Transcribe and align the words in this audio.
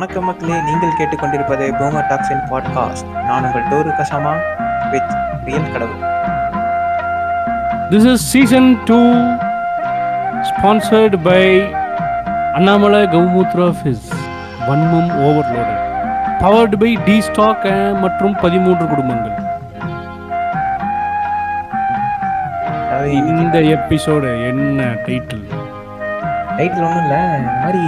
வணக்கம் 0.00 0.24
மக்களே 0.24 0.56
நீங்கள் 0.60 0.94
கேட்டுக்கொண்டிருப்பது 0.98 1.64
பூமர் 1.80 2.06
டாக்ஸின் 2.10 2.40
பாட்காஸ்ட். 2.50 3.10
நான் 3.26 3.44
உங்கள் 3.46 3.66
டோரு 3.72 3.90
கசாமா 3.98 4.32
வித் 4.92 5.12
ரியல் 5.44 5.68
கடவுள். 5.72 6.00
This 7.92 8.04
is 8.12 8.18
season 8.30 8.66
2 8.88 8.98
sponsored 10.48 11.14
by 11.26 11.44
Annamala 12.58 13.02
Gaumutra 13.14 13.68
Fizz. 13.82 14.02
Vanmam 14.66 15.12
overloaded 15.28 15.80
powered 16.42 16.78
by 16.82 16.92
T 17.04 17.16
stock 17.28 17.68
மற்றும் 18.04 18.36
பதிமூன்று 18.42 18.86
குடும்பங்கள். 18.86 19.38
இந்த 23.42 23.58
எபிசோடு 23.76 24.30
என்ன 24.50 24.82
டைட்டில் 25.06 25.48
டைட்டில் 26.56 26.86
ஒன்றும் 26.88 27.02
இல்லை 27.04 27.22
இந்த 27.38 27.52
மாதிரி 27.62 27.84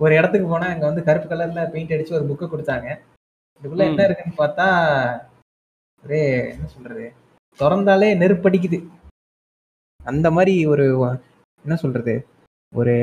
ஒரு 0.00 0.12
இடத்துக்கு 0.18 0.46
போனால் 0.50 0.72
அங்கே 0.72 0.86
வந்து 0.88 1.06
கருப்பு 1.08 1.28
கலரில் 1.30 1.70
பெயிண்ட் 1.72 1.94
அடித்து 1.94 2.18
ஒரு 2.18 2.28
புக்கை 2.30 2.46
கொடுத்தாங்க. 2.52 2.88
இதுக்குள்ள 3.58 3.84
என்ன. 3.90 4.04
இருக்குன்னு 4.08 4.40
பார்த்தா 4.42 4.66
ஒரே 6.04 6.22
என்ன 6.54 6.66
சொல்றது? 6.74 7.06
திறந்தாலே 7.60 8.08
நெருப்படிக்குது 8.22 8.78
அந்த 10.00 10.26
மாதிரி 10.36 10.54
ஒரு 10.72 10.84
என்ன 11.64 11.76
சொல்றது? 11.82 12.14
ஒரு 12.72 12.94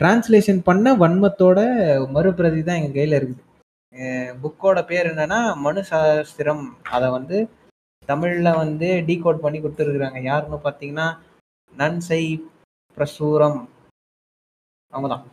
டிரான்ஸ்லேஷன் 0.00 0.60
பண்ண 0.68 0.94
வன்மத்தோட 1.02 1.58
மறுபிரதி 2.14 2.60
தான் 2.62 2.78
எங்க 2.80 2.92
கையில 2.96 3.18
இருக்குது. 3.20 3.42
புக்கோட 4.42 4.78
பேர் 4.90 5.10
என்னன்னா 5.12 5.40
மனு 5.64 5.82
சாஸ்திரம் 5.90 6.64
அதை 6.96 7.08
வந்து 7.16 7.38
தமிழ்ல 8.10 8.50
வந்து 8.62 8.88
டீகோட் 9.08 9.44
பண்ணி 9.44 9.58
கொடுத்துருக்குறாங்க. 9.60 10.20
யாருன்னு 10.30 10.58
பார்த்தீங்கன்னா 10.66 11.06
நன்சை 11.72 12.22
பிரசூரம். 12.96 13.60
அவங்க 14.92 15.08
தான் 15.14 15.24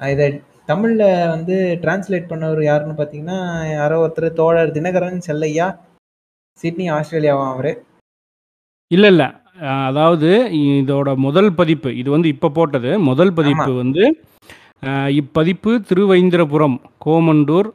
இதை 0.00 0.26
தமிழ்ல 0.70 1.02
வந்து 1.34 1.56
டிரான்ஸ்லேட் 1.82 2.30
பண்ணவர் 2.30 2.60
யாருன்னு 2.68 2.94
பார்த்தீங்கன்னா 2.98 3.38
யாரோ 3.76 3.96
ஒருத்தர் 4.04 4.38
தோழர் 4.40 4.74
தினகரன் 4.76 5.26
செல்லையா? 5.28 5.66
சிட்னி 6.60 6.86
ஆஸ்திரேலியாவா 6.96 7.46
அவரு? 7.54 7.72
இல்லை 8.90 9.08
இல்லை. 9.12 9.28
அதாவது 9.88 10.30
இதோட 10.80 11.08
முதல் 11.26 11.50
பதிப்பு 11.58 11.90
இது 12.00 12.08
வந்து 12.14 12.28
இப்போ 12.34 12.48
போட்டது. 12.58 12.90
முதல் 13.10 13.32
பதிப்பு 13.38 13.70
வந்து 13.82 14.04
இப்பதிப்பு 15.20 15.72
திருவைந்திரபுரம் 15.88 16.76
கோமண்டூர் 17.04 17.68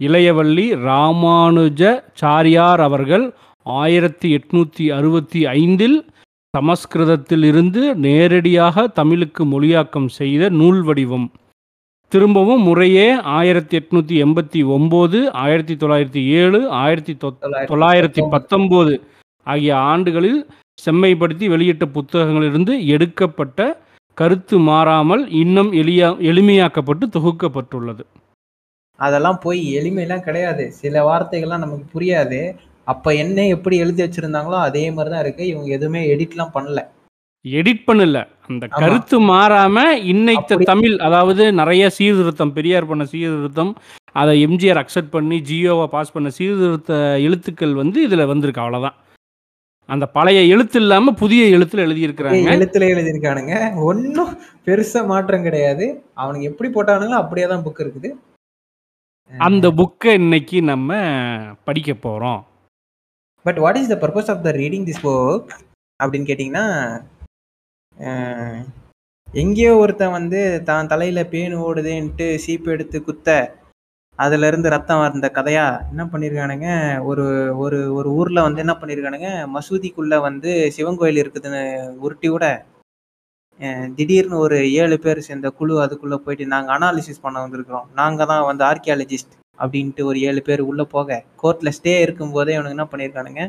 இளையவள்ளி 0.00 0.66
ராமானுஜ 0.88 1.82
சாரியார் 2.20 2.82
அவர்கள் 2.88 3.24
ஆயிரத்தி 3.66 4.28
எட்நூற்றி 4.36 4.84
அறுபத்தி 4.98 5.40
ஐந்தில் 5.60 5.98
சமஸ்கிருதத்திலிருந்து 6.54 7.82
நேரடியாக 8.06 8.86
தமிழுக்கு 8.98 9.44
மொழியாக்கம் 9.52 10.08
செய்த 10.18 10.48
நூல் 10.60 10.82
வடிவம். 10.88 11.26
திரும்பவும் 12.12 12.62
முறையே 12.62 13.06
ஆயிரத்தி 13.36 13.74
எட்நூற்றி 13.78 14.16
எண்பத்தி 14.24 14.60
ஒம்பது 14.76 15.18
ஆயிரத்தி 15.44 15.74
தொள்ளாயிரத்தி 15.74 16.22
ஏழு 16.40 16.58
ஆயிரத்தி 16.82 17.14
தொள்ளாயிரத்தி 17.70 18.22
பத்தொம்போது 18.34 18.94
ஆகிய 19.46 19.72
ஆண்டுகளில் 19.76 20.38
செம்மைப்படுத்தி 20.84 21.46
வெளியிட்ட 21.54 21.84
புத்தகங்களிலிருந்து 21.96 22.74
எடுக்கப்பட்ட 22.86 23.60
கருத்து 24.14 24.58
மாறாமல் 24.58 25.22
இன்னும் 25.42 25.72
எளியா 25.72 26.08
எளிமையாக்கப்பட்டு 26.30 27.06
தொகுக்கப்பட்டுள்ளது. 27.16 28.04
அதெல்லாம் 28.98 29.38
போய் 29.42 29.60
எளிமையெல்லாம் 29.78 30.26
கிடையாது. 30.28 30.64
சில 30.82 31.02
வார்த்தைகள்லாம் 31.08 31.64
நமக்கு 31.64 31.86
புரியாது. 31.94 32.40
அப்ப 32.84 33.14
என்ன 33.14 33.46
எப்படி 33.46 33.76
எழுதி 33.76 34.02
வச்சிருந்தாங்களோ 34.04 34.58
அதே 34.68 34.84
மாதிரி 34.90 35.14
தான் 35.14 35.24
இருக்கு. 35.24 35.46
இவங்க 35.46 35.68
எதுவுமே 35.78 36.02
எடிட்லாம் 36.14 36.54
பண்ணல. 36.54 36.82
எடிட் 37.46 37.86
பண்ணல. 37.86 38.18
அந்த. 38.48 38.66
கருத்து 38.66 39.16
மாறாம 39.20 39.78
இன்னைத்த 40.12 40.64
தமிழ் 40.64 40.94
அதாவது 40.98 41.52
நிறைய 41.52 41.90
சீர்திருத்தம் 41.90 42.52
பெரியார் 42.52 42.86
பண்ண 42.86 43.04
சீர்திருத்தம் 43.04 43.72
அதை 44.12 44.46
எம்ஜிஆர் 44.46 44.80
அக்செப்ட் 44.82 45.10
பண்ணி 45.10 45.38
ஜியோவை 45.40 45.86
பாஸ் 45.86 46.12
பண்ண 46.12 46.30
சீர்திருத்த 46.30 46.92
எழுத்துக்கள் 47.20 47.74
வந்து 47.74 48.08
இதுல 48.08 48.26
வந்திருக்கு 48.26 48.60
அவ்வளவுதான். 48.60 48.96
அந்த 49.88 50.06
பழைய 50.06 50.42
எழுத்து 50.42 50.80
இல்லாம 50.80 51.12
புதிய 51.12 51.58
எழுத்துல 51.58 51.84
எழுதியிருக்கிறாங்க. 51.86 52.48
எழுத்துல 52.54 52.86
எழுதியிருக்கானுங்க. 52.94 53.74
ஒன்றும் 53.82 54.38
பெருசா 54.66 55.06
மாற்றம் 55.06 55.42
கிடையாது. 55.42 56.04
அவனுங்க 56.16 56.42
எப்படி 56.42 56.70
போட்டானுங்களோ 56.70 57.20
அப்படியே 57.22 57.46
தான் 57.46 57.64
புக் 57.64 57.82
இருக்குது. 57.84 58.10
அந்த 59.32 59.68
புக்கை 59.70 60.12
இன்னைக்கு 60.12 60.62
நம்ம 60.62 60.90
படிக்க 61.64 61.92
போறோம். 61.92 62.40
But 63.42 63.56
what 63.56 63.76
is 63.76 63.88
the 63.88 63.98
purpose 64.02 64.30
of 64.30 64.42
the 64.42 64.50
reading 64.50 64.86
this 64.88 65.02
book 65.02 65.52
அப்படின்னு 66.00 66.28
கேட்டிங்கன்னா 66.30 66.64
எங்கேயோ 69.34 69.70
ஒருத்தன் 69.76 70.10
வந்து 70.10 70.40
தான் 70.64 70.86
தலையில 70.86 71.20
பேன் 71.30 71.54
ஓடுதேன்ட்டு 71.62 72.26
சீப்பு 72.36 72.68
எடுத்து 72.70 72.98
குத்த 73.02 73.30
அதுல 74.18 74.46
இருந்து 74.46 74.68
ரத்தம் 74.68 75.00
வந்த 75.00 75.28
கதையா? 75.34 75.64
என்ன 75.90 76.02
பண்ணிருக்கானுங்க? 76.04 76.68
ஒரு 77.02 77.24
ஒரு 77.58 77.78
ஒரு 77.94 78.08
ஊர்ல 78.12 78.42
வந்து 78.42 78.60
என்ன 78.60 78.74
பண்ணிருக்கானுங்க? 78.76 79.30
மசூதிக்குள்ள 79.54 80.14
வந்து 80.20 80.52
சிவன் 80.76 80.98
கோயில் 80.98 81.22
இருக்குதுன்னு 81.22 81.62
உருட்டி 82.00 82.28
கூட 82.28 82.46
திடீர்னு 83.94 84.36
ஒரு 84.38 84.56
ஏழு 84.80 84.96
பேர் 84.98 85.20
சேர்ந்த 85.20 85.48
குழு 85.50 85.74
அதுக்குள்ள 85.84 86.16
போயிட்டு 86.16 86.46
நாங்க 86.46 86.70
அனாலிசிஸ் 86.76 87.22
பண்ண 87.22 87.36
வந்திருக்கிறோம். 87.44 87.86
நாங்க 87.94 88.24
தான் 88.26 88.44
வந்து 88.44 88.64
ஆர்கியாலஜிஸ்ட் 88.64 89.34
அப்படின்ட்டு 89.58 90.02
ஒரு 90.04 90.18
ஏழு 90.22 90.42
பேர் 90.42 90.62
உள்ள 90.62 90.84
போக 90.86 91.10
கோர்ட்ல 91.42 91.70
ஸ்டே 91.76 91.94
இருக்கும்போதே 92.00 92.54
இவனுங்க 92.56 92.76
என்ன 92.76 92.88
பண்ணியிருக்கானுங்க 92.90 93.42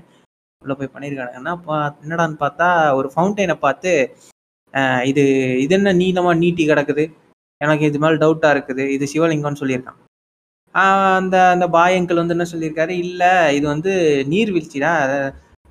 உள்ள 0.62 0.74
போய் 0.76 0.94
பண்ணியிருக்கானுங்கன்னா 0.94 1.56
பா- 1.66 1.82
என்னடான்னு 2.04 2.38
பார்த்தா 2.40 2.68
ஒரு 2.94 3.12
ஃபவுண்டைனை 3.14 3.58
பார்த்து 3.60 3.92
இது 5.12 5.24
இது 5.64 5.74
என்ன 5.80 5.94
நீளமாக 6.02 6.40
நீட்டி 6.44 6.64
கிடக்குது? 6.72 7.06
எனக்கு 7.62 7.84
இது 7.90 8.00
மேலே 8.04 8.18
டவுட்டாக 8.24 8.56
இருக்குது. 8.56 8.84
இது 8.96 9.06
சிவலிங்கம்னு 9.14 9.62
சொல்லியிருக்கான். 9.62 10.00
அந்த 11.20 11.36
அந்த 11.54 11.66
பாய் 11.76 11.98
அங்கிள் 12.00 12.22
வந்து 12.22 12.36
என்ன 12.38 12.48
சொல்லியிருக்காரு? 12.54 12.94
இல்லை 13.06 13.34
இது 13.58 13.66
வந்து 13.74 13.92
நீர்வீழ்ச்சிடா 14.34 14.94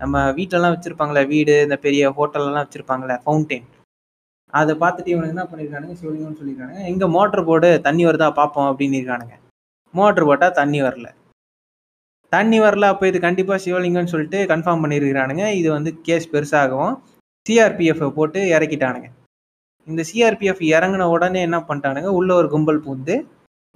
நம்ம 0.03 0.23
வீட்டிலலாம் 0.39 0.75
வச்சுருப்பாங்களே 0.75 1.23
வீடு 1.33 1.55
இந்த 1.67 1.77
பெரிய 1.87 2.11
ஹோட்டல் 2.19 2.49
வச்சுருப்பாங்களே 2.63 3.17
ஃபவுண்டெயின் 3.25 3.67
அதை 4.55 4.73
பார்த்துட்டு 4.83 5.13
இவனுக்கு 5.13 5.35
என்ன 5.35 5.45
பண்ணியிருக்கானுங்க 5.51 5.95
சிவலிங்கம்னு 6.01 6.39
சொல்லியிருக்கானுங்க. 6.41 6.83
எங்க 6.91 7.05
மோட்ரு 7.15 7.43
போர்டு 7.49 7.69
தண்ணி 7.87 8.03
வருதா 8.09 8.29
பார்ப்போம் 8.41 8.69
அப்படின்னு 8.71 8.99
இருக்கானுங்க. 9.01 9.35
மோட்ரு 9.95 10.25
போட்டால் 10.29 10.57
தண்ணி 10.61 10.79
வரல. 10.87 11.09
தண்ணி 12.33 12.59
வரல 12.65 12.89
அப்போ 12.93 13.05
இது 13.11 13.19
கண்டிப்பாக 13.27 13.59
சிவலிங்கம்னு 13.65 14.13
சொல்லிட்டு 14.13 14.39
கன்ஃபார்ம் 14.53 14.83
பண்ணியிருக்கிறானுங்க 14.85 15.45
இது 15.61 15.69
வந்து 15.77 15.91
கேஸ் 16.07 16.33
பெருசாகவும் 16.33 16.95
சிஆர்பிஎஃப் 17.47 18.05
போட்டு 18.19 18.41
இறக்கிட்டானுங்க. 18.57 19.09
இந்த 19.89 20.03
சிஆர்பிஎஃப் 20.11 20.63
இறங்கின 20.77 21.09
உடனே 21.15 21.41
என்ன 21.49 21.59
பண்ணிட்டானுங்க? 21.69 22.11
உள்ள 22.19 22.31
ஒரு 22.41 22.49
கும்பல் 22.55 22.85
பூந்து 22.87 23.17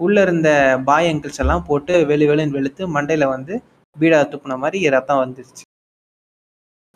உள்ள 0.00 0.16
இருந்த 0.26 0.48
பாய் 0.88 1.08
அங்கிள்ஸ் 1.10 1.40
எல்லாம் 1.42 1.66
போட்டு 1.68 1.94
வெளி 2.10 2.26
வெளின்னு 2.30 2.56
வெளுத்து 2.58 2.82
மண்டையில 2.96 3.24
வந்து 3.34 3.54
பீடா 3.96 4.18
துப்புன 4.32 4.56
மாதிரி 4.62 4.78
ரத்தம் 4.94 5.20
வந்துருச்சு. 5.22 5.64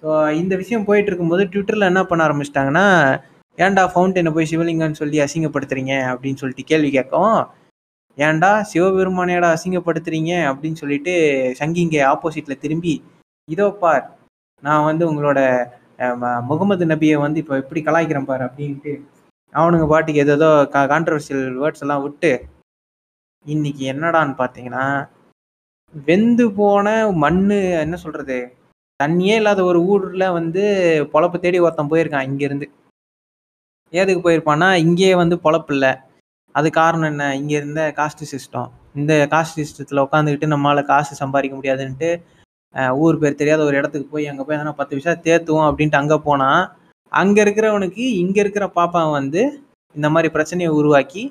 ஸோ 0.02 0.08
இந்த 0.40 0.54
விஷயம் 0.62 0.86
போயிட்டு 0.88 1.10
இருக்கும்போது 1.10 1.44
ட்விட்டர்ல 1.52 1.90
என்ன 1.92 2.02
பண்ண 2.08 2.22
ஆரம்பிச்சிட்டாங்கன்னா 2.26 2.86
ஏன்டா 3.58 3.82
ஃபவுண்டனை 3.92 4.30
போய் 4.36 4.50
சிவலிங்கம்னு 4.52 5.00
சொல்லி 5.02 5.18
அசிங்கப்படுத்துறீங்க? 5.24 5.94
அப்படின்னு 6.12 6.40
சொல்லிட்டு 6.42 6.64
கேள்வி 6.70 6.90
கேட்கவும் 6.96 7.40
ஏன்டா 8.18 8.50
சிவபெருமானையடா 8.72 9.48
அசிங்கப்படுத்துறீங்க? 9.56 10.32
அப்படின்னு 10.50 10.80
சொல்லிட்டு 10.82 11.14
சங்கிங்க 11.60 11.96
ஆப்போசிட்ல 12.12 12.56
திரும்பி 12.64 12.94
இதோ 13.48 13.66
பார் 13.82 14.04
நான் 14.62 14.86
வந்து 14.90 15.04
உங்களோட 15.10 15.40
முகமது 16.50 16.84
நபியை 16.92 17.16
வந்து 17.24 17.40
இப்போ 17.42 17.54
எப்படி 17.62 17.80
கலாய்க்கிறேன் 17.84 18.28
பார் 18.30 18.46
அப்படின்ட்டு 18.46 18.92
அவனுங்க 19.54 19.86
பாட்டுக்கு 19.92 20.24
ஏதோ 20.26 20.48
கான்ட்ரவர்சியல் 20.92 21.44
வேர்ட்ஸ் 21.62 21.84
எல்லாம் 21.84 22.04
விட்டு 22.04 22.32
இன்னைக்கு 23.46 23.82
என்னடான்னு 23.92 24.34
பார்த்தீங்கன்னா 24.40 24.84
வெந்து 25.94 26.44
போன 26.58 26.86
மண்ணு 27.22 27.58
என்ன 27.84 27.96
சொல்றது? 28.04 28.38
தண்ணியே 29.00 29.34
இல்லாத 29.40 29.60
ஒரு 29.70 29.80
ஊர்ல 29.92 30.24
வந்து 30.38 30.62
பொழப்பு 31.12 31.38
தேடி 31.42 31.58
ஒருத்தன் 31.64 31.90
போயிருக்கான் 31.92 32.26
இங்கேருந்து. 32.30 32.66
ஏதுக்கு 33.92 34.22
போயிருப்பான்னா 34.24 34.68
இங்கேயே 34.84 35.14
வந்து 35.22 35.36
பொழப்பு 35.44 35.72
இல்லை. 35.76 35.92
அது 36.54 36.68
காரணம் 36.80 37.10
என்ன? 37.12 37.24
இங்க 37.40 37.52
இருந்த 37.60 37.82
காஸ்ட் 37.98 38.24
சிஸ்டம் 38.32 38.68
இந்த 39.00 39.12
காஸ்ட் 39.34 39.58
சிஸ்டத்துல 39.60 40.04
உட்காந்துக்கிட்டு 40.06 40.52
நம்மளால் 40.52 40.90
காசு 40.92 41.14
சம்பாதிக்க 41.22 41.54
முடியாதுன்ட்டு 41.58 42.10
ஊர் 43.04 43.20
பேர் 43.22 43.40
தெரியாத 43.40 43.62
ஒரு 43.68 43.78
இடத்துக்கு 43.80 44.08
போய் 44.14 44.30
அங்கே 44.30 44.44
போய் 44.46 44.56
எதனா 44.58 44.74
பத்து 44.80 44.98
விஷயம் 44.98 45.22
தேத்துவோம் 45.26 45.68
அப்படின்ட்டு 45.68 46.00
அங்கே 46.00 46.18
போனால் 46.28 46.62
அங்கே 47.12 47.40
இருக்கிறவனுக்கு 47.44 48.04
இங்கே 48.22 48.40
இருக்கிற 48.44 48.66
பாப்பா 48.78 49.00
வந்து 49.18 49.42
இந்த 49.94 50.08
மாதிரி 50.14 50.28
பிரச்சனையை 50.36 50.70
உருவாக்கி 50.80 51.22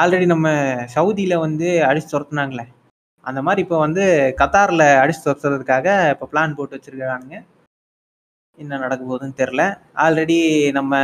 ஆல்ரெடி 0.00 0.26
நம்ம 0.32 0.48
சவுதியில் 0.94 1.42
வந்து 1.44 1.68
அடிச்சு 1.88 2.10
துரத்துனாங்களே. 2.12 2.64
அந்த 3.24 3.40
மாதிரி 3.46 3.60
இப்போ 3.64 3.78
வந்து 3.84 4.02
கத்தாரில் 4.40 4.84
அடிச்சு 5.02 5.22
துரத்துறதுக்காக 5.24 5.86
இப்போ 6.14 6.26
பிளான் 6.32 6.56
போட்டு 6.58 6.76
வச்சிருக்கானுங்க 6.76 7.36
என்ன 8.58 8.78
நடக்க 8.84 9.02
போகுதுன்னு 9.04 9.40
தெரில 9.40 9.62
ஆல்ரெடி 10.04 10.38
நம்ம 10.78 11.00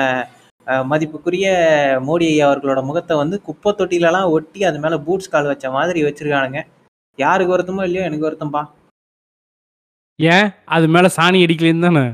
மதிப்புக்குரிய 0.90 1.46
மோடி 2.08 2.26
ஐயா 2.32 2.44
அவர்களோட 2.48 2.80
முகத்தை 2.90 3.14
வந்து 3.22 3.36
குப்பை 3.46 3.70
தொட்டிலெலாம் 3.78 4.32
ஒட்டி 4.36 4.60
அது 4.68 4.78
மேலே 4.84 4.98
பூட்ஸ் 5.06 5.32
கால் 5.32 5.50
வச்ச 5.52 5.66
மாதிரி 5.76 6.00
வச்சுருக்கானுங்க. 6.06 6.60
யாருக்கு 7.18 7.54
வருத்தமோ 7.54 7.86
இல்லையோ 7.88 8.06
எனக்கு 8.08 8.28
வருத்தம்பா. 8.28 8.62
ஏன்? 10.22 10.50
அது 10.64 10.88
மேல 10.88 11.10
சாணி 11.16 11.38
அடிக்கலேன்னு 11.44 11.80
தானே? 11.80 12.10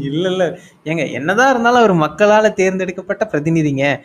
இல்ல 0.00 0.30
இல்ல 0.30 0.58
ஏங்க 0.84 1.12
என்னதான் 1.12 1.50
இருந்தாலும் 1.50 1.78
அவர் 1.78 1.94
மக்களால 1.94 2.52
தேர்ந்தெடுக்கப்பட்ட 2.52 3.28
பிரதிநிதிங்க. 3.32 4.00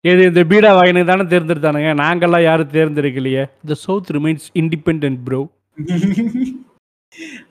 எது 0.00 0.22
இந்த 0.24 0.40
பீடா 0.40 0.70
வாயினு 0.74 1.04
தானே 1.04 1.22
தேர்ந்தெடுத்தானுங்க. 1.22 1.90
நாங்கெல்லாம் 2.02 2.42
யாரும் 2.42 2.70
தேர்ந்தெடுக்கலையே. 2.70 3.50
The 3.66 3.74
south 3.74 4.10
remains 4.10 4.46
independent 4.54 5.18
bro 5.24 5.48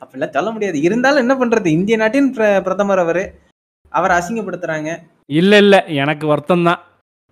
அப்படிலாம் 0.02 0.30
சொல்ல 0.30 0.52
முடியாது. 0.52 0.82
இருந்தாலும் 0.82 1.30
என்ன 1.30 1.46
பண்றது? 1.46 1.66
இந்திய 1.66 1.98
நாட்டின் 1.98 2.34
பிர- 2.36 2.62
பிரதமர் 2.62 3.00
அவரு. 3.00 3.34
அவரை 3.90 4.18
அசிங்கப்படுத்துறாங்க. 4.18 5.00
இல்ல 5.26 5.58
இல்ல. 5.58 5.86
எனக்கு 5.86 6.28
வருத்தம் 6.28 6.64
தான். 6.64 6.80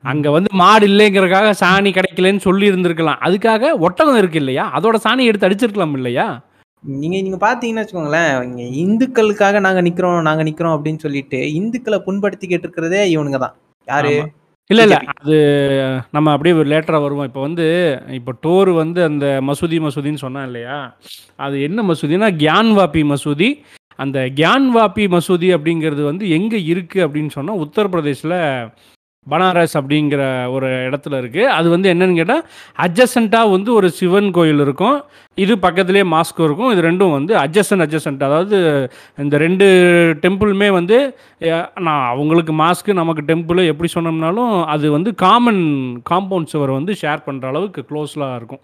அங்க 0.04 0.32
வந்து 0.32 0.50
மாடு 0.54 0.88
இல்லைங்கிறதுக்காக 0.88 1.54
சாணி 1.60 1.92
கிடைக்கலன்னு 1.92 2.38
சொல்லி 2.38 2.72
இருந்திருக்கலாம் 2.72 3.20
அதுக்காக 3.22 3.80
ஒட்டகம் 3.80 4.18
இருக்கு 4.18 4.38
இல்லையா? 4.38 4.80
அதோட 4.80 4.96
சாணி 5.04 5.24
எடுத்து 5.26 5.50
அடிச்சிருக்கலாம் 5.50 5.94
இல்லையா? 5.94 6.49
நீங்க 6.84 7.16
நீங்க 7.22 7.40
பாத்தீங்கன்னா 7.46 7.82
வச்சுக்கோங்களேன் 7.82 8.44
இங்க 8.44 8.64
இந்துக்களுக்காக 8.84 9.60
நாங்க 9.60 9.82
நிக்கிறோம் 9.82 10.22
நாங்க 10.22 10.44
நிக்கிறோம் 10.44 10.76
அப்படின்னு 10.76 10.98
சொல்லிட்டு 10.98 11.40
இந்துக்களை 11.54 11.98
புண்படுத்திக்கிட்டு 12.06 12.68
இருக்கிறதே 12.68 13.02
இவனுங்க 13.12 13.38
தான். 13.38 13.56
யாரு. 13.88 14.14
இல்ல 14.70 14.82
இல்ல. 14.84 14.98
அது 15.22 15.36
நம்ம 16.12 16.32
அப்படியே 16.32 16.56
லேட்டரா 16.72 16.98
வருவோம். 17.02 17.26
இப்போ 17.26 17.42
வந்து 17.42 17.66
இப்போ 18.10 18.32
டோர் 18.44 18.72
வந்து 18.74 19.04
அந்த 19.04 19.26
மசூதி 19.42 19.78
மசூதின்னு 19.80 20.24
சொன்னா 20.26 20.44
இல்லையா? 20.44 20.78
அது 21.38 21.62
என்ன 21.62 21.84
மசூதினா 21.84 22.30
கியான்வாபி 22.44 23.04
மசூதி. 23.04 23.50
அந்த 24.00 24.20
கியான்வாபி 24.38 25.06
மசூதி 25.08 25.48
அப்படிங்கிறது 25.56 26.04
வந்து 26.04 26.30
எங்க 26.30 26.56
இருக்கு 26.72 27.00
அப்படின்னு 27.08 27.28
சொன்னா 27.30 27.54
உத்தரப்பிரதேசில் 27.66 28.38
பனாரஸ் 29.32 29.76
அப்படிங்கிற 29.80 30.22
ஒரு 30.56 30.68
இடத்துல 30.88 31.18
இருக்குது 31.22 31.52
அது 31.58 31.68
வந்து 31.74 31.88
என்னன்னு 31.94 32.20
கேட்டால் 32.20 32.44
அட்ஜசண்ட்டாக 32.86 33.52
வந்து 33.56 33.70
ஒரு 33.80 33.88
சிவன் 34.00 34.30
கோயில் 34.38 34.64
இருக்கும். 34.66 34.98
இது 35.44 35.54
பக்கத்துலேயே 35.66 36.06
மாஸ்க் 36.14 36.42
இருக்கும். 36.46 36.72
இது 36.74 36.82
ரெண்டும் 36.88 37.16
வந்து 37.18 37.34
அட்ஜசன் 37.44 37.84
அட்ஜசன்ட் 37.86 38.24
அதாவது 38.28 38.58
இந்த 39.24 39.38
ரெண்டு 39.46 39.68
டெம்பிளுமே 40.24 40.70
வந்து 40.80 40.98
நான் 41.88 42.06
அவங்களுக்கு 42.14 42.56
மாஸ்க்கு 42.64 43.00
நமக்கு 43.02 43.24
டெம்பிள் 43.32 43.62
எப்படி 43.74 43.92
சொன்னோம்னாலும் 43.96 44.56
அது 44.76 44.90
வந்து 44.98 45.14
காமன் 45.26 45.64
காம்பவுண்ட் 46.12 46.52
சுவர் 46.54 46.78
வந்து 46.80 46.96
ஷேர் 47.02 47.26
பண்ணுற 47.28 47.48
அளவுக்கு 47.54 47.84
க்ளோஸ்லாக 47.92 48.40
இருக்கும். 48.40 48.64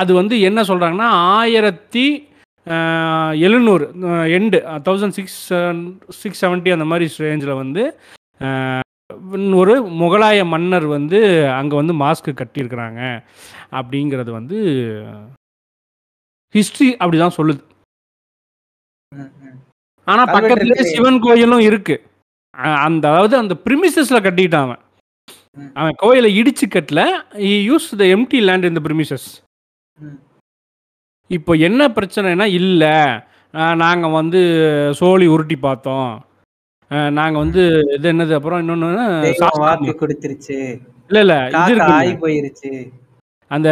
அது 0.00 0.12
வந்து 0.20 0.34
என்ன 0.48 0.60
சொல்கிறாங்கன்னா 0.68 1.08
ஆயிரத்தி 1.38 2.06
எழுநூறு 3.46 3.84
and 4.36 4.58
thousand 4.86 5.16
six 5.18 5.40
six 6.22 6.42
seventy 6.44 6.70
அந்த 6.76 6.86
மாதிரி 6.90 7.06
ரேஞ்சில் 7.26 7.60
வந்து 7.62 7.82
ஒரு 9.60 9.74
முகலாய 10.00 10.38
மன்னர் 10.52 10.86
வந்து 10.96 11.18
அங்கே 11.58 11.74
வந்து 11.80 11.94
மாஸ்க்கு 12.02 12.32
கட்டியிருக்கிறாங்க 12.40 13.00
அப்படிங்கிறது 13.78 14.30
வந்து 14.38 14.58
ஹிஸ்ட்ரி 16.54 16.88
அப்படி 17.02 17.18
தான் 17.22 17.36
சொல்லுது. 17.38 17.62
ஆனால் 20.06 20.32
பக்கத்துலேயே. 20.34 20.84
சிவன் 20.92 21.18
கோயிலும் 21.24 21.64
இருக்கு 21.68 21.96
அந்த 22.86 23.04
அதாவது 23.12 23.34
அந்த 23.42 23.54
ப்ரிமிசஸில் 23.64 24.24
கட்டிட்டான் 24.26 24.66
அவன். 24.66 24.82
அவன் 25.80 25.98
கோயிலை 26.02 26.30
இடிச்சு 26.40 26.66
கட்டல 26.76 27.00
யூஸ் 27.68 27.88
த 28.00 28.04
எம்டி 28.16 28.40
லேண்ட் 28.48 28.70
இந்த 28.70 28.82
ப்ரிமிசஸ். 28.86 29.28
இப்போ 31.30 31.52
என்ன 31.68 31.82
பிரச்சனைனா 31.96 32.46
இல்லை 32.60 32.94
நாங்கள் 33.84 34.16
வந்து 34.20 34.40
சோழி 35.00 35.26
உருட்டி 35.34 35.56
பார்த்தோம் 35.66 36.10
நாங்கள் 37.12 37.42
வந்து 37.42 37.62
இது 37.96 38.06
என்னது 38.12 38.32
அப்புறம் 38.34 38.60
இன்னொன்று 38.60 39.34
வாக்கு 39.60 39.94
கொடுத்துருச்சு 40.00 40.58
இல்லை 41.10 41.20
இல்லை 41.22 41.40
இது 41.64 41.82
ஆகி 41.90 42.14
போயிருச்சு 42.20 42.72
அந்த 43.50 43.68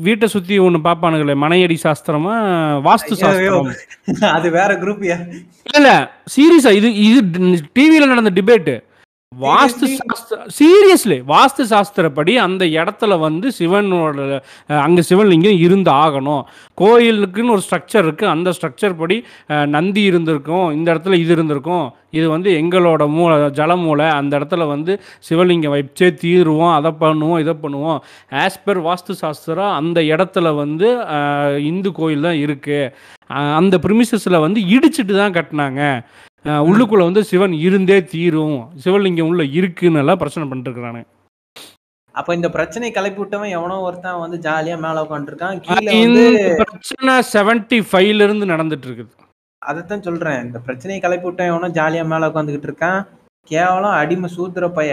வீட்டை 0.00 0.26
சுற்றி 0.28 0.54
ஒன்று 0.58 0.78
பார்ப்பானுங்களே 0.80 1.34
மனையடி 1.36 1.76
சாஸ்திரமா 1.82 2.34
வாஸ்து 2.80 3.14
சாஸ்திரம் 3.14 3.70
அது 4.30 4.48
வேற 4.50 4.70
குரூப்யா 4.76 5.16
இல்ல 5.66 5.76
இல்ல 5.76 5.90
சீரியஸா 6.34 6.72
இது 6.72 6.90
இது 7.02 7.20
டிவியில 7.74 8.06
நடந்த 8.06 8.32
debate 8.34 8.72
vastu 9.38 9.84
Seriously? 9.84 9.98
Shastra 10.02 10.36
seriously 10.56 11.16
vastu 11.26 11.62
சாஸ்திரப்படி 11.64 12.32
அந்த 12.40 12.64
இடத்துல 12.74 13.18
வந்து 13.18 13.48
சிவனோட 13.58 14.18
அங்க 14.80 15.00
சிவலிங்கம் 15.08 15.58
இருந்து 15.58 15.90
ஆகணும் 15.96 16.42
கோயிலுக்குன்னு 16.78 17.54
ஒரு 17.54 17.62
ஸ்ட்ரக்சர் 17.66 18.04
இருக்கு. 18.04 18.26
அந்த 18.26 18.50
ஸ்ட்ரக்சர் 18.50 18.94
படி 18.96 19.16
நந்தி 19.68 20.02
இருந்திருக்கும். 20.02 20.66
இந்த 20.72 20.86
இடத்துல 20.94 21.18
இது 21.18 21.32
இருந்திருக்கும். 21.32 21.86
இது 22.12 22.26
வந்து 22.28 22.50
எங்களோட 22.58 23.02
மூளை 23.10 23.36
ஜல 23.52 23.76
மூளை 23.76 24.06
அந்த 24.12 24.32
இடத்துல 24.38 24.66
வந்து 24.68 24.92
சிவலிங்கம் 25.28 25.74
வச்சே 25.74 26.08
தீருவோம் 26.22 26.74
அதை 26.74 26.92
பண்ணுவோம் 27.00 27.40
இதை 27.40 27.54
பண்ணுவோம். 27.62 27.98
ஆஸ் 28.42 28.62
பர் 28.64 28.82
வாஸ்து 28.84 29.14
சாஸ்திரம் 29.18 29.72
அந்த 29.74 30.00
இடத்துல 30.12 30.54
வந்து 30.56 30.90
இந்து 31.70 31.92
கோயில் 31.92 32.28
தான் 32.28 32.40
இருக்கு. 32.40 32.78
அஹ், 33.30 33.54
அந்த 33.56 33.76
ப்ரிமிசஸில் 33.78 34.42
வந்து 34.42 34.60
இடிச்சிட்டு 34.70 35.14
தான் 35.14 35.36
கட்டினாங்க. 35.36 35.82
உள்ளுக்குள்ள 36.68 37.02
வந்து 37.08 37.22
சிவன் 37.30 37.54
இருந்தே 37.66 37.98
தீரும். 38.12 38.58
சிவலிங்கம் 38.84 39.30
உள்ள 39.32 39.44
இருக்குன்னு 39.58 40.00
எல்லாம் 40.04 40.20
பிரச்சனை 40.22 40.46
பண்ணிட்டு 40.48 41.04
அப்ப 42.14 42.34
இந்த 42.38 42.48
பிரச்சனை 42.56 42.88
கிளப்பி 42.96 43.20
விட்டவன் 43.20 43.54
எவனோ 43.58 43.76
ஒருத்தன் 43.86 44.20
வந்து 44.24 44.36
ஜாலியா 44.44 44.76
மேல 44.82 45.02
உட்காந்துருக்கான். 45.06 45.56
பிரச்சனை 46.60 47.14
செவன்டி 47.32 47.78
ஃபைவ்ல 47.88 48.26
இருந்து 48.26 48.46
நடந்துட்டு 48.52 48.86
இருக்குது 48.88 49.10
அதைத்தான் 49.62 50.04
சொல்றேன். 50.06 50.38
இந்த 50.46 50.58
பிரச்சனையை 50.66 51.00
கிளப்பி 51.04 51.26
விட்டவன் 51.28 51.52
எவனோ 51.52 51.70
ஜாலியா 51.78 52.04
மேல 52.12 52.28
உட்காந்துக்கிட்டு 52.30 52.68
இருக்கான். 52.70 53.00
கேவலம் 53.50 53.96
அடிமை 54.02 54.28
சூத்திர 54.36 54.68
பைய. 54.76 54.92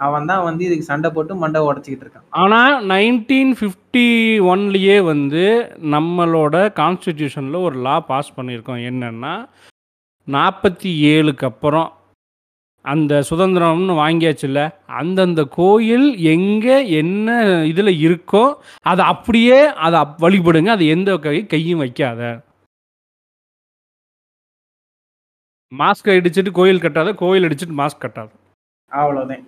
அவன் 0.00 0.28
தான் 0.30 0.44
வந்து 0.48 0.62
இதுக்கு 0.66 0.88
சண்டை 0.90 1.08
போட்டு 1.14 1.34
மண்டை 1.42 1.60
உடச்சிக்கிட்டு 1.68 2.04
இருக்கான். 2.06 2.26
ஆனால் 2.42 2.74
நைன்டீன் 2.92 3.54
ஃபிஃப்டி 3.60 4.06
ஒன்லேயே 4.52 4.98
வந்து 5.12 5.44
நம்மளோட 5.94 6.56
கான்ஸ்டிடியூஷனில் 6.80 7.64
ஒரு 7.68 7.78
லா 7.86 7.96
பாஸ் 8.10 8.36
பண்ணியிருக்கோம். 8.36 8.84
என்னன்னா 8.90 9.34
நாற்பத்தி 10.28 10.82
ஏழுக்கு 10.82 11.44
அப்புறம் 11.44 11.92
அந்த 12.82 13.24
சுதந்திரம்னு 13.30 13.94
வாங்கியாச்சுல்ல 13.94 14.74
அந்தந்த 14.86 15.44
கோயில் 15.44 16.16
எங்கே 16.16 16.90
என்ன 16.90 17.42
இதில் 17.66 18.08
இருக்கோ 18.08 18.54
அதை 18.82 19.04
அப்படியே 19.04 19.66
அதை 19.66 20.00
அப்- 20.00 20.14
வழிபடுங்க 20.18 20.66
அது 20.66 20.86
எந்த 20.86 21.16
கை 21.16 21.46
கையும் 21.46 21.78
வைக்காத. 21.78 22.44
மாஸ்க் 25.78 26.04
அடிச்சுட்டு 26.04 26.50
கோயில் 26.50 26.78
கட்டாத 26.78 27.14
கோயில் 27.14 27.42
அடிச்சுட்டு 27.42 27.78
மாஸ்க் 27.78 28.00
கட்டாத. 28.00 28.30
அவ்வளவுதான். 28.88 29.46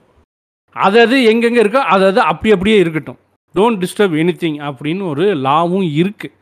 அது 0.72 1.00
அது 1.00 1.22
எங்கெங்கே 1.24 1.62
இருக்கோ 1.62 1.76
அது 1.76 2.06
அது 2.06 2.20
அப்படி 2.20 2.52
அப்படியே 2.52 2.78
இருக்கட்டும். 2.78 3.18
டோன்ட் 3.54 3.80
டிஸ்டர்ப் 3.80 4.16
எனிதிங் 4.16 4.58
அப்படின்னு 4.58 5.08
ஒரு 5.08 5.34
லாவும் 5.34 5.92
இருக்கு. 5.92 6.32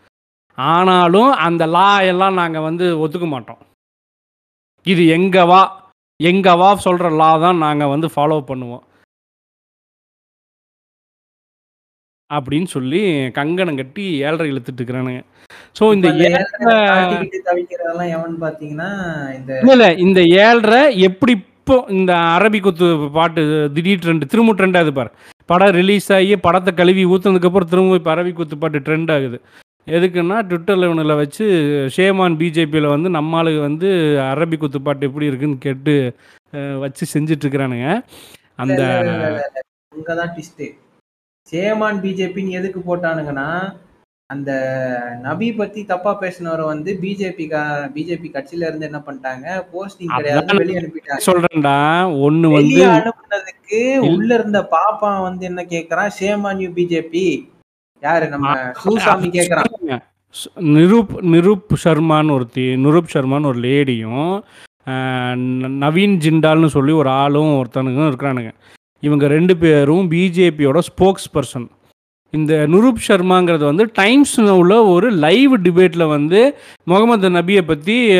ஆனாலும் 0.55 1.31
அந்த 1.31 1.67
லா 1.67 2.01
எல்லாம் 2.01 2.35
நாங்கள் 2.35 2.63
வந்து 2.63 3.09
ஒத்துக்க 3.09 3.27
மாட்டோம். 3.27 3.59
இது 4.93 5.03
எங்க 5.17 5.37
வா 5.51 5.63
எங்க 6.21 6.49
வா 6.61 6.69
சொல்ற 6.87 7.09
லா 7.21 7.31
தான் 7.47 7.59
நாங்கள் 7.65 7.93
வந்து 7.95 8.09
ஃபாலோ 8.15 8.39
பண்ணுவோம். 8.51 8.85
அப்படின்னு 12.31 12.69
சொல்லி 12.77 13.01
கங்கணம் 13.37 13.79
கட்டி 13.81 14.05
ஏழரை 14.27 14.47
இழுத்துட்டு 14.53 14.81
இருக்கிறானுங்க. 14.81 15.21
ஸோ 15.79 15.85
இந்த 15.97 16.07
அந்த 16.11 16.25
ஏழரை 19.67 19.91
இந்த 20.07 20.21
ஏழரை 20.47 20.83
எப்படி 21.09 21.35
இப்போ 21.69 21.77
இந்த 21.99 22.13
அரபி 22.35 22.59
குத்து 22.67 22.87
பாட்டு 23.17 23.41
திடீர் 23.77 24.03
ட்ரெண்ட் 24.05 24.31
திரும்ப 24.33 24.53
ட்ரெண்ட் 24.59 24.79
ஆகுது 24.81 24.93
பாரு. 24.99 25.11
படம் 25.51 25.75
ரிலீஸ் 25.81 26.09
ஆகி 26.19 26.37
படத்தை 26.47 26.73
கழுவி 26.81 27.03
ஊத்துனதுக்கப்புறம் 27.15 27.71
திரும்ப 27.73 27.99
இப்போ 28.01 28.13
அரபி 28.15 28.33
குத்து 28.39 28.57
பாட்டு 28.63 28.79
ட்ரெண்ட் 28.87 29.11
ஆகுது. 29.17 29.39
எதுக்குன்னா 29.89 30.37
ட்விட்டர் 30.49 30.79
லெவனில் 30.79 31.21
வச்சு 31.21 31.45
ஷேமான் 31.97 32.39
பிஜேபியில் 32.41 32.93
வந்து 32.93 33.09
நம்மளுக்கு 33.09 33.61
வந்து 33.61 33.89
அரபி 34.31 34.57
குத்து 34.57 34.81
பாட்டு 34.81 35.07
எப்படி 35.07 35.27
இருக்குன்னு 35.27 35.59
கேட்டு 35.59 35.95
வச்சு 36.81 37.05
செஞ்சுட்டு 37.15 37.45
இருக்கிறானுங்க 37.45 37.89
அந்த 38.57 38.83
அங்கதான் 39.93 40.33
ட்விஸ்ட் 40.37 40.65
சேமான் 41.49 42.01
பிஜேபின்னு 42.01 42.59
எதுக்கு 42.61 42.81
போட்டானுங்கன்னா 42.81 43.49
அந்த 44.31 44.51
நபி 45.23 45.47
பத்தி 45.53 45.81
தப்பா 45.85 46.11
பேசினவரை 46.23 46.65
வந்து 46.65 46.91
பிஜேபி 47.03 47.45
பிஜேபி 47.95 48.29
கட்சியில 48.33 48.67
இருந்து 48.69 48.89
என்ன 48.89 48.99
பண்ணிட்டாங்க? 49.07 49.47
போஸ்டிங் 49.73 50.11
கிடையாது 50.17 50.59
வெளியே 50.59 50.81
அனுப்பிட்டாங்க. 50.81 51.25
சொல்றேன்டா. 51.29 51.77
ஒன்று 52.27 52.49
வந்து 52.57 52.83
அனுப்புனதுக்கு 52.97 53.79
உள்ள 54.11 54.29
இருந்த 54.35 54.61
பாப்பான் 54.75 55.23
வந்து 55.23 55.47
என்ன 55.47 55.63
கேக்குறான்? 55.75 56.11
ஷேமான் 56.19 56.61
யூ 56.65 56.69
பிஜேபி 56.79 57.25
யாரு 58.01 58.29
நம்ம 58.29 58.53
சூசாமி 58.85 59.29
கேக்குறான். 59.29 60.01
ஸ்- 60.31 60.61
நிரூப் 60.61 61.19
நிரூப் 61.23 61.75
சர்மான்னு 61.85 62.31
ஒருத்தி 62.31 62.77
நிரூப் 62.77 63.05
சர்மான்னு 63.13 63.47
ஒரு 63.47 63.59
லேடியும் 63.59 64.43
நவீன் 65.81 66.17
ஜிண்டால்னு 66.17 66.67
சொல்லி 66.67 66.93
ஒரு 66.93 67.09
ஆளும் 67.09 67.65
ஒருத்தனுக்கும் 67.65 68.11
இருக்கிறானுங்க. 68.11 68.53
இவங்க 69.01 69.27
ரெண்டு 69.27 69.57
பேரும் 69.57 70.11
பிஜேபியோட 70.11 70.79
ஸ்போக்ஸ் 70.79 71.31
பர்சன் 71.35 71.69
இந்த 72.31 72.67
நுரூப் 72.69 73.11
சர்மாங்கிறது 73.11 73.65
வந்து 73.65 73.91
டைம்ஸ் 73.93 74.41
உள்ள 74.41 74.85
ஒரு 74.85 75.11
லைவ் 75.11 75.55
டிபேட்டில் 75.55 76.09
வந்து 76.09 76.59
முகமது 76.85 77.31
நபியை 77.31 77.61
பற்றி 77.61 78.19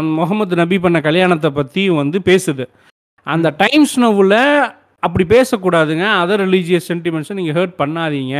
முகமது 0.00 0.56
நபி 0.56 0.78
பண்ண 0.78 1.00
கல்யாணத்தை 1.00 1.50
பற்றி 1.50 1.88
வந்து 1.88 2.20
பேசுது. 2.24 2.66
அந்த 3.22 3.54
டைம்ஸ் 3.56 4.00
நவ்வில் 4.00 4.75
அப்படி 5.02 5.24
பேசக்கூடாதுங்க. 5.34 6.04
அதர் 6.22 6.42
ரிலீஜியஸ் 6.46 6.88
சென்டிமெண்ட்ஸை 6.90 7.34
நீங்கள் 7.38 7.56
ஹர்ட் 7.58 7.76
பண்ணாதீங்க. 7.82 8.36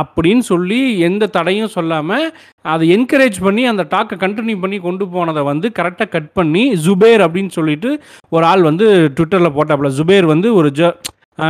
அப்படின்னு 0.00 0.42
சொல்லி 0.50 0.80
எந்த 1.08 1.24
தடையும் 1.36 1.72
சொல்லாமல் 1.76 2.26
அதை 2.72 2.84
என்கரேஜ் 2.96 3.38
பண்ணி 3.46 3.62
அந்த 3.70 3.84
டாக்கை 3.94 4.16
கண்டினியூ 4.24 4.58
பண்ணி 4.64 4.78
கொண்டு 4.86 5.06
போனதை 5.14 5.42
வந்து 5.50 5.68
கரெக்டாக 5.78 6.12
கட் 6.14 6.30
பண்ணி 6.38 6.64
ஜுபேர் 6.86 7.24
அப்படின்னு 7.26 7.52
சொல்லிட்டு 7.58 7.90
ஒரு 8.36 8.46
ஆள் 8.52 8.62
வந்து 8.70 8.86
ட்விட்டரில் 9.16 9.56
போட்டாப்புல. 9.58 9.90
ஜுபேர் 9.98 10.28
வந்து 10.34 10.50
ஒரு 10.60 10.70
ஜ 10.80 10.92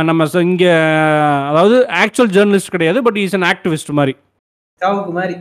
நம்ம 0.09 0.27
இங்கே 0.49 0.73
அதாவது 1.49 1.77
ஆக்சுவல் 2.01 2.33
ஜேர்னலிஸ்ட் 2.35 2.75
கிடையாது 2.75 2.99
பட் 3.07 3.17
இஸ் 3.23 3.37
அன் 3.39 3.47
ஆக்டிவிஸ்ட் 3.53 3.91
மாதிரி. 3.99 4.13
சாவுக்கு 4.81 5.13
மாதிரி 5.19 5.35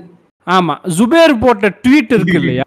ஆமா. 0.47 0.75
ஜுபேர் 0.99 1.33
போட்ட 1.43 1.67
ட்வீட் 1.83 2.13
இருக்கு 2.17 2.39
இல்லையா? 2.41 2.65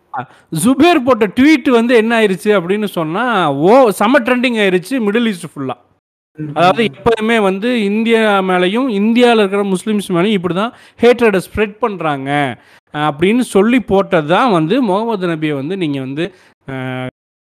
ஜுபேர் 0.64 1.06
போட்ட 1.08 1.26
ட்வீட் 1.38 1.70
வந்து 1.78 1.94
என்ன 2.02 2.12
ஆயிருச்சு 2.20 2.52
அப்படின்னு 2.58 2.88
சொன்னா 2.98 3.24
ஓ 3.70 3.74
செம 4.00 4.20
ட்ரெண்டிங் 4.28 4.60
ஆயிருச்சு 4.64 4.96
மிடில் 5.08 5.30
ஈஸ்ட் 5.32 5.50
ஃபுல்லா 5.54 5.76
அதாவது 6.38 6.84
எப்போதுமே 6.84 7.40
வந்து 7.40 7.84
இந்தியா 7.84 8.22
மேலேயும் 8.42 8.88
இந்தியாவில் 8.90 9.40
இருக்கிற 9.40 9.64
முஸ்லீம்ஸ் 9.64 10.08
மேலேயும் 10.12 10.34
இப்படி 10.34 10.54
தான் 10.54 10.74
ஹேட்ரடை 11.00 11.38
ஸ்ப்ரெட் 11.38 11.76
பண்ணுறாங்க 11.82 12.30
அப்படின்னு 12.94 13.40
சொல்லி 13.40 13.80
போட்டது 13.82 14.28
தான் 14.28 14.52
வந்து 14.52 14.82
முகமது 14.82 15.28
நபியை 15.28 15.56
வந்து 15.56 15.78
நீங்கள் 15.78 16.02
வந்து 16.02 16.26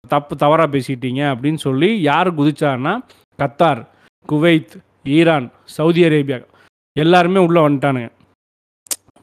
தப்பு 0.05 0.37
தவறாக 0.37 0.69
பேசிட்டீங்க 0.73 1.21
அப்படின்னு 1.35 1.57
சொல்லி 1.57 2.03
யார் 2.03 2.31
குதிச்சாருன்னா 2.31 2.95
Qatar 3.39 3.83
Kuwait 4.29 4.75
Iran 5.11 5.49
Saudi 5.67 6.03
Arabia 6.05 6.39
எல்லாருமே 6.97 7.41
உள்ளே 7.41 7.61
வந்துட்டானுங்க. 7.61 8.11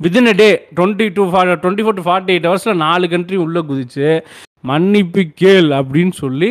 Within 0.02 0.28
a 0.28 0.34
day 0.34 0.50
twenty 0.80 1.06
two 1.10 1.24
for 1.30 1.50
twenty 1.60 1.84
four 1.84 1.96
to 1.96 2.02
forty 2.02 2.34
eight 2.34 2.48
ஹவர்ஸில் 2.48 2.78
நாலு 2.78 3.08
கண்ட்ரி 3.08 3.38
உள்ளே 3.38 3.62
குதிச்சு 3.62 4.08
மன்னிப்பு 4.64 5.22
கேள் 5.42 5.70
அப்படின்னு 5.80 6.14
சொல்லி 6.22 6.50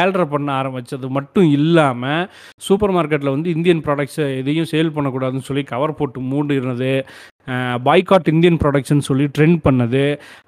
ஏழ்ரை 0.00 0.24
பண்ண 0.34 0.48
ஆரம்பித்தது 0.60 1.08
மட்டும் 1.16 1.48
இல்லாமல் 1.56 2.28
சூப்பர் 2.66 2.94
மார்க்கெட்டில் 2.96 3.34
வந்து 3.34 3.50
இந்தியன் 3.56 3.82
ப்ராடக்ட்ஸை 3.86 4.26
எதையும் 4.42 4.70
சேல் 4.72 4.94
பண்ணக்கூடாதுன்னு 4.96 5.48
சொல்லி 5.48 5.64
கவர் 5.72 5.98
போட்டு 5.98 6.20
மூடினது 6.30 6.92
பாய்காட் 7.86 8.30
இந்தியன் 8.32 8.58
ப்ராடக்ட்ஸ்னு 8.62 9.06
சொல்லி 9.08 9.26
ட்ரெண்ட் 9.36 9.58
பண்ணது. 9.66 10.02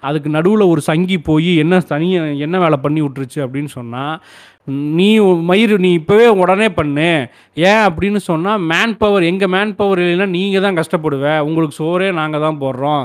அதுக்கு 0.09 0.29
நடுவில் 0.37 0.71
ஒரு 0.73 0.81
சங்கி 0.89 1.17
போய் 1.29 1.51
என்ன 1.63 1.81
தனியாக 1.93 2.43
என்ன 2.47 2.57
வேலை 2.65 2.79
பண்ணி 2.85 3.01
விட்டுருச்சு 3.03 3.39
அப்படின்னு 3.45 3.71
சொன்னால் 3.79 4.17
நீ 4.99 5.09
மயிர் 5.51 5.75
நீ 5.85 5.91
இப்போவே 6.01 6.27
உடனே 6.43 6.69
பண்ணு. 6.79 7.09
ஏன் 7.71 7.85
அப்படின்னு 7.87 8.21
சொன்னால் 8.31 8.65
மேன் 8.73 8.95
பவர் 9.03 9.29
எங்கள் 9.31 9.53
மேன் 9.55 9.73
பவர் 9.81 10.03
இல்லைன்னா 10.03 10.29
நீங்கள் 10.37 10.65
தான் 10.67 10.79
கஷ்டப்படுவ. 10.81 11.25
உங்களுக்கு 11.47 11.79
சோறே 11.83 12.11
நாங்கள் 12.21 12.45
தான் 12.47 12.61
போடுறோம் 12.65 13.03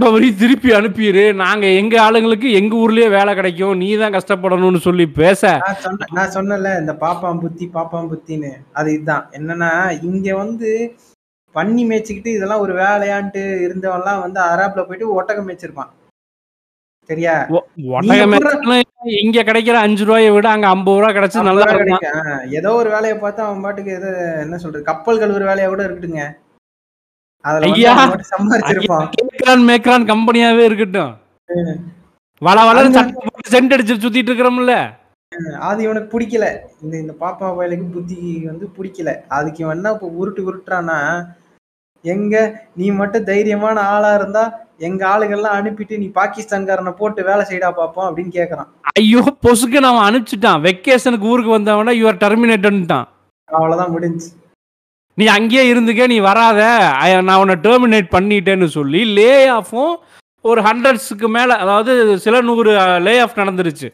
பவரையும் 0.00 0.38
திருப்பி 0.40 0.70
அனுப்பிடு 0.78 1.22
நாங்கள் 1.38 1.76
எங்கள் 1.80 2.02
ஆளுங்களுக்கு 2.04 2.48
எங்கள் 2.58 2.80
ஊர்லேயே 2.80 3.08
வேலை 3.14 3.32
கிடைக்கும். 3.34 3.74
நீ 3.80 3.88
தான் 3.96 4.16
கஷ்டப்படணும்னு 4.16 4.80
சொல்லி 4.86 5.04
பேச. 5.18 5.42
நான் 5.62 5.80
சொன்ன 5.84 6.08
நான் 6.16 6.32
சொன்னல 6.34 6.72
இந்த 6.80 6.94
பாப்பாம் 7.04 7.40
புத்தி 7.44 7.66
பாப்பாம் 7.76 8.10
புத்தின்னு. 8.10 8.50
அது 8.78 8.88
இதுதான். 8.96 9.24
என்னன்னா 9.38 9.70
இங்க 10.08 10.28
வந்து 10.42 10.70
பண்ணி 11.54 11.82
மேய்ச்சிக்கிட்டு 11.88 12.34
இதெல்லாம் 12.36 12.64
ஒரு 12.64 12.72
வேலையான்ட்டு 12.80 13.42
இருந்தவன்லாம் 13.66 14.22
வந்து 14.24 14.40
அராப்ல 14.48 14.82
போயிட்டு 14.86 15.14
ஒட்டகம் 15.18 15.46
மேய்ச்சிருப்பான். 15.48 15.92
சரியா? 17.10 17.34
நீங்க 18.04 18.22
இங்க 19.20 19.40
கிடைக்கிற 19.48 19.76
அஞ்சு 19.82 20.04
ரூபாயை 20.06 20.30
விட 20.34 20.46
அங்க 20.52 20.66
ஐம்பது 20.70 20.96
ரூபா 20.96 21.10
கிடைச்சு 21.16 21.48
நல்லா 21.48 21.66
கிடைக்கும். 21.72 22.06
ஏதோ 22.58 22.70
ஒரு 22.80 22.88
வேலையை 22.94 23.16
பார்த்து 23.18 23.40
அவன் 23.44 23.62
பாட்டுக்கு 23.64 23.92
ஏதோ 23.98 24.10
என்ன 24.44 24.58
சொல்றது 24.62 24.88
கப்பல் 24.88 25.20
கழுவுற 25.22 25.44
வேலையா 25.50 25.68
கூட 25.68 25.84
இருக்கட்டுங்க 25.86 26.24
அதுல 27.35 27.35
வந்து 27.35 27.35
ஐயா! 27.35 27.35
அவன் 27.35 27.35
பாட்டுக்கு 27.35 27.35
சம்பாரிச்சிருப்பான் 27.35 27.35
கேக்ரான் 27.35 27.35
மேக்ரான் 29.68 30.10
கம்பெனியாவே 30.12 30.62
இருக்கட்டும். 30.68 31.12
வள 32.42 32.58
வள 32.68 32.78
சென்ட் 33.52 33.74
அடிச்சு 33.74 33.94
சுத்திட்டு 34.04 34.30
இருக்கிறோம்ல. 34.30 34.74
அது 35.68 35.78
இவனுக்கு 35.86 36.08
பிடிக்கல. 36.12 36.46
இந்த 36.82 36.94
இந்த 37.02 37.14
பாப்பா 37.20 37.46
வயலுக்கு 37.56 37.86
புத்தி 37.96 38.18
வந்து 38.50 38.66
பிடிக்கல. 38.76 39.10
அதுக்கு 39.36 39.62
இவன் 39.62 39.76
என்ன 39.76 39.92
இப்போ 39.96 40.08
உருட்டு 40.20 40.40
உருட்டுறான்னா 40.48 40.98
எங்க 42.04 42.34
நீ 42.80 42.86
மட்டும் 43.00 43.26
தைரியமான 43.30 43.76
ஆளா 43.94 44.10
இருந்தா 44.14 44.44
எங்க 44.88 45.02
ஆளுகள்லாம் 45.12 45.56
அனுப்பிட்டு 45.58 45.94
நீ 46.02 46.08
பாகிஸ்தான்காரனை 46.20 46.92
போட்டு 47.00 47.20
வேலை 47.28 47.44
செய்டா 47.50 47.68
பாப்போம் 47.78 48.08
அப்படின்னு 48.08 48.32
கேக்குறான். 48.38 48.68
ஐயோ 49.00 49.22
பொசுக்கு 49.44 49.78
அவன் 49.90 50.08
அனுப்பிச்சிட்டான். 50.08 50.62
வெக்கேஷனுக்கு 50.66 51.30
ஊருக்கு 51.32 51.56
வந்தவனா 51.58 51.94
யுவர் 52.00 52.22
டெர்மினேட்டன்ட்டான் 52.24 53.06
அவ்வளவுதான் 53.48 53.94
முடிஞ்சு. 53.96 54.28
நீ 55.18 55.24
அங்கேயே 55.36 55.62
இருந்துக்க 55.72 56.06
நீ 56.12 56.18
வராத. 56.30 56.60
நான் 57.28 57.40
உன்னை 57.42 57.56
டெர்மினேட் 57.66 58.08
பண்ணிட்டேன்னு 58.16 58.66
சொல்லி 58.78 59.00
லே 59.18 59.32
ஆஃபும் 59.58 59.94
ஒரு 60.50 60.60
ஹண்ட்ரட்ஸுக்கு 60.66 61.28
மேல 61.36 61.56
அதாவது 61.62 61.92
சில 62.24 62.40
நூறு 62.48 62.72
லே 63.06 63.14
ஆஃப் 63.24 63.40
நடந்துருச்சு. 63.42 63.88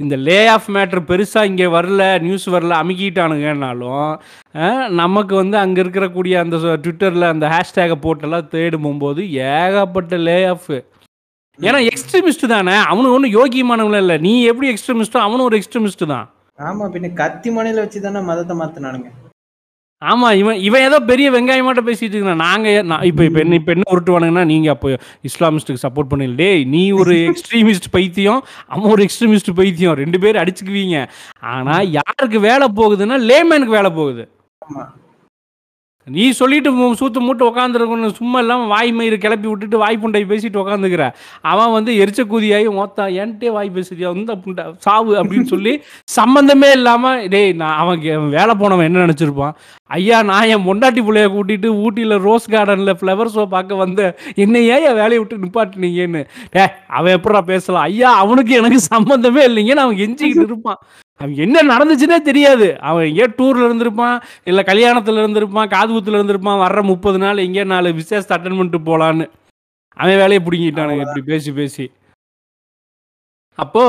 இந்த 0.00 0.14
லே 0.24 0.38
ஆஃப் 0.54 0.66
மேட்ரு 0.74 1.00
பெருசாக 1.10 1.48
இங்கே 1.50 1.66
வரல 1.74 2.02
நியூஸ் 2.24 2.46
வரல 2.54 2.78
அமுக்கிட்டானுங்கன்னாலும் 2.82 4.10
நமக்கு 5.00 5.34
வந்து 5.40 5.56
அங்கே 5.62 5.80
இருக்கக்கூடிய 5.84 6.34
அந்த 6.42 6.56
ட்விட்டரில் 6.84 7.32
அந்த 7.34 7.46
ஹேஷ்டேகை 7.54 7.96
போட்டெல்லாம் 8.04 8.50
தேடும் 8.54 8.84
போகும்போது 8.86 9.22
ஏகப்பட்ட 9.52 10.18
லே 10.28 10.38
ஆஃப் 10.54 10.70
ஏன்னா 11.58 11.78
எக்ஸ்ட்ரீமிஸ்ட் 11.90 12.44
தானே. 12.54 12.74
அவனு 12.90 13.12
ஒன்றும் 13.16 13.36
யோகியமானவங்கள 13.38 14.00
இல்லை. 14.04 14.16
நீ 14.26 14.32
எப்படி 14.50 14.68
எக்ஸ்ட்ரீமிஸ்டோ 14.72 15.20
அவனும் 15.26 15.46
ஒரு 15.48 15.58
எக்ஸ்ட்ரீமிஸ்ட் 15.60 16.04
தான். 16.14 16.26
ஆமா 16.68 16.84
பின்ன 16.96 17.12
கத்தி 17.22 17.50
மனையில 17.56 17.84
வச்சுதானே 17.84 18.22
மதத்தை 18.30 18.56
மாத்தினானுங்க. 18.60 19.08
ஆமாம் 20.02 20.34
இவன் 20.40 20.58
இவன் 20.66 20.84
ஏதோ 20.86 20.98
பெரிய 21.10 21.26
வெங்காயமாட்ட 21.34 21.82
பேசிட்டு 21.86 22.16
இருக்கான் 22.16 22.42
நாங்கள் 22.44 22.86
நான் 22.90 23.04
இப்போ 23.10 23.22
இப்போ 23.28 23.40
என்ன 23.42 23.56
இப்போ 23.60 23.72
என்ன 23.74 23.86
உருட்டுவானுங்கன்னா 23.92 24.44
நீங்கள் 24.50 24.72
அப்போ 24.74 24.88
இஸ்லாமிஸ்ட்டுக்கு 25.28 25.84
சப்போர்ட் 25.84 26.10
பண்ணல 26.10 26.36
டேய் 26.40 26.64
நீ 26.74 26.82
ஒரு 27.00 27.14
எக்ஸ்ட்ரீமிஸ்ட் 27.30 27.88
பைத்தியம் 27.94 28.40
அவன் 28.72 28.90
ஒரு 28.94 29.02
எக்ஸ்ட்ரீமிஸ்ட் 29.06 29.50
பைத்தியம். 29.60 29.96
ரெண்டு 30.02 30.18
பேரும் 30.24 30.42
அடிச்சுக்குவீங்க. 30.42 30.98
ஆனால் 31.52 31.88
யாருக்கு 31.98 32.40
வேலை 32.48 32.68
போகுதுன்னா 32.78 33.18
லேமேனுக்கு 33.30 33.78
வேலை 33.78 33.92
போகுது. 34.00 34.24
ஆமா. 34.62 34.84
நீ 36.06 36.24
சொல்லிட்டு 36.30 36.70
சூத்து 36.98 37.20
மூட்டு 37.20 37.44
உட்காந்துருக்கணும் 37.46 38.16
சும்மா 38.18 38.38
இல்லாமல் 38.38 38.68
வாய் 38.68 38.90
மயிறு 38.92 39.16
கிளப்பி 39.18 39.48
விட்டுட்டு 39.48 39.78
வாய் 39.78 39.98
புண்டை 39.98 40.20
பேசிட்டு 40.26 40.60
உட்காந்துக்கிற 40.60 41.04
அவன் 41.44 41.72
வந்து 41.72 41.92
எரிச்ச 42.02 42.20
கூதியாகி 42.24 42.68
மொத்தம் 42.72 43.08
என்கிட்டே 43.16 43.50
வாய் 43.50 43.70
பேசுறியா? 43.70 44.16
இந்த 44.16 44.34
புண்டை 44.44 44.74
சாவு 44.78 45.12
அப்படின்னு 45.16 45.42
சொல்லி 45.44 45.72
சம்மந்தமே 46.16 46.70
இல்லாமல் 46.70 47.28
டேய் 47.28 47.52
நான் 47.52 47.76
அவன் 47.76 48.00
கே- 48.00 48.28
வேலை 48.28 48.54
போனவன் 48.54 48.84
என்ன 48.84 49.06
நினச்சிருப்பான்? 49.06 49.56
ஐயா 49.90 50.22
நான் 50.22 50.48
என் 50.48 50.66
பொண்டாட்டி 50.66 51.02
பிள்ளைய 51.02 51.28
கூட்டிட்டு 51.32 51.68
ஊட்டியில் 51.82 52.20
ரோஸ் 52.20 52.50
கார்டனில் 52.50 52.98
ஃப்ளவர் 53.00 53.34
ஷோ 53.34 53.46
பார்க்க 53.46 53.74
வந்த 53.76 54.00
என்னை 54.36 54.66
ஏன் 54.68 54.82
என் 54.82 54.94
வேலையை 54.94 55.18
விட்டு 55.18 55.42
நிப்பாட்டினீங்கன்னு? 55.44 56.22
டே 56.50 56.64
அவன் 56.90 57.16
எப்படா 57.18 57.40
பேசலாம்? 57.44 57.82
ஐயா 57.82 58.12
அவனுக்கு 58.16 58.54
எனக்கு 58.54 58.80
சம்மந்தமே 58.90 59.44
இல்லைங்கன்னு 59.48 59.84
அவன் 59.84 59.96
எஞ்சிக்கிட்டு 59.98 60.46
இருப்பான். 60.46 60.80
அவன் 61.20 61.36
என்ன 61.36 61.62
நடந்துச்சுன்னே 61.64 62.18
தெரியாது 62.22 62.66
அவன் 62.80 63.06
எங்கேயோ 63.06 63.28
டூரில் 63.36 63.66
இருந்திருப்பான் 63.66 64.16
இல்லை 64.44 64.62
கல்யாணத்தில் 64.64 65.20
இருந்திருப்பான் 65.22 65.68
காது 65.68 65.90
குத்துல 65.92 66.18
இருந்திருப்பான் 66.18 66.62
வர்ற 66.64 66.80
முப்பது 66.84 67.18
நாள் 67.18 67.44
எங்கேயோ 67.44 67.66
நாலு 67.66 67.92
விசேஷத்தை 67.94 68.34
அட்டன் 68.36 68.58
பண்ணிட்டு 68.58 68.80
போகலான்னு 68.80 69.26
அவன் 69.96 70.20
வேலையை 70.22 70.40
பிடிங்கிட்டானுங்க 70.42 71.04
இப்படி 71.06 71.22
பேசி 71.26 71.52
பேசி 71.52 71.86
அப்போ 73.58 73.84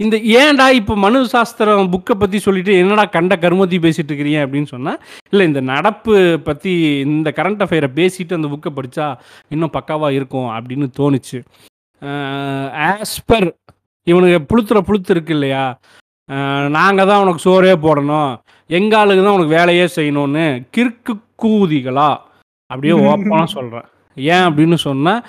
இந்த 0.00 0.16
ஏன்டா 0.34 0.66
இப்போ 0.72 0.94
மனு 0.96 1.18
சாஸ்திரம் 1.26 1.90
புக்கை 1.90 2.14
பற்றி 2.14 2.38
சொல்லிட்டு 2.38 2.72
என்னடா 2.74 3.04
கண்ட 3.08 3.34
கருமத்தி 3.36 3.76
பேசிட்டு 3.78 4.10
இருக்கிறீங்க 4.10 4.40
அப்படின்னு 4.44 4.68
சொன்னால் 4.72 4.98
இல்லை 5.32 5.44
இந்த 5.46 5.60
நடப்பு 5.68 6.14
பற்றி 6.44 6.72
இந்த 7.06 7.30
கரண்ட் 7.36 7.62
அஃபேரை 7.62 7.90
பேசிட்டு 7.94 8.36
அந்த 8.36 8.48
புக்கை 8.48 8.72
படித்தா 8.72 9.06
இன்னும் 9.50 9.74
பக்காவாக 9.74 10.16
இருக்கும் 10.16 10.50
அப்படின்னு 10.54 10.88
தோணுச்சு 10.98 11.40
ஆஸ் 12.86 13.18
பர் 13.26 13.48
இவனுக்கு 14.06 14.40
புளுத்துற 14.50 14.78
புளுத்து 14.80 15.12
இருக்கு 15.12 15.34
இல்லையா 15.34 15.64
நாங்கள் 16.76 17.08
தான் 17.10 17.22
உனக்கு 17.24 17.46
சோறே 17.46 17.72
போடணும். 17.86 18.30
எங்க 18.70 18.92
ஆளுக்கு 19.00 19.24
தான் 19.24 19.36
உனக்கு 19.38 19.56
வேலையே 19.58 19.86
செய்யணும்னு 19.96 20.44
கிறுக்கு 20.76 21.14
கூதிகளா? 21.42 22.10
அப்படியே 22.70 22.94
ஓப்பனாக 23.08 23.48
சொல்கிறேன் 23.56 23.88
ஏன் 24.16 24.46
அப்படின்னு 24.48 24.76
சொன்னால் 24.86 25.20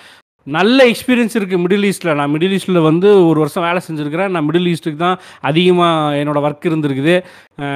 நல்ல 0.47 0.79
எக்ஸ்பீரியன்ஸ் 0.91 1.35
இருக்குது 1.37 1.61
மிடில் 1.63 1.85
ஈஸ்ட்டில் 1.89 2.17
நான் 2.19 2.31
மிடில் 2.33 2.53
ஈஸ்ட்டில் 2.57 2.79
வந்து 2.87 3.07
ஒரு 3.29 3.37
வருஷம் 3.43 3.65
வேலை 3.67 3.79
செஞ்சுருக்கிறேன். 3.85 4.31
நான் 4.33 4.45
மிடில் 4.47 4.69
ஈஸ்ட்டுக்கு 4.71 4.99
தான் 5.03 5.17
அதிகமாக 5.49 6.19
என்னோட 6.21 6.39
ஒர்க் 6.47 6.67
இருந்திருக்குது. 6.69 7.15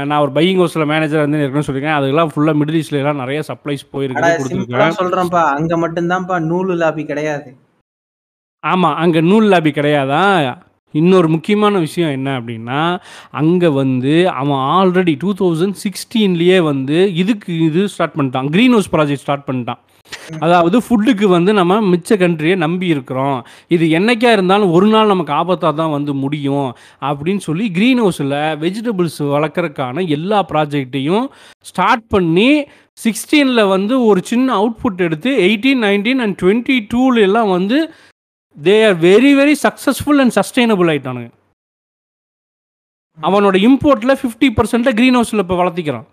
நான் 0.09 0.21
ஒரு 0.25 0.31
பையிங் 0.37 0.61
ஹவுஸில் 0.61 0.89
மேனேஜர் 0.91 1.25
வந்து 1.25 1.41
இருக்குன்னு 1.43 1.67
சொல்லியிருக்கேன். 1.69 1.97
அதுக்கெல்லாம் 1.97 2.31
ஃபுல்லாக 2.33 2.59
மிடில் 2.61 2.79
ஈஸ்ட்ல 2.81 3.01
எல்லாம் 3.01 3.21
நிறைய 3.23 3.41
சப்ளைஸ் 3.49 3.83
அட 3.85 3.91
போயிருக்கு 3.95 4.21
சிம்பிளா 4.21 4.37
கொடுத்துருக்கேன் 4.41 4.99
சொல்றேன்ப்பா. 5.01 5.43
அங்க 5.59 5.75
மட்டும்தான்ப்பா 5.85 6.37
நூலு 6.51 6.75
லாபி 6.83 7.05
கிடையாது. 7.11 7.49
ஆமாம் 8.63 8.97
அங்கே 9.03 9.21
நூல் 9.31 9.49
லாபி 9.53 9.73
கிடையாதா? 9.79 10.23
இன்னொரு 10.93 11.27
முக்கியமான 11.35 11.79
விஷயம் 11.85 12.15
என்ன 12.17 12.29
அப்படின்னா 12.39 12.81
அங்கே 13.41 13.69
வந்து 13.81 14.15
அவன் 14.41 14.63
ஆல்ரெடி 14.77 15.15
டூ 15.23 15.31
தௌசண்ட் 15.41 15.77
சிக்ஸ்டீன்லேயே 15.85 16.57
வந்து 16.71 16.97
இதுக்கு 17.23 17.51
இது 17.67 17.83
ஸ்டார்ட் 17.93 18.17
பண்ணிட்டான். 18.17 18.49
க்ரீன் 18.55 18.75
ஹவுஸ் 18.77 18.91
ப்ராஜெக்ட் 18.95 19.25
ஸ்டார்ட் 19.25 19.47
பண்ணிட்டான். 19.49 19.81
அதாவது 20.45 20.77
ஃபுட்டுக்கு 20.85 21.25
வந்து 21.35 21.51
நம்ம 21.59 21.73
மிச்ச 21.91 22.15
கண்ட்ரியை 22.21 22.55
நம்பி 22.63 22.87
இருக்கிறோம். 22.93 23.37
இது 23.75 23.85
என்னைக்கா 23.97 24.29
இருந்தாலும் 24.37 24.73
ஒரு 24.77 24.87
நாள் 24.93 25.11
நமக்கு 25.13 25.33
ஆபத்தாக 25.39 25.73
தான் 25.81 25.95
வந்து 25.97 26.11
முடியும் 26.23 26.69
அப்படின்னு 27.09 27.41
சொல்லி 27.47 27.65
க்ரீன் 27.77 28.01
ஹவுஸில் 28.03 28.35
வெஜிடபிள்ஸ் 28.63 29.21
வளர்க்குறதுக்கான 29.35 30.05
எல்லா 30.17 30.39
ப்ராஜெக்டையும் 30.51 31.25
ஸ்டார்ட் 31.71 32.05
பண்ணி 32.15 32.49
சிக்ஸ்டீனில் 32.97 33.71
வந்து 33.75 33.93
ஒரு 34.09 34.21
சின்ன 34.31 34.47
அவுட்புட் 34.61 35.05
எடுத்து 35.07 35.31
எயிட்டீன் 35.45 35.83
நைன்டீன் 35.87 36.21
அண்ட் 36.25 36.37
டுவெண்ட்டி 36.41 36.77
டூலெல்லாம் 36.93 37.51
வந்து 37.57 37.77
they 38.59 38.75
are 38.87 38.97
very 39.03 39.31
very 39.39 39.55
successful 39.65 40.21
and 40.23 40.35
sustainable 40.37 40.89
ஆயிட்டானுங்க 40.91 41.29
அவனோட 43.17 43.55
இம்போர்ட்ல 43.67 44.13
ஃபிஃப்டி 44.19 44.47
பர்சன்ட்டை 44.57 44.91
க்ரீன் 44.97 45.17
ஹவுஸில் 45.17 45.43
இப்போ 45.43 45.55
வளர்த்திக்கிறான். 45.61 46.05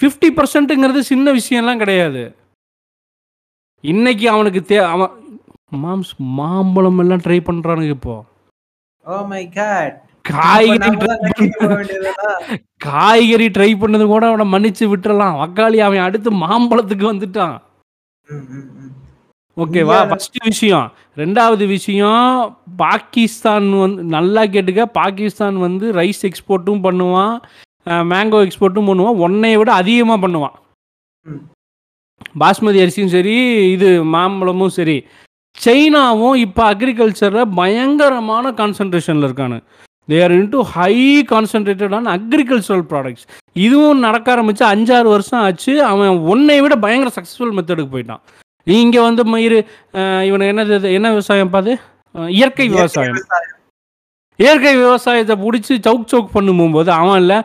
ஃபிஃப்டி 0.00 0.28
பர்சன்ட்டுங்கிறது 0.36 1.00
சின்ன 1.12 1.32
விஷயம்லாம் 1.32 1.82
கிடையாது 1.82 2.22
இன்னைக்கு 3.84 4.26
அவனுக்கு 4.28 4.60
தே 4.68 4.78
அவன் 4.92 5.14
மாம்ஸ் 5.82 6.12
மாம்பழம் 6.38 7.00
எல்லாம் 7.04 7.24
ட்ரை 7.26 7.40
பண்றானுங்க 7.48 7.96
இப்போ 7.98 8.16
Oh 9.06 9.22
my 9.26 9.42
God. 9.56 9.90
இப்ப 10.16 10.32
காய்கறி? 10.32 10.88
காய்கறி 12.86 13.46
ட்ரை 13.48 13.68
பண்ணது 13.82 14.04
கூட 14.06 14.24
அவனை 14.30 14.46
மன்னிச்சு 14.52 14.84
விட்டுறலாம் 14.90 15.38
வக்காளி 15.42 15.78
அவன் 15.86 16.04
அடுத்து 16.06 16.30
மாம்பழத்துக்கு 16.42 17.06
வந்துட்டான். 17.10 17.56
ஓகேவா 19.62 19.98
ஃபர்ஸ்ட் 20.10 20.38
விஷயம். 20.48 20.88
ரெண்டாவது 21.20 21.64
விஷயம் 21.76 22.34
பாகிஸ்தான் 22.82 23.68
வந்து 23.84 24.02
நல்லா 24.16 24.42
கேட்டுக்க 24.54 24.82
பாகிஸ்தான் 24.98 25.56
வந்து 25.66 25.86
ரைஸ் 26.00 26.22
எக்ஸ்போர்ட்டும் 26.28 26.82
பண்ணுவான் 26.86 27.34
மேங்கோ 28.12 28.40
எக்ஸ்போர்ட்டும் 28.46 28.88
பண்ணுவான் 28.90 29.20
ஒன்னைய 29.26 29.58
விட 29.60 29.70
அதிகமாக 29.82 30.18
பண்ணுவான். 30.24 30.56
பாஸ்மதி 32.42 32.78
அரிசியும் 32.84 33.14
சரி 33.16 33.36
இது 33.74 33.88
மாம்பழமும் 34.14 34.76
சரி. 34.78 34.96
சைனாவும் 35.64 36.38
இப்போ 36.46 36.62
அக்ரிகல்ச்சரில் 36.72 37.52
பயங்கரமான 37.60 38.50
கான்சன்ட்ரேஷனில் 38.60 39.26
இருக்கானு. 39.28 39.58
They're 40.08 40.34
into 40.40 40.58
high 40.74 40.94
concentrated 41.32 41.94
on 41.98 42.10
agricultural 42.16 42.84
products 42.90 43.26
இதுவும் 43.66 44.04
நடக்க 44.06 44.28
ஆரம்பிச்சு 44.34 44.64
அஞ்சாறு 44.74 45.08
வருஷம் 45.14 45.42
ஆச்சு. 45.46 45.72
அவன் 45.92 46.20
ஒன்னை 46.34 46.58
விட 46.64 46.76
பயங்கர 46.84 47.10
சக்ஸஸ்ஃபுல் 47.16 47.56
மெத்தடுக்கு 47.56 47.94
போயிட்டான். 47.94 48.22
இங்கே 48.68 49.00
வந்து 49.02 49.22
மயிர் 49.30 49.58
இவனுக்கு 50.26 50.52
என்னது? 50.52 50.72
என்ன 50.96 51.08
விவசாயம் 51.12 51.52
பாது 51.52 51.72
அஹ், 52.14 52.30
இயற்கை 52.36 52.66
விவசாயம். 52.74 53.16
இயற்கை 54.38 54.72
விவசாயத்தை 54.76 55.34
பிடிச்சி 55.38 55.74
சவுக் 55.84 56.10
சவுக் 56.10 56.34
பண்ணும்போது 56.34 56.90
அவன் 56.96 57.20
இல்லை 57.22 57.38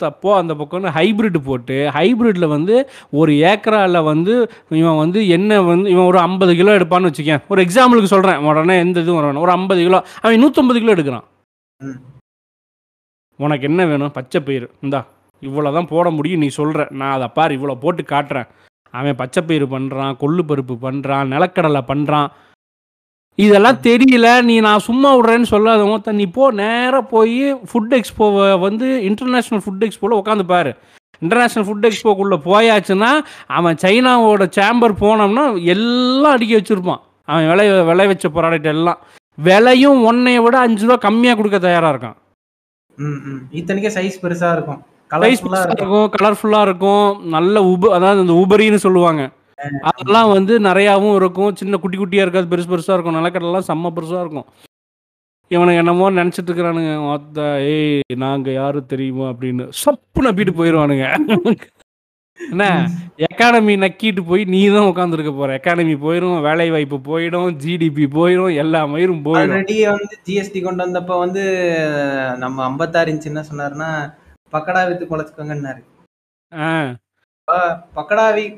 தப்போ 0.00 0.30
அந்த 0.38 0.52
பக்கம் 0.60 0.86
ஹைபிரிட் 0.96 1.38
போட்டு 1.46 1.76
ஹைபிரிட்டில் 1.96 2.46
வந்து 2.54 2.74
ஒரு 3.18 3.32
ஏக்கரால 3.50 4.02
வந்து 4.08 4.34
இவன் 4.78 5.00
வந்து 5.02 5.20
என்ன 5.36 5.60
வந்து 5.68 5.86
இவன் 5.90 6.08
ஒரு 6.10 6.20
ஐம்பது 6.24 6.54
கிலோ 6.58 6.74
எடுப்பான்னு 6.78 7.10
வச்சுக்கேன். 7.10 7.42
ஒரு 7.50 7.62
எக்ஸாம்பிளுக்கு 7.64 8.12
சொல்கிறேன் 8.14 8.42
உடனே 8.48 8.76
எந்த 8.84 8.98
இதுவும் 9.00 9.18
வர 9.20 9.28
வேணாம். 9.28 9.44
ஒரு 9.46 9.54
ஐம்பது 9.54 9.82
கிலோ 9.84 10.00
அவன் 10.22 10.42
நூற்றம்பது 10.42 10.80
கிலோ 10.80 10.94
எடுக்கிறான். 10.96 11.26
உனக்கு 13.38 13.64
என்ன 13.66 13.82
வேணும்? 13.86 14.12
பச்சை 14.12 14.40
பயிர் 14.42 14.66
இந்தா 14.82 15.00
இவ்வளோ 15.42 15.70
தான் 15.72 15.90
போட 15.90 16.08
முடியும் 16.10 16.42
நீ 16.42 16.50
சொல்கிற 16.58 16.82
நான் 16.98 17.14
அதை 17.14 17.28
பாரு 17.34 17.56
இவ்வளோ 17.56 17.74
போட்டு 17.80 18.02
காட்டுறேன். 18.08 18.48
அவன் 18.94 19.16
பச்சை 19.16 19.42
பண்ணுறான் 19.42 20.16
கொள்ளு 20.20 20.42
பருப்பு 20.48 20.74
பண்ணுறான் 20.86 21.30
நிலக்கடலை 21.34 21.82
பண்ணுறான் 21.88 22.28
இதெல்லாம் 23.38 23.78
தெரியல 23.82 24.42
நீ 24.42 24.60
நான் 24.60 24.78
சும்மா 24.78 25.16
விட்றேன்னு 25.16 25.50
சொல்லாதவங்க 25.50 26.12
நீ 26.12 26.26
போ 26.26 26.50
நேராக 26.50 27.02
போய் 27.02 27.54
ஃபுட் 27.70 27.94
எக்ஸ்போவை 27.98 28.60
வந்து 28.60 28.86
இன்டர்நேஷ்னல் 29.10 29.62
ஃபுட் 29.64 29.84
எக்ஸ்போவில் 29.86 30.20
உட்காந்து 30.20 30.42
பாரு. 30.42 30.72
இன்டர்நேஷ்னல் 31.22 31.66
ஃபுட் 31.66 31.88
எக்ஸ்போக்குள்ளே 31.88 32.38
போயாச்சுன்னா 32.44 33.10
அவன் 33.46 33.76
சைனாவோட 33.82 34.46
சேம்பர் 34.58 34.94
போனோம்னா 35.00 35.64
எல்லாம் 35.64 36.32
அடுக்கி 36.32 36.56
வச்சுருப்பான். 36.56 37.02
அவன் 37.24 37.48
விளை 37.48 37.82
விளை 37.82 38.06
வச்ச 38.06 38.28
ப்ராடக்ட் 38.28 38.64
எல்லாம். 38.64 38.98
விலையும் 39.38 40.00
ஒன்னைய 40.10 40.42
விட 40.42 40.58
அஞ்சு 40.58 40.86
ரூபா 40.86 41.08
கம்மியாக 41.08 41.36
கொடுக்க 41.36 41.58
தயாராக 41.58 41.92
இருக்கான். 41.94 42.16
ம், 42.98 43.20
ம். 43.30 43.40
இத்தனைக்கே 43.52 43.92
சைஸ் 43.94 44.22
பெருசாக 44.22 44.52
இருக்கும். 44.52 44.82
சைஸ் 45.10 45.42
கலர்ஃபுல்லா 45.44 45.62
இருக்கும். 45.66 46.10
இருக்கும் 46.10 46.62
இருக்கும். 46.66 47.30
நல்ல 47.30 47.62
உப 47.64 47.94
அதாவது 47.94 48.20
இந்த 48.20 48.34
உபரின்னு 48.42 48.84
சொல்லுவாங்க. 48.86 49.22
அதெல்லாம் 49.82 50.30
வந்து 50.30 50.54
நிறையாவும் 50.58 51.16
இருக்கும். 51.16 51.54
சின்ன 51.56 51.76
குட்டி 51.76 51.98
குட்டியாக 51.98 52.24
இருக்காது 52.26 52.50
பெருசு 52.52 52.70
பெருசாக 52.72 52.96
இருக்கும். 52.96 53.18
நிலக்கடலாம் 53.20 53.68
செம்ம 53.70 53.92
பெருசாக 53.96 54.24
இருக்கும். 54.24 54.48
இவனுக்கு 55.50 55.80
என்னமோ 55.82 56.10
நினச்சிட்டு 56.10 56.50
இருக்கிறானுங்க. 56.50 56.92
மொத்த 57.10 57.40
ஏய் 57.74 58.16
நாங்கள் 58.16 58.54
யாரு 58.54 58.86
தெரியுமா? 58.86 59.26
அப்படின்னு. 59.32 59.64
சப்பு 59.82 60.22
நப்பிட்டு 60.26 60.54
போயிடுவானுங்க 60.60 61.06
என்ன? 62.40 62.64
எக்கானமி 63.26 63.74
நக்கிட்டு 63.82 64.22
போய் 64.28 64.42
நீ 64.44 64.60
தான் 64.68 64.88
உட்காந்துருக்க 64.90 65.32
போற. 65.36 65.50
எக்கானமி 65.58 65.94
போயிடும் 66.04 66.40
வேலை 66.40 66.66
வாய்ப்பு 66.70 66.96
போயிடும் 67.10 67.50
ஜிடிபி 67.62 68.04
போயிடும் 68.16 68.54
எல்லா 68.62 68.80
மயிரும் 68.86 69.22
போயிடும் 69.26 69.90
வந்து 69.92 70.16
ஜிஎஸ்டி 70.26 70.60
கொண்டு 70.62 70.84
வந்தப்ப 70.84 71.18
வந்து 71.18 71.44
நம்ம 72.36 72.64
ஐம்பத்தாறு 72.64 73.12
இன்ச் 73.12 73.30
என்ன 73.32 73.44
சொன்னாருன்னா 73.50 73.90
பக்கடா 74.52 74.80
வித்து 74.88 75.04
பொழைச்சுக்கோங்கன்னாரு 75.06 75.82
ஆ. 76.52 76.68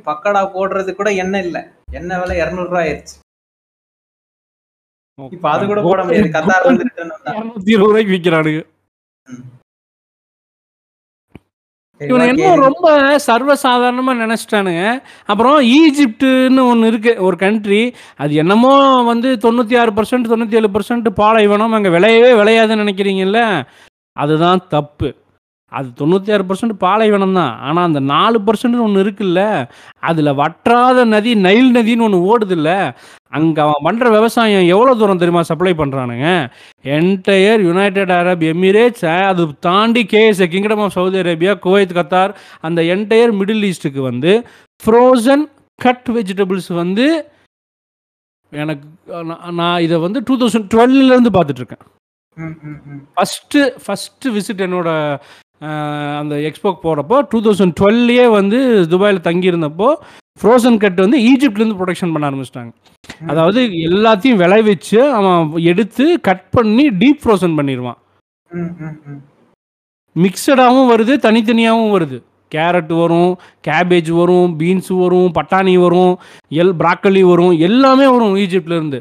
பக்கடா 0.08 0.40
போடுறது 0.52 0.90
கூட 0.94 1.10
எண்ணெய் 1.22 1.44
இல்ல. 1.46 1.58
எண்ணெய் 1.92 2.20
விலை 2.20 2.36
இருநூறு 2.38 2.68
ரூபாய் 2.68 2.84
ஆயிடுச்சு. 2.84 3.14
இப்ப 5.18 5.46
அது 5.50 5.62
கூட 5.66 5.80
போட 5.82 6.00
முடியாது. 6.04 6.30
கத்தார்ல 6.34 6.70
இருந்து 6.70 6.86
இருபது 7.68 7.84
ரூபாய்க்கு 7.84 8.14
விற்கிறானுங்க 8.14 8.62
சரி, 12.00 12.08
இவனை. 12.10 12.24
என்ன 12.30 12.48
ரொம்ப 12.62 12.86
சர்வசாதாரணமா 13.26 14.12
நினைச்சிட்டானுங்க. 14.18 14.82
அப்புறம் 15.28 15.58
ஈஜிப்டுன்னு 15.76 16.62
ஒன்று 16.70 16.90
இருக்கு 16.90 17.12
ஒரு 17.26 17.36
கண்ட்ரி 17.38 17.82
அது 18.20 18.32
என்னமோ 18.42 18.72
வந்து 19.08 19.28
தொண்ணூற்றி 19.44 19.76
ஆறு 19.82 19.92
பர்சன்ட் 19.98 20.30
தொண்ணூற்றி 20.32 20.58
ஏழு 20.60 20.70
பர்சன்ட் 20.74 21.08
பாலைவனம் 21.20 21.76
அங்கே 21.78 21.92
விளையவே 21.96 22.32
விளையாதுன்னு 22.40 22.84
நினைக்கிறீங்கல்ல? 22.84 23.40
அதுதான் 24.16 24.60
தப்பு. 24.70 25.08
அது 25.72 25.88
தொண்ணூற்றி 25.98 26.30
ஆறு 26.32 26.44
பர்சன்ட் 26.48 26.74
பாலைவனம் 26.82 27.36
தான் 27.38 27.54
ஆனால் 27.66 27.86
அந்த 27.88 28.00
நாலு 28.10 28.38
பர்சன்ட் 28.46 28.82
ஒன்று 28.84 29.02
இருக்குல்ல 29.04 29.40
அதில் 30.02 30.30
வற்றாத 30.38 31.04
நதி 31.12 31.32
நைல் 31.46 31.70
நதின்னு 31.76 32.06
ஒன்று 32.06 32.20
ஓடுதுல்ல 32.30 32.70
அங்கே 33.32 33.60
அவன் 33.64 33.84
பண்ணுற 33.86 34.06
விவசாயம் 34.14 34.68
எவ்வளோ 34.72 34.92
தூரம் 34.94 35.20
தெரியுமா? 35.22 35.42
சப்ளை 35.50 35.72
பண்ணுறானுங்க 35.80 36.28
என்டையர் 36.92 37.64
யுனைடெட் 37.66 38.12
அரப் 38.18 38.44
எமிரேட்ஸ் 38.50 39.06
அது 39.22 39.44
தாண்டி 39.66 40.02
KS 40.12 40.42
kingdom 40.52 40.84
of 40.84 40.96
Saudi 40.96 41.18
Arabia 41.24 41.54
Kuwait 41.64 41.96
Qatar 41.98 42.34
அந்த 42.62 42.82
என்டையர் 42.94 43.34
மிடில் 43.40 43.66
ஈஸ்ட்டுக்கு 43.70 44.02
வந்து 44.08 44.32
ஃப்ரோசன் 44.82 45.44
கட் 45.78 46.08
வெஜிடபிள்ஸ் 46.16 46.70
வந்து 46.80 47.06
எனக்கு 48.52 48.86
நான் 49.58 49.82
இதை 49.82 49.96
வந்து 50.02 50.20
டூ 50.26 50.36
தௌசண்ட் 50.40 50.68
டுவெல்லேருந்து 50.72 51.32
பார்த்துட்ருக்கேன். 51.36 51.84
ஃபஸ்ட்டு 53.14 53.60
ஃபஸ்ட்டு 53.84 54.32
விசிட் 54.34 54.64
என்னோட 54.66 54.88
அந்த 56.20 56.34
எக்ஸ்போக்கு 56.48 56.80
போகிறப்போ 56.86 57.16
டூ 57.32 57.38
தௌசண்ட் 57.46 57.76
டுவெல்லையே 57.80 58.26
வந்து 58.38 58.58
துபாயில் 58.92 59.26
தங்கியிருந்தப்போ 59.28 59.88
ஃப்ரோசன் 60.40 60.78
கட் 60.82 61.00
வந்து 61.04 61.18
ஈஜிப்ட்லேருந்து 61.30 61.78
ப்ரொடக்ஷன் 61.80 62.12
பண்ண 62.14 62.30
ஆரம்பிச்சிட்டாங்க. 62.30 62.72
அதாவது 63.30 63.60
எல்லாத்தையும் 63.88 64.40
விளைவிச்சு 64.42 64.98
அவன் 65.18 65.52
எடுத்து 65.72 66.06
கட் 66.28 66.46
பண்ணி 66.56 66.84
டீப் 67.02 67.22
ஃப்ரோசன் 67.24 67.56
பண்ணிடுவான். 67.58 67.98
மிக்சடாகவும் 70.24 70.90
வருது 70.92 71.14
தனித்தனியாகவும் 71.26 71.94
வருது. 71.96 72.18
கேரட் 72.54 72.92
வரும் 73.02 73.32
கேபேஜ் 73.66 74.10
வரும் 74.18 74.50
பீன்ஸ் 74.58 74.90
வரும் 75.02 75.30
பட்டாணி 75.38 75.74
வரும் 75.84 76.12
எல் 76.60 76.74
ப்ராக்கலி 76.82 77.22
வரும் 77.30 77.54
எல்லாமே 77.68 78.06
வரும் 78.14 78.36
ஈஜிப்ட்லேருந்து. 78.42 79.00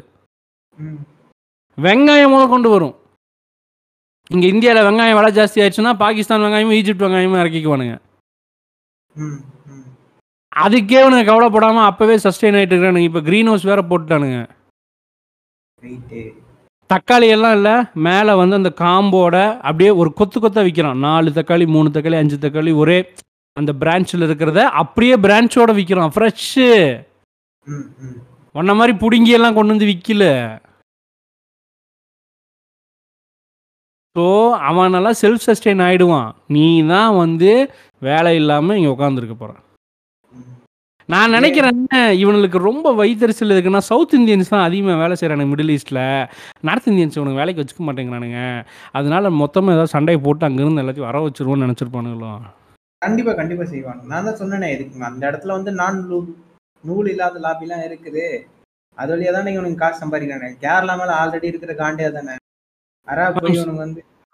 வெங்காயம் 1.78 2.32
முதல் 2.34 2.52
கொண்டு 2.54 2.68
வரும். 2.74 2.94
இங்கே 4.34 4.46
இந்தியாவில் 4.52 4.86
வெங்காயம் 4.86 5.18
விலை 5.18 5.30
ஜாஸ்தி 5.38 5.60
ஆயிடுச்சுன்னா 5.62 5.92
பாகிஸ்தான் 6.04 6.44
வெங்காயமும் 6.44 6.76
ஈஜிப்ட் 6.78 7.04
வெங்காயமும் 7.04 7.40
இறக்கிக்குவானுங்க. 7.42 7.96
அதுக்கே 10.64 10.98
அவனுக்கு 11.02 11.30
கவலைப்படாமல் 11.30 11.88
அப்போவே 11.90 12.16
சஸ்டெயின் 12.24 12.56
ஆகிட்டு 12.58 12.74
இருக்கிறானுங்க. 12.74 13.08
இப்போ 13.10 13.22
க்ரீன் 13.28 13.50
ஹவுஸ் 13.50 13.68
வேற 13.70 13.80
போட்டுட்டானுங்க. 13.90 14.38
தக்காளி 16.90 17.28
எல்லாம் 17.36 17.54
இல்லை 17.58 17.74
மேலே 18.06 18.32
வந்து 18.40 18.58
அந்த 18.60 18.70
காம்போட 18.82 19.36
அப்படியே 19.68 19.90
ஒரு 20.00 20.10
கொத்து 20.18 20.38
கொத்தா 20.40 20.62
விற்கிறான் 20.66 21.02
நாலு 21.06 21.30
தக்காளி 21.38 21.64
மூணு 21.76 21.88
தக்காளி 21.94 22.18
அஞ்சு 22.20 22.36
தக்காளி 22.44 22.72
ஒரே 22.82 22.98
அந்த 23.56 23.72
பிரான்ச்சில் 23.82 24.26
இருக்கிறத 24.26 24.60
அப்படியே 24.80 25.14
பிரான்ச்சோட 25.24 25.70
விற்கிறான் 25.78 26.14
ஃப்ரெஷ்ஷு. 26.14 26.68
உன்ன 28.54 28.74
மாதிரி 28.80 28.92
புடுங்கி 29.02 29.32
எல்லாம் 29.38 29.56
கொண்டு 29.56 29.74
வந்து 29.74 29.90
விற்கல 29.90 30.24
ஸோ 34.16 34.24
அவனெல்லாம் 34.68 35.20
செல்ஃப் 35.20 35.46
சஸ்டெயின் 35.46 35.84
ஆகிடுவான் 35.86 36.28
நீ 36.54 36.66
தான் 36.92 37.12
வந்து 37.22 37.50
வேலை 38.02 38.30
இல்லாமல் 38.40 38.76
இங்கே 38.78 38.92
உட்காந்துருக்க 38.94 39.34
போகிறான் 39.36 39.62
நான் 41.08 41.34
நினைக்கிறேன் 41.36 41.82
இவனுக்கு 42.22 42.58
ரொம்ப 42.68 42.92
வைத்தறிச்சல் 43.00 43.52
இருக்குன்னா 43.54 43.82
சவுத் 43.88 44.14
இந்தியன்ஸ் 44.18 44.52
தான் 44.54 44.64
அதிகமாக 44.68 45.00
வேலை 45.02 45.16
செய்கிறானுங்க 45.18 45.50
மிடில் 45.50 45.72
ஈஸ்ட்டில் 45.74 46.00
நார்த் 46.68 46.88
இந்தியன்ஸ் 46.90 47.18
இவனுக்கு 47.18 47.40
வேலைக்கு 47.40 47.62
வச்சுக்க 47.62 47.84
மாட்டேங்கிறானுங்க. 47.88 48.40
அதனால 48.98 49.30
மொத்தமாக 49.42 49.76
ஏதாவது 49.76 49.94
சண்டையை 49.94 50.20
போட்டு 50.24 50.48
அங்கேருந்து 50.48 50.82
எல்லாத்தையும் 50.84 51.08
வர 51.10 51.20
வச்சிருவோன்னு 51.26 51.66
நினச்சிருப்பானுங்களோ? 51.66 52.32
கண்டிப்பாக 53.02 53.36
கண்டிப்பாக 53.40 53.68
செய்வாங்க. 53.74 54.02
நான் 54.12 54.26
தான் 54.28 54.40
சொன்னேனே 54.40 54.70
இதுக்கு 54.74 55.06
அந்த 55.10 55.22
இடத்துல 55.30 55.56
வந்து 55.58 55.74
நான் 55.82 56.00
நூல் 56.10 56.26
நூல் 56.84 57.12
இல்லாத 57.12 57.44
லாபிலாம் 57.46 57.86
இருக்குது. 57.88 58.26
அது 58.98 59.12
வழியா 59.14 59.32
தானே 59.38 59.54
இவனுக்கு 59.56 59.82
காசு 59.84 60.02
சம்பாதிக்கிறானே 60.02 60.50
கேரளா 60.64 60.96
மேலே 61.02 61.14
ஆல்ரெடி 61.20 61.50
இருக்கிற 61.52 61.72
காண்டியா 61.84 62.10
தானே 62.18 62.34
அரா 62.34 62.42
போய் 62.42 62.44
இவனுக்கு 62.44 62.44
வந்து 62.44 62.95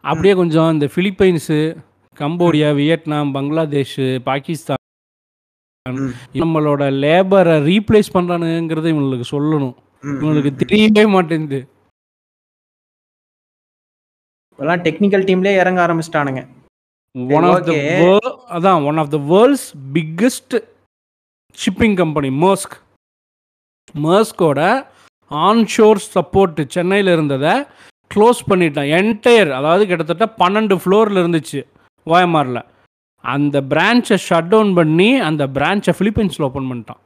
அப்படியே 0.05 0.35
கொஞ்சம் 0.35 0.73
இந்த 0.73 0.87
Philippines 0.95 1.59
Cambodia 2.21 2.69
Vietnam 2.75 3.33
Bangladesh 3.33 3.99
Pakistan 4.25 4.81
நம்மளோட 6.35 6.83
லேபரை 7.05 7.55
ரீப்ளேஸ் 7.69 8.11
பண்ணுறானுங்கிறத 8.17 8.89
இவங்களுக்கு 8.95 9.27
சொல்லணும். 9.31 9.75
இவங்களுக்கு. 10.03 10.51
தெரியவே 10.63 11.05
மாட்டேங்குது. 11.09 11.61
இப்பெல்லாம் 14.53 14.83
டெக்னிக்கல் 14.87 15.27
டீம்லயே 15.29 15.55
இறங்க 15.63 15.81
ஆரம்பிச்சிட்டானுங்க. 15.87 16.43
One 17.37 17.45
of 17.45 17.65
the. 17.65 17.73
அதான் 18.57 18.85
one 18.85 18.99
of 19.03 19.11
the 19.11 19.19
world's 19.33 19.67
biggest 19.95 20.57
shipping 21.63 21.97
company 21.97 22.29
Maersk 22.47 22.77
மர்ஸ்கோட 24.07 24.61
onshore 25.31 26.01
support 26.15 26.61
சென்னையில் 26.69 27.13
இருந்ததை 27.13 27.55
க்ளோஸ் 28.15 28.41
பண்ணிட்டான். 28.51 28.91
என்டையர் 28.99 29.51
அதாவது 29.59 29.83
கிட்டத்தட்ட 29.91 30.27
பன்னெண்டு 30.43 30.77
ஃப்ளோரில் 30.83 31.23
இருந்துச்சு 31.23 31.61
ஓஎம்ஆரில் 32.07 32.63
அந்த 33.25 33.57
பிரான்ச்சை 33.73 34.17
ஷட் 34.29 34.51
டவுன் 34.53 34.73
பண்ணி 34.79 35.11
அந்த 35.29 35.43
பிரான்ச்சை 35.57 35.93
ஃபிலிப்பைன்ஸில் 35.99 36.47
ஓப்பன் 36.49 36.69
பண்ணிட்டான். 36.71 37.01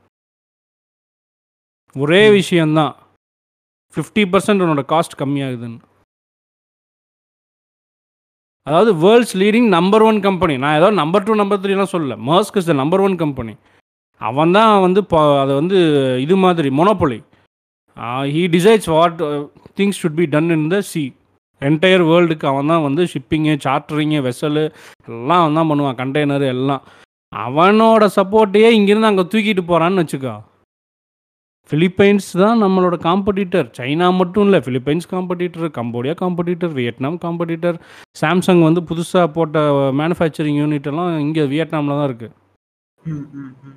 ஒரே 1.96 2.22
விஷயந்தான் 2.38 2.94
ஃபிஃப்டி 3.94 4.22
பர்சன்ட் 4.32 4.62
உன்னோட 4.64 4.82
காஸ்ட் 4.92 5.20
கம்மியாகுதுன்னு. 5.20 5.78
அதாவது 8.66 8.90
world's 9.04 9.36
leading 9.40 9.68
number 9.76 10.04
one 10.08 10.18
company 10.26 10.54
நான் 10.62 10.76
ஏதோ 10.78 10.88
நம்பர் 11.00 11.24
டூ 11.26 11.34
நம்பர் 11.40 11.60
த்ரீலாம் 11.64 11.92
சொல்லல. 11.92 12.14
Maersk 12.28 12.56
is 12.60 12.68
the 12.70 12.74
number 12.82 13.02
one 13.06 13.14
company 13.22 13.54
அவன் 14.20 14.54
தான் 14.56 14.72
வந்து 14.86 15.00
அதை 15.42 15.52
வந்து 15.60 15.78
இது 16.24 16.36
மாதிரி 16.44 16.68
monopoly 16.78 17.18
he 18.32 18.42
decides 18.54 18.90
what 18.92 19.20
things 19.78 20.00
should 20.00 20.18
be 20.18 20.26
done 20.32 20.50
in 20.56 20.68
the 20.72 20.78
sea 20.88 21.04
entire 21.62 22.04
வேர்ல்டுக்கு 22.08 22.46
அவன் 22.50 22.70
தான் 22.72 22.84
வந்து 22.84 23.02
ஷிப்பிங்கு 23.12 23.52
சார்ட்டரிங்கு 23.64 24.18
வெசலு 24.26 24.64
எல்லாம் 25.08 25.40
அவன் 25.42 25.56
தான் 25.58 25.70
பண்ணுவான் 25.70 25.98
கண்டெய்னர் 26.00 26.44
எல்லாம். 26.50 26.82
அவனோட 27.32 28.04
சப்போர்ட்டையே 28.16 28.68
இங்கேருந்து 28.76 29.10
அங்கே 29.10 29.24
தூக்கிட்டு 29.26 29.62
போகிறான்னு 29.64 30.02
வச்சுக்கோ. 30.02 30.34
ஃபிலிப்பைன்ஸ் 31.70 32.28
தான் 32.40 32.60
நம்மளோட 32.62 32.96
காம்படிட்டர் 33.06 33.68
சைனா 33.78 34.08
மட்டும் 34.18 34.44
இல்லை 34.46 34.58
Philippines 34.64 35.06
competitor 35.12 35.72
Cambodia 35.78 36.14
competitor 36.20 36.74
Vietnam 36.76 37.16
competitor 37.24 37.78
Samsung 38.16 38.62
வந்து 38.66 38.82
புதுசாக 38.90 39.26
போட்ட 39.36 39.62
மேனுஃபேக்சரிங் 40.00 40.60
யூனிட் 40.60 40.90
எல்லாம் 40.92 41.10
இங்கே 41.24 41.44
வியட்நாமில் 41.52 41.98
தான் 41.98 42.08
இருக்குது 42.10 42.34
ம், 43.02 43.26
ம், 43.36 43.50
ம். 43.64 43.74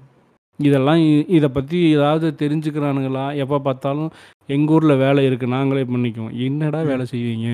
இதெல்லாம் 0.67 1.01
இதை 1.37 1.49
பற்றி 1.57 1.77
ஏதாவது 1.95 2.27
தெரிஞ்சுக்கிறானுங்களா? 2.41 3.25
எப்போ 3.43 3.57
பார்த்தாலும் 3.67 4.09
எங்கள் 4.55 4.75
ஊரில் 4.75 5.01
வேலை 5.03 5.21
இருக்குது 5.27 5.55
நாங்களே 5.55 5.83
பண்ணிக்குவோம். 5.91 6.33
என்னடா 6.47 6.79
வேலை 6.91 7.05
செய்வீங்க? 7.11 7.49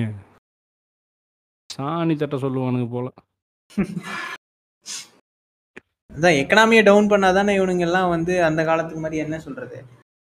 சாணி 1.70 2.14
தட்ட 2.16 2.36
சொல்லுவானுங்க 2.44 2.88
போல. 2.94 3.06
அதான் 6.10 6.38
எக்கனாமியை 6.42 6.82
டவுன் 6.88 7.10
பண்ணாதானே 7.12 7.54
இவனுங்க 7.58 7.86
எல்லாம் 7.88 8.12
வந்து 8.14 8.34
அந்த 8.48 8.60
காலத்துக்கு 8.68 9.02
மாதிரி 9.04 9.22
என்ன 9.24 9.38
சொல்றது? 9.46 9.78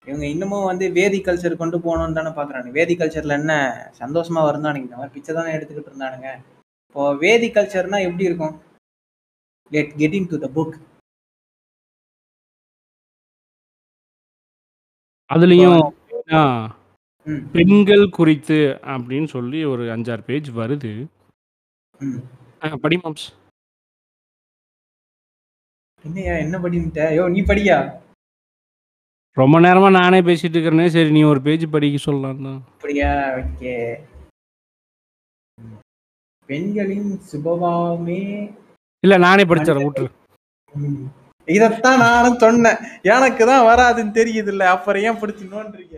இவங்க 0.08 0.24
இன்னமும் 0.32 0.68
வந்து 0.70 0.84
வேதி 0.98 1.18
கல்ச்சர் 1.24 1.60
கொண்டு 1.62 1.78
போகணும்னு 1.86 2.18
தானே 2.18 2.30
பாக்குறாங்க 2.36 2.68
வேதி 2.76 2.94
கல்ச்சர்ல 3.00 3.38
என்ன 3.40 3.54
சந்தோஷமா 4.02 4.42
வருந்தானுங்க. 4.48 4.86
இந்த 4.88 4.98
மாதிரி 5.00 5.14
பிச்சை 5.16 5.32
தானே 5.38 5.54
எடுத்துக்கிட்டு 5.56 5.90
இருந்தானுங்க. 5.92 6.30
இப்போ 6.88 7.02
வேதி 7.24 7.48
கல்ச்சர்னா 7.56 8.00
எப்படி 8.06 8.28
இருக்கும்? 8.28 8.54
Let 9.76 9.92
getting 10.02 10.30
to 10.30 10.38
the 10.44 10.48
book 10.56 10.76
அதுலேயும் 15.30 15.90
ம். 17.24 17.50
பெண்கள் 17.52 18.08
குறித்து 18.08 18.78
அப்படின்னு 18.82 19.24
சொல்லி 19.24 19.64
ஒரு 19.64 19.84
அஞ்சாறு 19.84 20.22
பேஜ் 20.22 20.50
வருது. 20.50 21.06
ம். 21.98 22.18
ஆ, 22.64 22.68
படி 22.80 22.96
மாம்ஸ். 22.96 23.28
என்னையா 26.04 26.34
என்ன 26.34 26.58
படின்ட்ட? 26.58 27.02
யோ 27.16 27.30
நீ 27.30 27.40
படியா? 27.40 27.98
ரொம்ப 29.32 29.60
நேரமாக 29.60 29.98
நானே 29.98 30.20
பேசிட்டு 30.20 30.56
இருக்கிறேனே. 30.56 30.86
சரி 30.86 31.10
நீ 31.10 31.22
ஒரு 31.22 31.40
பேஜ் 31.42 31.70
படிக்க 31.70 31.98
சொல்லலாம் 31.98 32.42
தான். 32.42 32.62
அப்படியா? 32.66 33.12
ஓகே. 33.28 34.00
பெண்களின் 36.46 37.18
சுபபாவமே 37.32 38.54
இல்லை 39.00 39.18
நானே 39.18 39.42
படிச்சிடறேன். 39.42 39.90
விட்டுரு. 39.90 40.10
ம். 40.72 41.04
இதத்தான் 41.56 42.02
நானும் 42.06 42.40
சொன்னேன். 42.44 42.80
எனக்கு 43.14 43.42
தான் 43.50 43.66
வராதுன்னு 43.70 44.16
தெரியுது 44.20 44.52
இல்ல 44.54 44.64
அப்புறம் 44.74 45.04
ஏன் 45.08 45.20
பிடிச்சி 45.22 45.44
நோன்றீங்க 45.54 45.96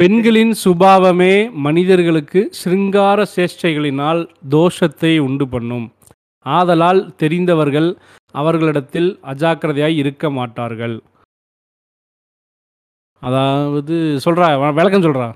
பெண்களின் 0.00 0.52
சுபாவமே 0.62 1.34
மனிதர்களுக்கு 1.66 2.40
சிருங்கார 2.58 3.24
சேஷ்டைகளினால் 3.32 4.20
தோஷத்தை 4.54 5.10
உண்டு 5.24 5.46
பண்ணும். 5.54 5.86
ஆதலால் 6.46 7.00
தெரிந்தவர்கள் 7.22 7.88
அவர்களிடத்தில் 8.40 9.08
அஜாக்கிரதையாய் 9.32 9.98
இருக்க 10.02 10.30
மாட்டார்கள். 10.38 10.96
அதாவது 13.22 13.96
சொல்றா 14.26 14.48
விளக்கம் 14.78 15.04
சொல்றா. 15.06 15.28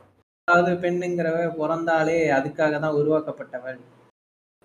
அதாவது 0.49 0.73
பெண்ணுங்கிறவ 0.85 1.41
பிறந்தாலே 1.59 2.19
அதுக்காக 2.39 2.73
தான் 2.85 2.99
உருவாக்கப்பட்டவள். 3.01 3.81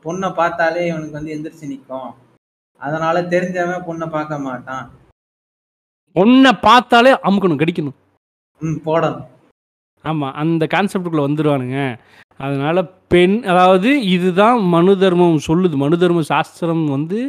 பொண்ணை 0.06 0.30
பார்த்தாலே 0.40 0.82
இவனுக்கு 0.90 1.18
வந்து 1.18 1.34
எந்திரிச்சு 1.36 1.72
நிற்கும் 1.72 2.12
அதனால 2.82 3.22
தெரிஞ்சவன் 3.34 3.86
பொண்ணை 3.88 4.08
பார்க்க 4.16 4.46
மாட்டான். 4.48 4.86
பொண்ணை 6.16 6.52
பார்த்தாலே 6.68 7.12
அமுக்கணும் 7.28 7.62
கடிக்கணும். 7.62 7.98
ம் 8.62 8.80
போடணும். 8.88 9.26
ஆமாம் 10.06 10.36
அந்த 10.42 10.64
கான்செப்டுக்குள்ளே 10.74 11.28
வந்துடுவானுங்க 11.28 11.80
அதனால 12.46 12.78
பெண் 13.14 13.38
அதாவது 13.52 13.90
இதுதான் 14.16 14.60
மனு 14.74 14.94
தர்மம் 15.04 15.46
சொல்லுது. 15.48 15.76
மனு 15.84 15.96
தர்ம 16.04 16.24
சாஸ்திரம் 16.34 16.84
வந்து 16.96 17.20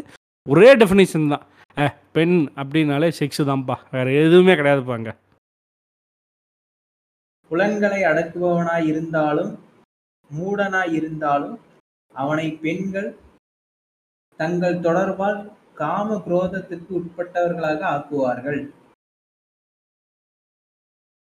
ஒரே 0.46 0.68
டெஃபினேஷன் 0.80 1.32
தான். 1.34 1.46
பெண் 2.16 2.36
அப்படின்னாலே 2.60 3.08
செக்ஸ் 3.18 3.48
தான்ப்பா. 3.50 3.76
வேற 3.94 4.06
எதுவுமே 4.24 4.54
கிடையாதுப்பாங்க 4.60 5.10
புலன்களை 7.50 8.00
அடக்குபவனாய் 8.10 8.86
இருந்தாலும் 8.92 9.52
மூடனாய் 10.30 10.92
இருந்தாலும் 10.98 11.56
அவனை 12.22 12.46
பெண்கள் 12.64 13.08
தங்கள் 14.40 14.82
தொடர்பால் 14.86 15.38
காம 15.80 16.16
குரோதத்திற்கு 16.26 16.90
உட்பட்டவர்களாக 17.00 17.80
ஆக்குவார்கள். 17.94 18.60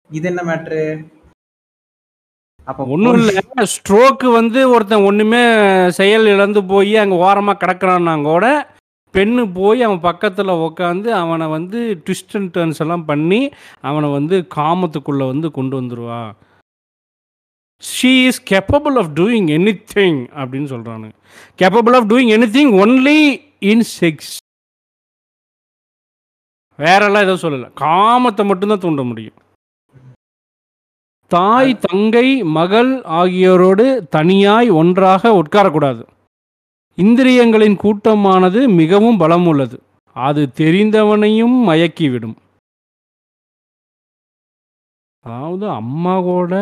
இது 0.09 0.27
என்ன 0.31 0.41
மேட்ரு 0.49 0.81
அப்ப 2.67 2.81
ஒன்றும் 2.93 3.17
இல்லை. 3.19 3.41
ஸ்ட்ரோக்கு 3.73 4.27
வந்து 4.39 4.59
ஒருத்தன் 4.73 5.05
ஒன்றுமே 5.09 5.41
செயல் 5.99 6.31
இழந்து 6.33 6.61
போய் 6.71 6.93
அங்கே 7.01 7.17
ஓரமாக 7.25 7.59
கிடக்குறான்னா 7.63 8.13
கூட 8.29 8.45
பெண்ணு 9.13 9.43
போய் 9.57 9.85
அவன் 9.87 10.05
பக்கத்தில் 10.07 10.59
உக்காந்து 10.67 11.09
அவனை 11.19 11.45
வந்து 11.57 11.79
ட்விஸ்ட் 12.05 12.35
அண்ட் 12.37 12.51
டர்ன்ஸ் 12.55 12.81
எல்லாம் 12.85 13.05
பண்ணி 13.11 13.41
அவனை 13.89 14.07
வந்து 14.17 14.37
காமத்துக்குள்ளே 14.57 15.25
வந்து 15.33 15.49
கொண்டு 15.57 15.75
வந்துருவா. 15.79 16.23
She 17.81 18.11
is 18.25 18.41
capable 18.49 18.95
of 19.01 19.11
doing 19.19 19.49
anything 19.93 20.19
அப்படின்னு 20.41 20.69
சொல்கிறானு 20.73 21.09
capable 21.61 21.95
of 21.95 22.09
doing 22.11 22.31
anything 22.55 22.73
only 22.83 23.19
in 23.71 23.85
sex 23.99 24.33
வேறெல்லாம் 26.79 27.23
எதுவும் 27.25 27.43
சொல்லலை. 27.43 27.67
காமத்தை 27.81 28.43
மட்டும்தான் 28.45 28.79
தூண்ட 28.79 29.03
முடியும். 29.03 29.37
தாய் 31.31 31.79
தங்கை 31.79 32.27
மகள் 32.57 32.91
ஆகியோரோடு 33.19 33.85
தனியாய் 34.15 34.69
ஒன்றாக 34.81 35.41
உட்காரக்கூடாது. 35.41 36.03
இந்திரியங்களின் 36.97 37.75
கூட்டமானது 37.75 38.59
மிகவும் 38.81 39.17
பலம் 39.17 39.47
உள்ளது 39.47 39.77
அது 40.15 40.41
தெரிந்தவனையும் 40.59 41.55
மயக்கிவிடும். 41.69 42.35
அதாவது 45.25 45.65
அம்மா 45.71 46.13
கூட 46.21 46.53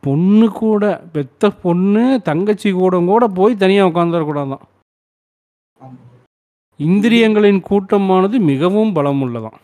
பொண்ணு 0.00 0.46
கூட 0.60 0.84
பெத்த 1.12 1.50
பொண்ணு 1.64 2.02
தங்கச்சி 2.20 2.70
கூட 2.72 2.96
கூட 3.04 3.24
போய் 3.38 3.54
தனியாக 3.56 3.90
உட்காந்துடக்கூடாதான். 3.90 4.64
இந்திரியங்களின் 6.80 7.60
கூட்டமானது 7.60 8.36
மிகவும் 8.50 8.92
பலம் 8.92 9.22
உள்ளதாம் 9.26 9.58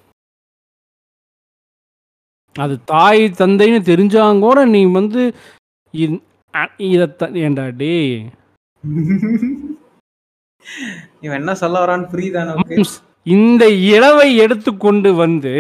அது 2.57 2.75
தாய் 2.85 3.23
தந்தைன்னு 3.38 3.81
தெரிஞ்சாங்கூட 3.90 4.59
நீ 4.75 4.81
வந்து 4.93 5.23
இதை 5.95 7.07
ஏண்டா 7.47 7.64
டே 7.81 7.95
இவன் 11.23 11.38
என்ன 11.40 11.53
சொல்ல 11.55 11.83
வரான்னு 11.85 12.11
புரியுதா 12.12 12.43
நமக்கு? 12.45 12.77
இந்த 13.26 13.64
இளவை 13.90 14.28
எடுத்துக்கொண்டு 14.37 15.10
வந்து 15.14 15.52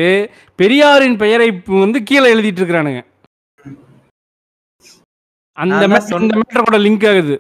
பெரியாரின் 0.58 1.16
பெயரை 1.16 1.48
வந்து 1.76 2.00
கீழே 2.04 2.32
எழுதிட்டு 2.34 2.60
இருக்கிறானுங்க 2.60 3.02
அந்த. 5.58 5.82
மேட்டர் 5.88 6.64
கூட 6.64 6.78
லிங்க் 6.78 7.06
ஆகுது 7.10 7.34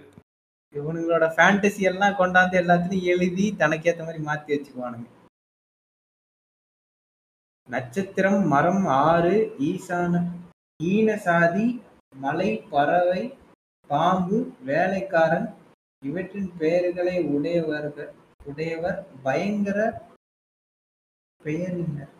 இவனுங்களோட 0.74 1.24
ஃபேண்டசி 1.34 1.82
எல்லாம் 1.82 2.16
கொண்டாந்து 2.18 2.56
எல்லாத்தையும் 2.60 3.08
எழுதி 3.12 3.46
தனக்கேத்த 3.60 4.04
மாதிரி 4.04 4.22
மாத்தி 4.24 4.52
வச்சுக்குவானுங்க 4.52 5.08
நட்சத்திரம் 7.68 8.40
மரம் 8.48 8.86
ஆறு 9.02 9.34
ஈசான 9.64 10.14
ஈன 10.80 11.10
சாதி 11.16 11.66
மலை 12.16 12.50
பறவை 12.72 13.22
பாம்பு 13.90 14.38
வேலைக்காரன் 14.62 15.48
இவற்றின் 16.02 16.50
பெயர்களை 16.58 17.16
உடையவர்கள் 17.30 18.10
உடையவர் 18.46 18.98
பயங்கர 19.24 19.78
பெயரினர். 21.44 22.10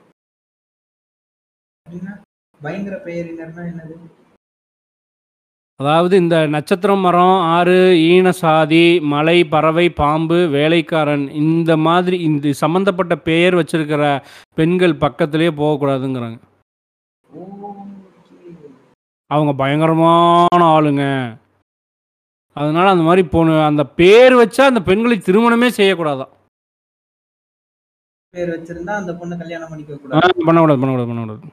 அப்படின்னா 1.86 2.12
பயங்கர 2.60 2.96
பெயரினர்னா 3.06 3.64
என்னது? 3.70 3.94
அதாவது 5.80 6.14
இந்த 6.22 6.36
நட்சத்திரம் 6.54 7.00
மரம் 7.04 7.38
ஆறு 7.54 7.78
ஈனசாதி 8.10 8.84
மலை 9.12 9.38
பறவை 9.44 9.86
பாம்பு 10.00 10.38
வேலைக்காரன் 10.56 11.24
இந்த 11.42 11.76
மாதிரி 11.86 12.16
இந்த 12.28 12.52
சம்மந்தப்பட்ட 12.62 13.14
பெயர் 13.28 13.54
வச்சிருக்கிற 13.54 14.04
பெண்கள் 14.58 15.00
பக்கத்திலே 15.04 15.48
போகக்கூடாதுங்கிறாங்க. 15.60 16.38
அவங்க 19.30 19.52
பயங்கரமான 19.62 20.64
ஆளுங்க. 20.76 21.04
அதனால 22.56 22.86
அந்த 22.94 23.04
மாதிரி 23.08 23.22
பொண்ணு 23.28 23.54
அந்த 23.70 23.84
பேர் 24.00 24.34
வச்சா 24.42 24.64
அந்த 24.70 24.82
பெண்களை 24.90 25.16
திருமணமே 25.18 25.70
செய்யக்கூடாதான். 25.80 26.32
பேர் 28.34 28.52
வச்சிருந்தா 28.54 28.94
அந்த 29.00 29.12
பொண்ணை 29.12 29.36
கல்யாணம் 29.38 29.68
பண்ணிக்க 29.68 29.96
கூடாது. 29.96 30.44
பண்ணக்கூடாது 30.46 30.80
பண்ணக்கூடாது 30.80 31.10
பண்ணக்கூடாது. 31.10 31.46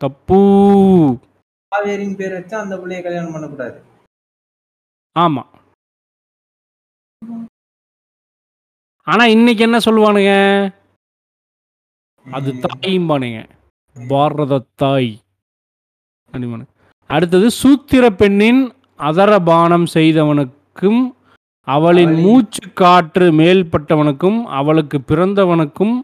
தப்பு. 0.00 0.38
காவேரின் 1.72 2.16
பேர் 2.16 2.32
வச்சா 2.32 2.54
அந்த 2.54 2.74
பிள்ளைய 2.76 3.02
கல்யாணம் 3.02 3.32
பண்ணக்கூடாது. 3.32 3.78
ஆமா. 5.16 5.42
ஆனா 9.06 9.24
இன்னைக்கு 9.26 9.62
என்ன 9.62 9.78
சொல்லுவானுங்க? 9.78 10.32
அது 12.26 12.50
தாயும்பானுங்க. 12.64 13.38
பாரத 13.96 14.62
தாய். 14.74 15.12
அடுத்தது 17.10 17.46
சூத்திர 17.50 18.10
பெண்ணின் 18.10 18.62
அதரபானம் 18.98 19.86
செய்தவனுக்கும் 19.94 21.00
அவளின் 21.68 22.14
மூச்சு 22.24 22.72
காற்று 22.72 23.26
மேல்பட்டவனுக்கும் 23.32 24.38
அவளுக்கு 24.58 24.98
பிறந்தவனுக்கும் 25.08 25.94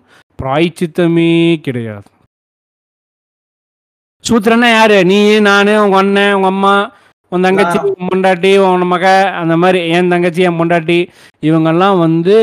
பிராய்ச்சித்தமே 0.44 1.30
கிடையாது. 1.66 2.08
சூத்திரன்னா 4.24 4.68
யாரு? 4.72 4.98
நீ 5.10 5.18
நானு 5.48 5.72
உங்க 5.84 5.96
அண்ணன் 5.96 6.34
உங்க 6.36 6.48
அம்மா 6.54 6.72
உன் 7.32 7.44
தங்கச்சி. 7.46 7.78
உன் 7.90 8.08
பொண்டாட்டி 8.10 8.50
உன் 8.64 8.86
மக 8.92 9.06
அந்த 9.40 9.54
மாதிரி 9.62 9.78
என் 9.96 10.10
தங்கச்சி 10.12 10.42
என் 10.48 10.58
பொண்டாட்டி 10.60 10.98
இவங்கெல்லாம் 11.48 11.96
வந்து 11.98 12.36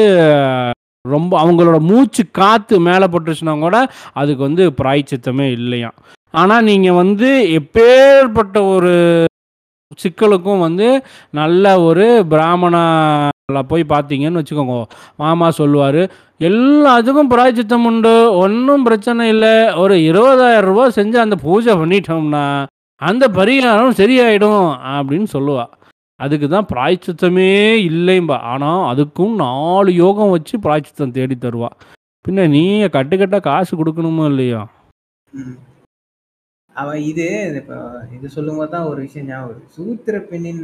ரொம்ப 1.06 1.34
அவங்களோட 1.44 1.78
மூச்சு 1.90 2.24
காத்து 2.40 2.80
மேலே 2.88 3.06
பட்டுச்சுன்னா 3.14 3.54
கூட 3.60 3.78
அதுக்கு 4.22 4.42
வந்து 4.48 4.64
பிராய்ச்சித்தமே 4.80 5.48
இல்லையாம். 5.58 5.96
ஆனால் 6.34 6.68
நீங்கள் 6.70 7.00
வந்து 7.02 7.30
எப்பேற்பட்ட 7.60 8.58
ஒரு 8.74 8.94
சிக்கலுக்கும் 10.04 10.66
வந்து 10.68 10.90
நல்ல 11.40 11.66
ஒரு 11.88 12.06
பிராமணால 12.34 13.62
போய் 13.72 13.92
பார்த்தீங்கன்னு 13.94 14.42
வச்சுக்கோங்க. 14.42 14.78
மாமா 15.24 15.50
சொல்லுவார் 15.62 16.02
எல்லாத்துக்கும் 16.50 17.32
பிராய்ச்சித்தம் 17.32 17.86
உண்டு. 17.90 18.14
ஒன்றும் 18.44 18.86
பிரச்சனை 18.88 19.24
இல்லை. 19.34 19.54
ஒரு 19.82 19.96
இருபதாயிரம் 20.10 20.70
ரூபாய் 20.70 20.96
செஞ்சு 20.98 21.18
அந்த 21.24 21.36
பூஜை 21.46 21.74
பண்ணிட்டோம்னா 21.82 22.46
அந்த 23.02 23.26
பரிகாரம் 23.38 24.00
சரியாயிடும் 24.00 24.66
அப்படின்னு 24.96 25.28
சொல்லுவா. 25.36 25.66
அதுக்கு 26.20 26.48
தான் 26.50 26.68
பிராய்ச்சித்தமே 26.72 27.52
இல்லைம்பா. 27.90 28.38
ஆனால் 28.54 28.82
அதுக்கும் 28.92 29.36
நாலு 29.46 29.92
யோகம் 30.04 30.34
வச்சு 30.36 30.56
பிராய்ச்சித்தம் 30.66 31.16
தேடி 31.18 31.36
தருவா. 31.46 31.70
பின்ன 32.26 32.48
நீ 32.56 32.64
கட்டுக்கட்டா 32.96 33.40
காசு 33.50 33.74
கொடுக்கணுமோ 33.78 34.26
இல்லையா? 34.32 34.62
அவன் 36.76 37.00
இது 37.12 37.28
இப்போ 37.60 37.78
இது 38.16 38.28
சொல்லும்போது 38.36 38.72
தான் 38.74 38.90
ஒரு 38.90 39.00
விஷயம் 39.06 39.30
ஞாபகம் 39.30 39.72
சூத்திர 39.78 40.18
பெண்ணின் 40.30 40.64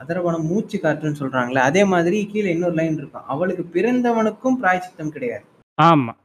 அதரவனம் 0.00 0.48
மூச்சு 0.50 0.76
காற்றுன்னு 0.82 1.20
சொல்றாங்களே 1.20 1.60
அதே 1.68 1.82
மாதிரி 1.92 2.18
கீழே 2.32 2.48
இன்னொரு 2.54 2.76
லைன் 2.78 2.98
இருக்கும். 3.00 3.28
அவளுக்கு 3.32 3.64
பிறந்தவனுக்கும் 3.74 4.58
பிராய்ச்சித்தம் 4.60 5.14
கிடையாது. 5.16 5.44
ஆமாம் 5.78 6.18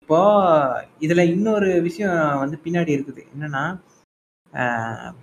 இப்போ 0.00 0.20
இதுல 1.04 1.22
இன்னொரு 1.34 1.70
விஷயம் 1.86 2.18
வந்து 2.42 2.56
பின்னாடி 2.64 2.90
இருக்குது. 2.96 3.22
என்னன்னா 3.34 3.64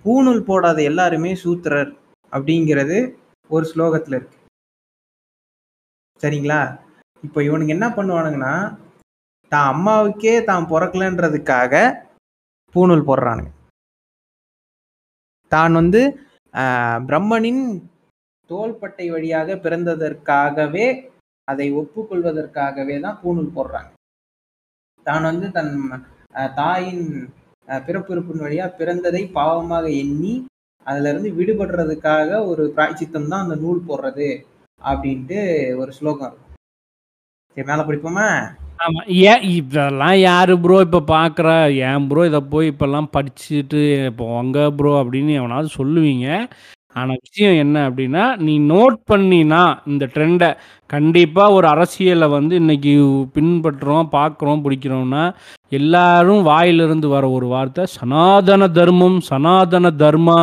பூணூல் 0.02 0.42
போடாத 0.48 0.78
எல்லாருமே 0.90 1.30
சூத்திரர் 1.44 1.90
அப்படிங்கிறது 2.32 2.98
ஒரு 3.50 3.64
ஸ்லோகத்துல 3.72 4.18
இருக்கு. 4.18 4.38
சரிங்களா? 6.20 6.60
இப்போ 7.26 7.38
இவனுங்க 7.46 7.72
என்ன 7.76 7.88
பண்ணுவானுங்கன்னா 7.96 8.54
தான் 9.52 9.68
அம்மாவுக்கே 9.72 10.36
தான் 10.50 10.68
பிறக்கலன்றதுக்காக 10.70 11.74
பூணூல் 12.74 13.08
போடுறானுங்க. 13.08 13.50
தான் 15.52 15.74
வந்து 15.80 16.00
பிரம்மனின் 17.08 17.62
தோள்பட்டை 18.50 19.06
வழியாக 19.14 19.58
பிறந்ததற்காகவே 19.64 20.86
அதை 21.48 21.66
ஒப்புக்கொள்வதற்காகவே 21.80 22.96
தான் 23.04 23.18
பூணூல் 23.22 23.54
போடுறாங்க. 23.56 23.90
தான் 25.06 25.26
வந்து 25.30 25.48
தன் 25.56 25.72
தாயின் 26.60 27.06
பிறப்பிறப்பின் 27.86 28.44
வழியா 28.44 28.66
பிறந்ததை 28.80 29.22
பாவமாக 29.38 29.86
எண்ணி 30.02 30.34
அதுல 30.86 31.10
இருந்து 31.12 31.30
விடுபடுறதுக்காக 31.38 32.30
ஒரு 32.50 32.64
பிராய்ச்சித்தம் 32.74 33.30
தான் 33.32 33.44
அந்த 33.44 33.56
நூல் 33.64 33.86
போடுறது 33.88 34.28
அப்படின்ட்டு 34.80 35.38
ஒரு 35.80 35.90
ஸ்லோகம் 35.98 36.28
இருக்கும். 36.28 36.42
சரி 37.56 37.66
மேல 37.70 37.82
படிப்போமா? 37.88 38.28
ஆமா. 38.86 39.02
ஏன் 39.30 39.44
இதெல்லாம் 39.58 40.16
யாரு 40.28 40.54
ப்ரோ 40.64 40.78
இப்போ 40.86 41.00
பார்க்குற 41.14 41.48
ஏன் 41.88 42.06
ப்ரோ 42.08 42.24
இதை 42.30 42.40
போய் 42.54 42.70
இப்போல்லாம் 42.72 43.12
படிச்சுட்டு 43.16 43.82
இப்போ 44.10 44.24
உங்க 44.40 44.58
ப்ரோ 44.78 44.92
அப்படின்னு 45.02 45.32
எவனாவது 45.40 45.70
சொல்லுவீங்க. 45.78 46.26
ஆனால் 46.96 47.20
விஷயம் 47.24 47.56
என்ன 47.64 47.76
அப்படின்னா 47.88 48.24
நீ 48.46 48.54
நோட் 48.70 48.96
பண்ணினா 49.10 49.62
இந்த 49.90 50.04
ட்ரெண்டை 50.14 50.48
கண்டிப்பாக 50.90 51.54
ஒரு 51.56 51.66
அரசியலை 51.66 52.26
வந்து 52.28 52.54
இன்னைக்கு 52.62 52.92
பின்பற்றுறோம் 53.36 54.08
பார்க்குறோம் 54.14 54.62
பிடிக்கிறோம்னா 54.64 55.22
எல்லாரும் 55.78 56.42
வாயிலிருந்து 56.48 57.08
வர 57.14 57.24
ஒரு 57.36 57.46
வார்த்தை 57.46 57.84
சனாதன 57.96 58.68
தர்மம் 58.78 59.16
சனாதன 59.30 59.90
தர்மா 60.02 60.36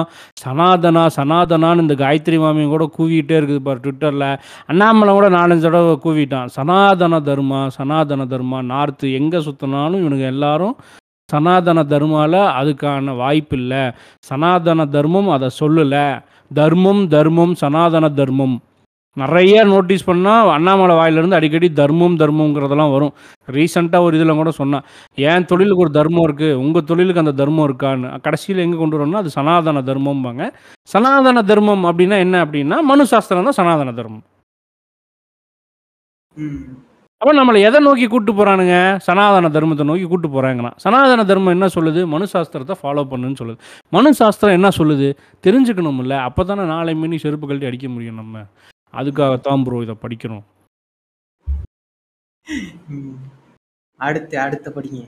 சனாதனா 0.43 1.03
சனாதனான்னு 1.17 1.85
இந்த 1.85 1.95
காயத்ரி 2.01 2.39
மாமியும் 2.43 2.73
கூட 2.73 2.85
கூவிட்டே 2.97 3.37
இருக்குது 3.39 3.65
பாரு 3.67 3.79
ட்விட்டரில் 3.83 4.27
அண்ணாமலை 4.71 5.13
கூட 5.13 5.29
நாலஞ்சு 5.37 5.67
தடவை 5.67 5.95
கூவிட்டான். 6.05 6.51
சனாதன 6.57 7.21
தர்மா 7.29 7.61
சனாதன 7.77 8.27
தர்மா 8.33 8.59
நார்த்து 8.73 9.15
எங்கே 9.19 9.41
சுற்றினாலும் 9.47 10.03
இவனுங்க 10.03 10.27
எல்லாரும் 10.35 10.75
சனாதன 11.29 11.79
தர்மால 11.91 12.35
அதுக்கான 12.59 13.13
வாய்ப்பு 13.21 13.55
இல்லை 13.59 13.83
சனாதன 14.23 14.85
தர்மம் 14.95 15.29
அதை 15.35 15.49
சொல்லலை. 15.61 16.05
தர்மம் 16.53 17.01
தர்மம் 17.07 17.53
சனாதன 17.53 18.09
தர்மம். 18.09 18.55
நிறைய 19.17 19.55
நோட்டீஸ் 19.63 20.07
பண்ணால் 20.09 20.47
அண்ணாமலை 20.53 20.93
வாயிலிருந்து 20.95 21.35
அடிக்கடி 21.35 21.67
தர்மம் 21.73 22.15
தர்மங்கிறதெல்லாம் 22.17 22.93
வரும். 22.93 23.13
ரீசெண்டாக 23.55 24.05
ஒரு 24.05 24.17
இதில் 24.17 24.39
கூட 24.39 24.51
சொன்னால் 24.51 24.85
என் 25.15 25.45
தொழிலுக்கு 25.45 25.83
ஒரு 25.85 25.91
தர்மம் 25.91 26.25
இருக்குது 26.27 26.59
உங்கள் 26.63 26.87
தொழிலுக்கு 26.91 27.23
அந்த 27.23 27.33
தர்மம் 27.41 27.67
இருக்கான்னு. 27.69 28.19
கடைசியில் 28.21 28.63
எங்கே 28.65 28.77
கொண்டு 28.77 28.97
வரோம்னா 28.97 29.21
அது 29.23 29.29
சனாதன 29.29 29.83
தர்மம்பாங்க. 29.89 30.45
சனாதன 30.93 31.43
தர்மம் 31.51 31.85
அப்படின்னா 31.91 32.19
என்ன 32.25 32.45
அப்படின்னா 32.45 32.79
மனு 32.91 33.05
சாஸ்திரம் 33.05 33.47
தான் 33.49 33.59
சனாதன 33.61 33.93
தர்மம். 33.93 34.23
ம். 36.35 36.92
அப்போ 37.23 37.33
நம்மளை 37.36 37.62
எதை 37.62 37.79
நோக்கி 37.79 38.07
கூட்டு 38.07 38.31
போகிறானுங்க 38.33 38.97
சனாதன 38.97 39.49
தர்மத்தை 39.49 39.83
நோக்கி 39.83 40.03
கூட்டு 40.03 40.27
போகிறாங்கன்னா 40.27 40.71
சனாதன 40.77 41.25
தர்மம் 41.25 41.53
என்ன 41.53 41.67
சொல்லுது? 41.67 42.05
மனு 42.05 42.25
சாஸ்திரத்தை 42.33 42.75
ஃபாலோ 42.81 43.03
பண்ணுன்னு 43.12 43.39
சொல்லுது. 43.39 43.59
மனு 43.89 44.13
சாஸ்திரம் 44.13 44.53
என்ன 44.53 44.69
சொல்லுது? 44.69 45.07
தெரிஞ்சுக்கணும்ல. 45.43 46.17
அப்போ 46.19 46.43
தானே 46.43 46.63
நாளை 46.63 46.95
மணி 46.95 47.17
செருப்பு 47.17 47.47
கழட்டி 47.47 47.65
அடிக்க 47.65 47.89
முடியும் 47.89 48.15
நம்ம. 48.15 48.43
அதுக்காகத்தான் 48.93 49.63
ப்ரோ 49.63 49.81
இதை 49.81 49.95
படிக்கணும் 50.01 50.43
ம். 52.89 53.15
அடுத்து 53.99 54.39
அடுத்த 54.39 54.73
படிங்க. 54.75 55.01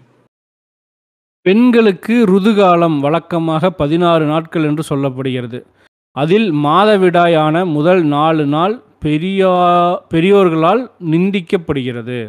பெண்களுக்கு 1.46 2.26
ருதுகாலம் 2.26 3.00
வழக்கமாக 3.00 3.70
பதினாறு 3.72 4.26
நாட்கள் 4.26 4.64
என்று 4.64 4.84
சொல்லப்படுகிறது. 4.90 5.60
அதில் 6.16 6.52
மாதவிடாயான 6.54 7.66
முதல் 7.66 8.04
நாலு 8.04 8.46
நாள் 8.46 8.76
பெரியா 9.02 9.52
பெரியோர்களால் 10.14 10.92
நிந்திக்கப்படுகிறது. 11.12 12.20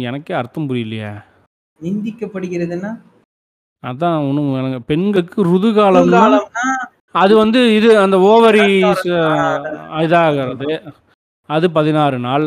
எனக்கே 0.00 0.34
அர்த்தம் 0.34 0.68
புரியலையே. 0.68 1.10
நிந்திக்கப்படுகிறதுன்னா? 1.80 2.90
அதான் 3.82 4.28
ஒன்றும் 4.28 4.84
பெண்களுக்கு 4.86 5.44
ருதுகாலம் 5.44 6.40
அது 7.12 7.36
வந்து 7.36 7.74
இது 7.74 7.98
அந்த 7.98 8.16
ஓவரிஸ் 8.16 9.04
ஆ, 9.20 9.60
இதாகிறது. 10.00 10.92
அது 11.48 11.70
பதினாறு 11.70 12.18
நாள். 12.18 12.44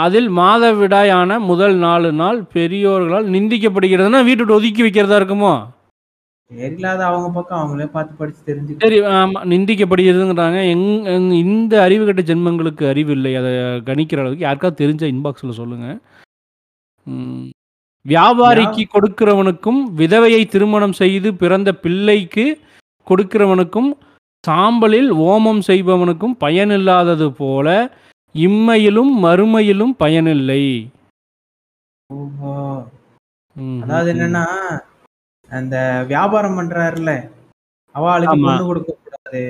அதில் 0.00 0.30
மாதவிடாயான 0.30 1.38
முதல் 1.40 1.74
நாலு 1.76 2.12
நாள் 2.12 2.42
பெரியோர்களால் 2.54 3.28
நிந்திக்கப்படுகிறதுனா 3.36 4.24
வீட்டு 4.24 4.54
ஒதுக்கி 4.54 4.82
வைக்கிறதா 4.82 5.16
இருக்குமோ? 5.20 5.54
இல்லாத 6.52 7.06
அவங்க 7.06 7.30
பக்கம் 7.30 7.62
அவங்களே 7.62 7.86
பார்த்து 7.86 8.14
படிச்சு 8.14 8.42
தெரிஞ்சு 8.46 8.74
சரி 8.78 9.00
ஆமா 9.00 9.40
நிந்திக்கப்படுகிறதுங்கிறாங்க. 9.44 10.68
எங் 10.68 10.84
இந்த 11.34 11.82
அறிவு 11.82 12.04
கட்ட 12.04 12.22
ஜென்மங்களுக்கு 12.22 12.88
அறிவு 12.88 13.12
இல்லை. 13.12 13.34
அதை 13.36 13.50
கணிக்கிற 13.88 14.18
அளவுக்கு 14.18 14.44
யாருக்காவது 14.44 14.78
தெரிஞ்ச 14.82 15.02
இன்பாக்ஸில் 15.12 15.50
சொல்லுங்க. 15.50 15.86
ம். 17.06 17.44
வியாபாரிக்கு 18.06 18.82
கொடுக்கிறவனுக்கும் 18.88 19.80
விதவையை 19.96 20.46
திருமணம் 20.46 20.92
செய்து 20.92 21.34
பிறந்த 21.34 21.72
பிள்ளைக்கு 21.74 22.46
கொடுக்கிறவனுக்கும் 23.06 23.90
சாம்பலில் 24.44 25.10
ஓமம் 25.24 25.62
செய்பவனுக்கும் 25.66 26.34
பயனில்லாதது 26.40 27.28
போல 27.30 27.68
இம்மையிலும் 28.34 29.12
மறுமையிலும் 29.22 29.94
பயனில்லை. 29.96 30.64
அதாவது. 33.80 34.12
என்னன்னா 34.14 34.44
அந்த 35.52 35.76
வியாபாரம் 36.10 36.56
பண்றாருல 36.58 37.12
அவளுக்கு. 37.94 38.36
பொண்ணு 38.44 38.64
கொடுக்க 38.68 38.92
கூடாது. 38.96 39.42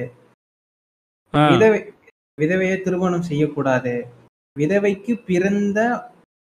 விதவை 1.53 1.79
விதவையை 2.39 2.77
திருமணம் 2.83 3.29
செய்யக்கூடாது. 3.29 3.95
விதவைக்கு 4.57 5.13
பிறந்த 5.29 5.79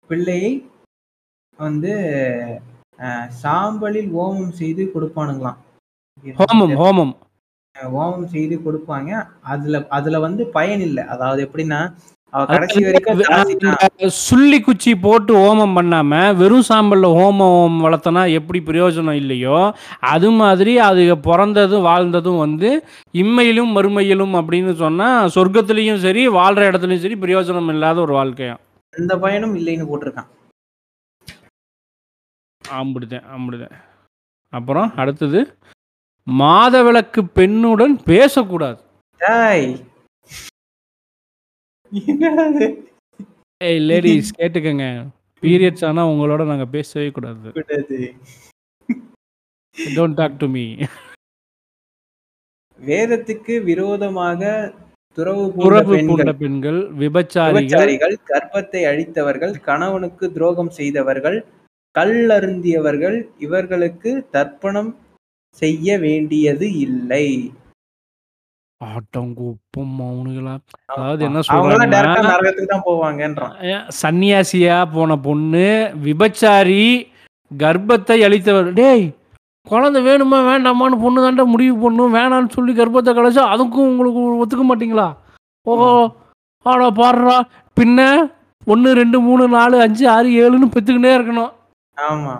பிள்ளையை 0.09 0.51
வந்து 1.59 1.91
சாம்பலில் 3.43 4.09
ஓமம் 4.23 4.57
செய்து 4.61 4.83
கொடுப்பானுங்களாம். 4.93 5.59
ஹோமம் 6.39 6.73
ஹோமம். 6.81 7.13
ஓமம் 8.01 8.31
செய்து 8.35 8.55
கொடுப்பாங்க. 8.65 9.11
அதுல 9.53 9.81
அதுல 9.97 10.19
வந்து 10.27 10.43
பயன் 10.57 10.83
இல்லை. 10.87 11.03
அதாவது 11.13 11.41
எப்படின்னா 11.47 11.79
சுள்ளி 14.09 14.59
குச்சி 14.61 14.95
போட்டு 14.95 15.33
ஹோமம் 15.35 15.75
பண்ணாம 15.77 16.33
வெறும் 16.35 16.65
சாம்பல்ல 16.69 17.09
ஹோமம் 17.17 17.75
வளர்த்தனா 17.85 18.33
எப்படி 18.33 18.59
பிரயோஜனம் 18.59 19.11
இல்லையோ 19.11 19.73
அது 19.99 20.31
மாதிரி 20.31 20.77
அது 20.77 21.03
பிறந்ததும் 21.27 21.81
வாழ்ந்ததும் 21.81 22.37
வந்து 22.37 22.69
இம்மையிலும் 23.13 23.71
மறுமையிலும் 23.77 24.33
அப்படின்னு 24.39 24.73
சொன்னா 24.73 25.25
சொர்க்கத்திலையும் 25.35 25.95
சரி 25.95 26.29
வாழ்ற 26.29 26.69
இடத்துலையும் 26.69 27.03
சரி 27.05 27.15
பிரயோஜனம் 27.15 27.69
இல்லாத 27.69 28.01
ஒரு 28.01 28.13
வாழ்க்கையா? 28.13 28.55
எந்த 28.93 29.17
பயனும் 29.17 29.55
இல்லைன்னு 29.55 29.89
போட்டிருக்கான். 29.91 30.29
அம்பிடுதேன் 32.61 33.25
அம்பிடுதேன். 33.35 33.75
அப்புறம் 34.53 34.91
அடுத்தது 34.95 35.39
மாதவிளக்கு 36.27 37.21
பெண்ணுடன் 37.35 37.95
பேசக்கூடாது. 38.11 38.79
என்னடா? 41.93 42.45
ஏய் 43.61 43.81
லேடிஸ் 43.87 44.31
கேட்டுக்கங்க 44.39 44.85
பீரியட்ஸ் 45.43 45.85
ஆனா 45.85 46.01
உங்களோட 46.11 46.41
நாங்க 46.45 46.65
பேசவே 46.73 47.07
கூடாது. 47.09 47.47
டோன்ட் 49.75 50.17
டாக் 50.17 50.39
டு 50.41 50.47
மீ 50.49 50.65
வேதத்துக்கு 52.79 53.53
விரோதமாக 53.63 54.41
துறவு 55.17 55.43
பூண்ட 56.05 56.31
பெண்கள் 56.39 56.79
விபச்சாரிகள் 56.99 58.15
கர்ப்பத்தை 58.29 58.81
அழித்தவர்கள் 58.91 59.53
கணவனுக்கு 59.67 60.25
துரோகம் 60.31 60.71
செய்தவர்கள் 60.71 61.37
கல்லருந்தியவர்கள் 61.95 63.17
இவர்களுக்கு 63.37 64.11
தர்ப்பணம் 64.31 64.91
செய்ய 65.57 65.97
வேண்டியது 65.97 66.67
இல்லை 66.85 67.25
ஆட்டங்குப்பம் 68.85 69.95
அவனுங்களா 70.05 70.53
அதாவது 70.91 71.21
என்ன 71.27 71.41
அவங்க 71.49 71.73
டைரக்டா 71.85 71.95
சொல்றாங்கன்னா 71.95 72.31
நரகத்துக்கு 72.31 72.71
தான் 72.71 72.85
போவாங்கன்றான். 72.85 73.53
அஹ், 73.67 73.85
சன்னியாசியா 73.99 74.77
போன 74.93 75.17
பொண்ணு 75.21 75.65
விபச்சாரி 76.05 76.83
கர்ப்பத்தை 77.51 78.17
அழித்தவர். 78.27 78.69
டேய் 78.73 79.05
குழந்தை 79.67 79.99
வேணுமா 80.05 80.37
வேண்டாமான்னு 80.47 81.03
பொண்ணு 81.03 81.19
தாண்டா 81.21 81.43
முடிவு 81.51 81.75
பண்ணும். 81.83 82.15
வேணான்னு 82.15 82.55
சொல்லி 82.55 82.73
கர்ப்பத்தை 82.73 83.11
கலைச்சா 83.13 83.43
அதுக்கும் 83.53 83.89
உங்களுக்கு 83.89 84.21
ஒத்துக்க 84.41 84.63
மாட்டீங்களா? 84.65 85.07
ஓஹோ 85.65 85.91
ஆடா 86.65 86.87
பாடுறா. 86.97 87.35
பின்ன 87.77 87.99
ஒன்று 88.67 88.89
ரெண்டு 88.93 89.17
மூணு 89.21 89.43
நாலு 89.49 89.77
அஞ்சு 89.81 90.03
ஆறு 90.09 90.29
ஏழுன்னு 90.41 90.73
பெற்றுக்கிட்டே 90.73 91.13
இருக்கணும். 91.15 91.51
ஆமா. 91.97 92.33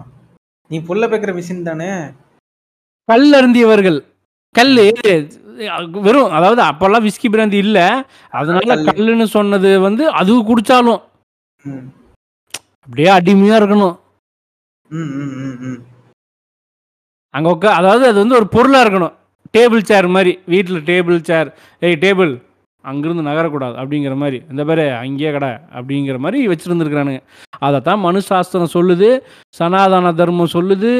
நீ 0.72 0.78
புல்ல 0.82 1.08
பேக்கிற 1.08 1.32
மிஷின் 1.36 1.66
தானே? 1.66 1.90
கல் 3.10 3.28
அருந்தியவர்கள். 3.34 3.98
கல் 4.56 4.74
வெறும் 6.06 6.34
அதாவது 6.38 6.62
அப்பெல்லாம் 6.70 7.06
விஸ்கி 7.08 7.28
பிராந்தி 7.34 7.58
இல்ல. 7.66 7.80
அதனால 8.40 8.70
கல்லு. 8.72 8.88
கல்லுன்னு 8.90 9.26
சொன்னது 9.38 9.70
வந்து 9.88 10.04
அது 10.20 10.38
குடிச்சாலும். 10.50 11.02
அப்படியே 12.86 13.10
அடிமையா 13.18 13.58
இருக்கணும். 13.62 13.96
அங்க 17.34 17.48
உட்கா 17.54 17.70
அதாவது 17.82 18.06
அது 18.10 18.18
வந்து 18.24 18.38
ஒரு 18.40 18.48
பொருளா 18.56 18.80
இருக்கணும். 18.86 19.14
டேபிள் 19.56 19.88
சேர் 19.90 20.08
மாதிரி 20.16 20.34
வீட்டுல 20.54 20.80
டேபிள் 20.90 21.18
சேர் 21.30 21.50
ஏய் 21.88 22.02
டேபிள் 22.04 22.32
அங்கிருந்து 22.86 23.24
நகரக்கூடாது 23.30 23.76
அப்படிங்கிற 23.82 24.16
மாதிரி. 24.22 24.38
இந்த 24.52 24.62
பேரு 24.70 24.86
அங்கேயே 25.02 25.32
கடை 25.36 25.52
அப்படிங்கிற 25.78 26.18
மாதிரி 26.26 26.40
வச்சிருந்துருக்குறானுங்க. 26.52 27.22
அதைத்தான் 27.66 28.04
மனு 28.06 28.22
சாஸ்திரம் 28.32 28.74
சொல்லுது 28.78 29.10
சனாதன 29.60 30.14
தர்மம் 30.22 30.56
சொல்லுது. 30.58 30.94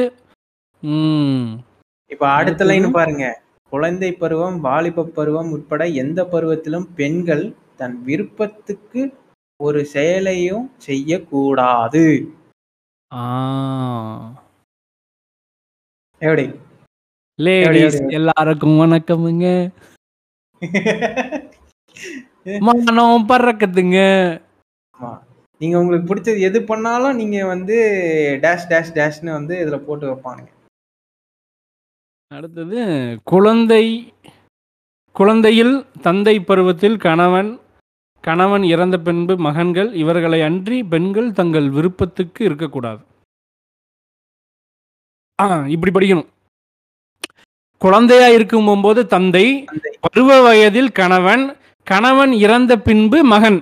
இப்ப 2.10 2.24
அடுத்த 2.38 2.64
லைன் 2.70 2.96
பாருங்க. 2.98 3.24
குழந்தை 3.68 4.12
பருவம் 4.12 4.60
வாலிப 4.60 5.04
பருவம் 5.04 5.50
உட்பட 5.50 5.86
எந்த 5.86 6.24
பருவத்திலும் 6.24 6.86
பெண்கள் 6.94 7.54
தன் 7.76 8.02
விருப்பத்துக்கு 8.02 9.14
ஒரு 9.56 9.84
செயலையும் 9.84 10.70
செய்யக்கூடாது. 10.76 12.34
ஆ. 13.12 14.42
எப்படி? 16.18 16.50
லேடிஸ்? 17.42 18.00
எல்லாருக்கும் 18.08 18.80
வணக்கமுங்க. 18.80 19.70
மனம் 22.58 23.28
பறக்குதுங்க. 23.28 23.98
நீங்க 25.58 25.78
உங்களுக்கு 25.78 26.14
பிடிச்சது 26.14 26.40
எது 26.40 26.62
பண்ணாலும் 26.62 27.16
நீங்க 27.16 27.46
வந்து 27.46 27.76
டேஷ் 28.42 28.66
டேஷ் 28.68 28.92
டேஷ்னு 28.94 29.32
வந்து 29.32 29.66
இதுல 29.66 29.76
போட்டு 29.76 30.06
வைப்பானுங்க. 30.06 30.52
அடுத்தது 32.36 32.78
குழந்தை 33.24 33.84
குழந்தையில் 35.16 35.74
தந்தை 36.02 36.34
பருவத்தில் 36.40 36.96
கணவன் 36.96 37.50
கணவன் 38.24 38.64
இறந்த 38.74 38.96
பின்பு 39.06 39.34
மகன்கள் 39.46 39.90
இவர்களை 40.02 40.38
அன்றி 40.42 40.78
பெண்கள் 40.92 41.28
தங்கள் 41.32 41.68
விருப்பத்துக்கு 41.76 42.40
இருக்கக்கூடாது. 42.44 43.02
ஆ 45.42 45.46
இப்படி 45.74 45.92
படிக்கணும். 45.92 46.28
குழந்தையா 47.82 48.28
இருக்கும் 48.36 48.82
போது 48.86 49.00
தந்தை 49.14 49.46
தந்தை. 49.64 49.92
பருவ 50.00 50.40
வயதில் 50.42 50.90
கணவன் 51.00 51.44
கணவன் 51.84 52.32
இறந்த 52.44 52.72
பின்பு 52.88 53.20
மகன். 53.34 53.60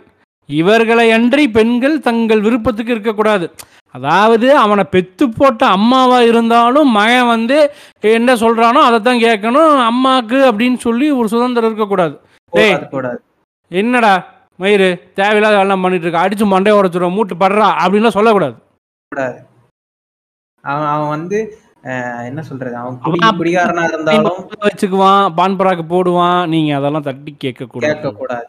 இவர்களை 0.49 1.11
அன்றி 1.11 1.45
பெண்கள் 1.59 2.01
தங்கள் 2.09 2.41
விருப்பத்துக்கு 2.41 2.93
இருக்கக்கூடாது. 2.93 3.47
அதாவது 3.95 4.49
அவனை 4.65 4.85
பெத்து 4.95 5.25
போட்ட 5.39 5.63
அம்மாவா 5.77 6.19
இருந்தாலும் 6.31 6.91
மகன் 6.99 7.31
வந்து 7.35 7.59
என்ன 8.17 8.35
சொல்றானோ 8.43 8.81
அதை 8.89 8.99
தான் 9.01 9.25
கேட்கணும். 9.27 9.73
அம்மாக்கு 9.91 10.39
அப்படின்னு 10.51 10.79
சொல்லி 10.87 11.09
ஒரு 11.21 11.29
சுதந்திரம் 11.35 11.71
இருக்கக்கூடாது. 11.71 12.15
டேய். 12.53 12.73
கூடாது 12.73 12.91
கூடாது 12.95 13.21
என்னடா 13.71 14.13
மயிறு 14.59 14.89
தேவையில்லாத 15.19 15.57
வேலைலாம் 15.59 15.85
பண்ணிட்டு 15.85 16.07
இருக்க. 16.07 16.25
அடிச்சு 16.25 16.47
மண்டையை 16.55 16.77
உடச்சிடும் 16.79 17.17
மூட்டு 17.19 17.37
படுறா 17.43 17.69
அப்படின்லாம் 17.83 18.19
சொல்லக்கூடாது. 18.19 18.57
அவன் 20.65 20.91
அவன் 20.95 21.13
வந்து 21.17 21.39
என்ன 22.29 22.41
சொல்றது? 22.49 22.75
அவன் 22.81 22.99
குடி 23.05 23.21
அவன் 23.23 23.39
குடிகாரனா 23.39 23.85
இருந்தாலும் 23.91 24.43
வச்சுக்குவான் 24.67 25.25
பான் 25.39 25.57
பராக்கு 25.61 25.85
போடுவான். 25.95 26.43
நீங்க 26.53 26.71
அதெல்லாம் 26.79 27.07
தட்டி 27.09 27.33
கேட்க 27.35 27.63
கேட்க 27.65 27.73
கூடாது 27.75 28.21
கூடாது 28.21 28.47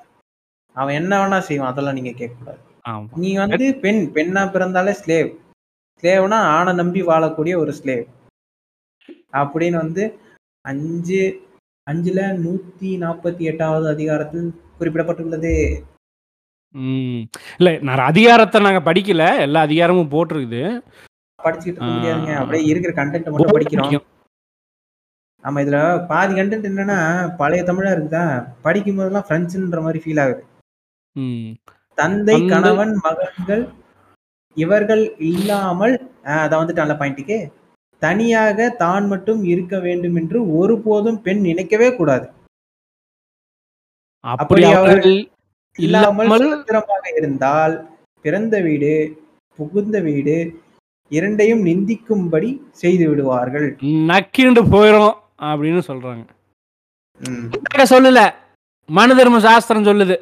அவன் 0.75 0.97
என்ன 0.99 1.13
வேணா 1.21 1.39
செய்வான் 1.47 1.71
அதெல்லாம் 1.71 1.97
நீங்க 1.99 2.13
கேட்க 2.19 2.35
கூடாது 2.41 2.61
நீ 3.15 3.29
வந்து 3.37 3.65
பெண் 3.81 4.01
பெண்ணா 4.15 4.41
பிறந்தாலே 4.51 4.93
ஸ்லேவ் 5.01 5.29
ஸ்லேவ்னா 6.03 6.39
ஆணை 6.55 6.73
நம்பி 6.73 7.01
வாழக்கூடிய 7.03 7.53
ஒரு 7.57 7.71
ஸ்லேவ் 7.79 8.05
அப்படின்னு 9.33 9.77
வந்து 9.77 10.03
அஞ்சு 10.65 11.21
அஞ்சுல 11.87 12.19
நூத்தி 12.43 12.91
நாற்பத்தி 13.03 13.43
எட்டாவது 13.51 13.87
அதிகாரத்தில் 13.87 14.49
குறிப்பிடப்பட்டுள்ளது. 14.79 15.53
இல்ல 17.59 17.69
நான் 17.87 18.09
அதிகாரத்தை 18.11 18.61
நாங்க 18.61 18.91
படிக்கல. 18.91 19.23
எல்லா 19.39 19.61
அதிகாரமும் 19.61 20.11
போட்டிருக்குது. 20.11 20.61
படிச்சுட்டு. 21.39 21.79
முடியாதுங்க. 21.89 22.33
அப்படியே 22.35 22.63
இருக்கிற 22.65 22.93
கண்டென்ட் 22.99 23.29
மட்டும் 23.31 23.57
படிக்கிறோம். 23.57 24.05
ஆமா 25.43 25.61
இதுல 25.65 25.79
பாதி 26.07 26.33
கண்டென்ட் 26.33 26.69
என்னன்னா 26.71 26.99
பழைய 27.37 27.63
தமிழா 27.63 27.93
இருக்குதா? 27.95 28.23
படிக்கும் 28.61 28.95
போதெல்லாம் 28.95 29.27
பிரெஞ்சுன்ற 29.29 29.81
மாதிரி 29.81 30.01
ஃபீல் 30.03 30.21
ஆகுது. 30.21 30.41
தந்தை 31.97 32.37
கணவன் 32.51 32.93
மகன்கள் 33.05 33.63
இவர்கள் 34.57 35.03
இல்லாமல் 35.31 35.95
அதான் 36.37 36.61
வந்துட்டு 36.61 36.83
நல்ல 36.83 36.95
பாயிண்ட்டுக்கு 36.97 37.37
தனியாக 38.01 38.69
தான் 38.83 39.05
மட்டும் 39.11 39.41
இருக்க 39.43 39.75
வேண்டும் 39.79 40.15
என்று 40.21 40.39
ஒருபோதும் 40.59 41.19
பெண் 41.25 41.41
நினைக்கவே 41.49 41.87
கூடாது. 41.95 42.25
அப்படி 44.25 44.63
அவர்கள் 44.71 45.15
இல்லாமல் 45.79 46.29
சுதந்திரமாக 46.41 47.05
இருந்தால் 47.19 47.75
பிறந்த 48.25 48.55
வீடு 48.67 48.91
புகுந்த 49.59 49.97
வீடு 50.07 50.35
இரண்டையும் 51.11 51.63
நிந்திக்கும்படி 51.69 52.49
செய்து 52.81 53.05
விடுவார்கள். 53.09 53.67
நக்கிண்டு 54.11 54.61
போயிடும் 54.73 55.15
அப்படின்னு 55.49 55.81
சொல்றாங்க. 55.89 56.23
சொல்லல. 57.93 58.21
மனு 58.89 59.13
தர்ம 59.19 59.39
சாஸ்திரம் 59.47 59.87
சொல்லுது. 59.89 60.15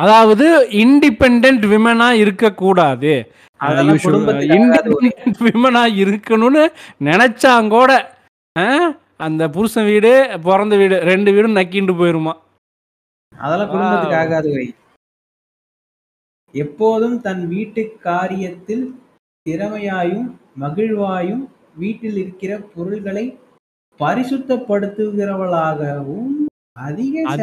அதாவது 0.00 0.44
இண்டிபெண்ட் 0.80 1.64
விமனா 1.70 2.08
இருக்கக்கூடாது. 2.22 3.12
இண்டிபெண்ட் 4.56 5.40
விமனா 5.46 5.82
இருக்கணும்னு 6.02 6.62
நினைச்சாங்கூட 7.04 7.90
ஆ, 8.56 8.94
அந்த 9.20 9.48
புருஷன் 9.54 9.84
வீடு 9.84 10.38
பிறந்த 10.44 10.76
வீடு 10.76 10.96
ரெண்டு 11.08 11.32
வீடும் 11.32 11.56
நக்கிண்டு 11.56 11.92
போயிருமா. 11.98 12.32
அதெல்லாம் 13.32 13.70
குடும்பத்துக்கு. 13.70 14.16
ஆகாது 14.16 14.66
எப்போதும் 16.54 17.20
தன் 17.20 17.46
வீட்டு 17.46 17.96
காரியத்தில் 18.04 18.94
திறமையாயும் 19.46 20.36
மகிழ்வாயும் 20.60 21.48
வீட்டில் 21.76 22.16
இருக்கிற 22.16 22.58
பொருள்களை 22.72 23.38
பரிசுத்தப்படுத்துகிறவளாகவும் 24.00 26.49
அதிக 26.86 27.36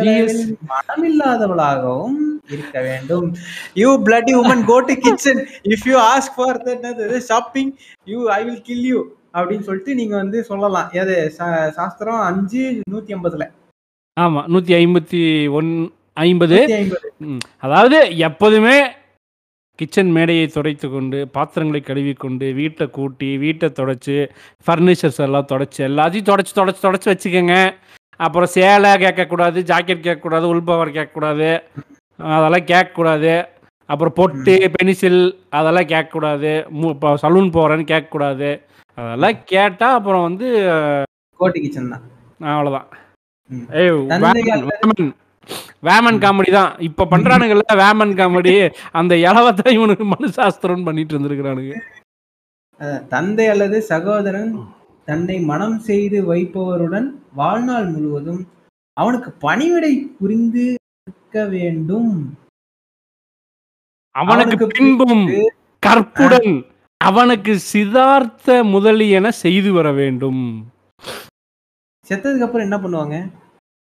மனமில்லாதவளாகவும் 0.72 2.20
இருக்க 2.56 2.78
வேண்டும். 2.88 3.28
You 3.82 3.90
bloody 4.08 4.34
woman 4.40 4.60
go 4.72 4.78
to 4.90 4.96
kitchen. 5.06 5.38
If 5.76 5.82
you 5.90 5.98
ask 6.14 6.30
for 6.40 6.52
the 6.66 7.20
shopping 7.30 7.72
you 8.12 8.20
I 8.38 8.40
will 8.48 8.64
kill 8.70 8.84
you. 8.92 9.02
அப்படின்னு 9.38 9.66
சொல்லிட்டு 9.68 9.94
நீங்க 10.00 10.16
வந்து 10.22 10.38
சொல்லலாம். 10.52 10.88
எது 11.02 11.16
சாஸ்திரம் 11.80 12.22
அஞ்சு 12.30 12.64
நூத்தி 12.94 13.16
ஐம்பதுல. 13.18 13.46
ஆமா 14.18 14.44
நூத்தி 14.54 14.74
ஐம்பத்தி 14.84 15.24
ஒன் 15.58 15.72
ஐம்பது. 16.28 16.60
அதாவது 17.66 18.00
எப்போதுமே 18.28 18.78
கிச்சன் 19.80 20.12
மேடையை 20.16 20.46
துடைத்து 20.54 20.88
கொண்டு 20.94 21.18
பாத்திரங்களை 21.36 21.82
கழுவிக்கொண்டு 21.90 22.48
வீட்டை 22.60 22.86
கூட்டி 22.96 23.30
வீட்டை 23.44 23.68
தொடச்சி 23.80 24.16
ஃபர்னிச்சர்ஸ் 24.68 25.22
எல்லாம் 25.26 25.50
தொடச்சி 25.52 25.82
எல்லாத்தையும் 25.90 26.30
தொடச்சி 26.32 26.54
தொடச்சி 26.60 26.82
தொடச்சி 26.86 27.10
வச்சுக்கோங்க. 27.12 27.58
அப்புறம் 28.26 28.52
சேலை 28.56 28.92
கேட்கக்கூடாது 29.04 29.60
ஜாக்கெட் 29.72 30.06
கேட்கக்கூடாது 30.08 30.46
உள்பவர் 30.54 30.96
கேட்கக்கூடாது. 30.98 31.50
அதெல்லாம் 32.20 32.68
கேட்கக்கூடாது. 32.72 33.34
அப்புறம் 33.90 34.16
பொட்டு 34.20 34.54
பென்சில் 34.76 35.22
அதெல்லாம் 35.58 35.92
கேட்கக்கூடாது. 35.92 36.52
இப்போ 36.94 37.10
சலூன் 37.24 37.50
போகிறேன்னு 37.58 37.86
கேட்கக்கூடாது. 37.92 38.50
அதெல்லாம் 38.98 39.38
கேட்டால் 39.54 39.98
அப்புறம் 39.98 40.26
வந்து 40.28 40.48
கோட்டி 41.40 41.60
கிச்சன் 41.66 41.92
தான். 41.94 42.06
அவ்வளோதான். 42.54 42.88
ஏய் 43.82 43.92
வேமன், 45.88 46.18
காமெடி 46.24 46.52
தான். 46.58 46.72
இப்ப 46.88 47.06
பண்றானுங்கல்ல 47.12 47.76
வேமன் 47.82 48.16
காமெடி. 48.20 48.54
அந்த 49.00 49.14
இளவத்தான் 49.28 49.76
இவனுக்கு 49.78 50.06
மனுசாஸ்திரம் 50.14 50.86
பண்ணிட்டு 50.88 51.14
இருந்திருக்கிறானுங்க. 51.16 51.76
தந்தை 53.14 53.46
அல்லது 53.54 53.78
சகோதரன் 53.92 54.52
தன்னை 55.08 55.38
மனம் 55.52 55.78
செய்து 55.90 56.20
வைப்பவருடன் 56.30 57.08
வாழ்நாள் 57.40 57.88
முழுவதும் 57.94 58.42
அவனுக்கு 58.98 59.30
பணிவிடை 59.46 59.94
புரிந்து 60.20 60.64
இருக்க 61.08 61.44
வேண்டும். 61.54 62.12
அவனுக்கு 64.16 64.66
பின்பும் 64.78 65.26
கற்புடன் 65.84 66.52
அவனுக்கு 67.02 67.54
சிதார்த்த 67.72 68.58
முதலியன 68.74 69.32
செய்து 69.44 69.72
வர 69.78 69.88
வேண்டும். 70.00 70.42
செத்ததுக்கு 72.10 72.46
அப்புறம் 72.48 72.68
என்ன 72.68 72.80
பண்ணுவாங்க? 72.84 73.18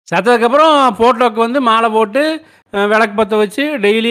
செத்ததுக்கு 0.09 0.49
அப்புறம் 0.49 0.75
போட்டோக்கு 1.01 1.39
வந்து 1.45 1.61
மாலை 1.69 1.91
போட்டு 1.97 2.23
விளக்கு 2.93 3.15
பற்ற 3.17 3.37
வச்சு 3.43 3.65
டெய்லி 3.85 4.11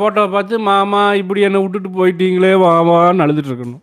போட்டோவை 0.00 0.28
பார்த்து 0.34 0.56
மாமா 0.68 1.02
இப்படி 1.22 1.46
என்னை 1.48 1.60
விட்டுட்டு 1.64 1.90
போயிட்டீங்களே 1.98 2.52
வாமான்னு 2.64 3.24
அழுதுட்டு 3.24 3.52
இருக்கணும். 3.52 3.82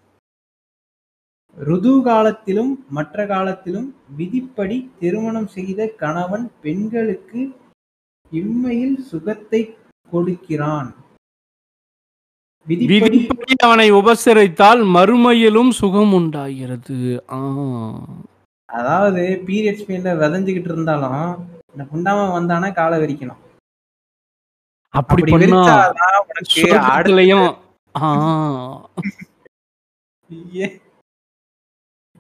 ருது 1.58 1.94
காலத்திலும் 2.04 2.72
மற்ற 2.90 3.26
காலத்திலும் 3.26 3.88
விதிப்படி 4.18 4.78
திருமணம் 5.00 5.48
செய்த 5.48 5.88
கணவன் 6.00 6.46
பெண்களுக்கு 6.62 7.42
இம்மையில் 8.32 8.98
சுகத்தை 9.10 9.62
கொடுக்கிறான். 10.10 10.90
விதிப்படி 12.68 13.18
அவனை 13.64 13.88
உபசரித்தால் 13.92 14.82
மறுமையிலும் 14.96 15.72
சுகம் 15.80 16.14
உண்டாகிறது. 16.14 16.98
அதாவது 18.70 19.24
பீரியட்ஸ் 19.48 19.88
பெயின்ல 19.88 20.14
விதைஞ்சுக்கிட்டு 20.20 20.72
இருந்தாலும் 20.72 21.18
இந்த 21.74 21.84
புண்டாம 21.92 22.28
வந்தானா 22.36 22.70
காலை 22.74 22.98
விரிக்கணும் 23.00 23.42
அப்படி 24.94 25.22
விரிச்சாதான் 25.34 26.16
உனக்கு 26.22 26.40
அடுத்த 26.40 26.54
சொர்க்கத்திலையும் 26.56 27.48
ஆ. 27.96 28.10
ஏ. 30.56 30.68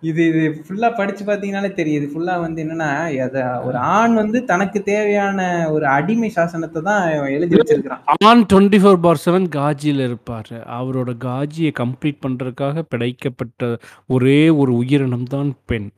இது 0.09 0.21
இது 0.29 0.41
ஃபுல்லா 0.65 0.87
படிச்சு 0.99 1.23
பாத்தீங்கன்னாலே 1.27 1.69
தெரியுது. 1.79 2.05
ஃபுல்லா 2.11 2.35
வந்து 2.43 2.59
என்னன்னா 2.63 2.89
அத 3.25 3.43
ஒரு 3.67 3.77
ஆண் 3.97 4.13
வந்து 4.21 4.39
தனக்கு 4.51 4.79
தேவையான 4.91 5.39
ஒரு 5.75 5.85
அடிமை 5.97 6.29
சாசனத்தை 6.37 6.81
தான் 6.89 7.03
எழுதி 7.37 7.53
வச்சிருக்கிறான். 7.59 8.03
And 8.29 8.43
twenty 8.51 8.79
four 8.83 9.01
by 9.05 9.23
seven 9.25 9.47
காஜியில் 9.57 10.05
இருப்பார். 10.07 10.53
அவரோட 10.79 11.11
காஜியை 11.27 11.71
கம்ப்ளீட் 11.81 12.23
பண்ணுறதுக்காக 12.25 12.85
பிடைக்கப்பட்ட 12.93 13.71
ஒரே 14.15 14.39
ஒரு 14.61 14.73
உயிரினம் 14.81 15.27
தான் 15.35 15.51
பெண். 15.71 15.89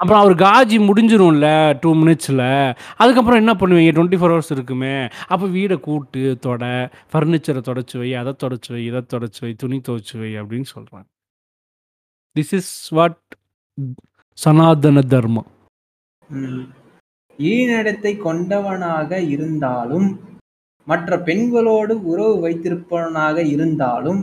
அப்புறம் 0.00 0.20
அவர் 0.22 0.34
காஜி 0.46 0.76
முடிஞ்சிரும்ல 0.88 1.48
டூ 1.82 1.90
மினிட்ஸில் 2.00 2.46
அதுக்கப்புறம் 3.02 3.40
என்ன 3.42 3.52
பண்ணுவீங்க? 3.60 3.92
டுவெண்ட்டி 3.96 4.18
ஃபோர் 4.20 4.32
ஹவர்ஸ் 4.34 4.54
இருக்குமே. 4.56 4.96
அப்போ 5.32 5.46
வீடை 5.56 5.76
கூட்டு 5.86 6.22
தொட 6.46 6.64
ஃபர்னிச்சரை 7.12 7.62
தொடச்சி 7.68 7.96
வை 8.00 8.10
அதை 8.22 8.32
தொடச்சி 8.44 8.70
வை 8.74 8.82
இதை 8.90 9.02
தொடச்சி 9.14 9.40
வை 9.44 9.52
துணி 9.62 9.78
துவைச்சி 9.88 10.16
வை 10.22 10.32
அப்படின்னு 10.42 10.68
சொல்கிறாங்க 10.74 11.08
திஸ் 12.36 12.52
இஸ் 12.58 12.72
வாட் 12.98 13.20
சனாதன 14.38 15.00
தர்மம். 15.02 15.48
ஈனடத்தை 17.38 18.12
கொண்டவனாக 18.24 19.10
இருந்தாலும் 19.28 20.08
மற்ற 20.86 21.18
பெண்களோடு 21.18 21.94
உறவு 22.02 22.48
வைத்திருப்பவனாக 22.48 23.44
இருந்தாலும் 23.46 24.20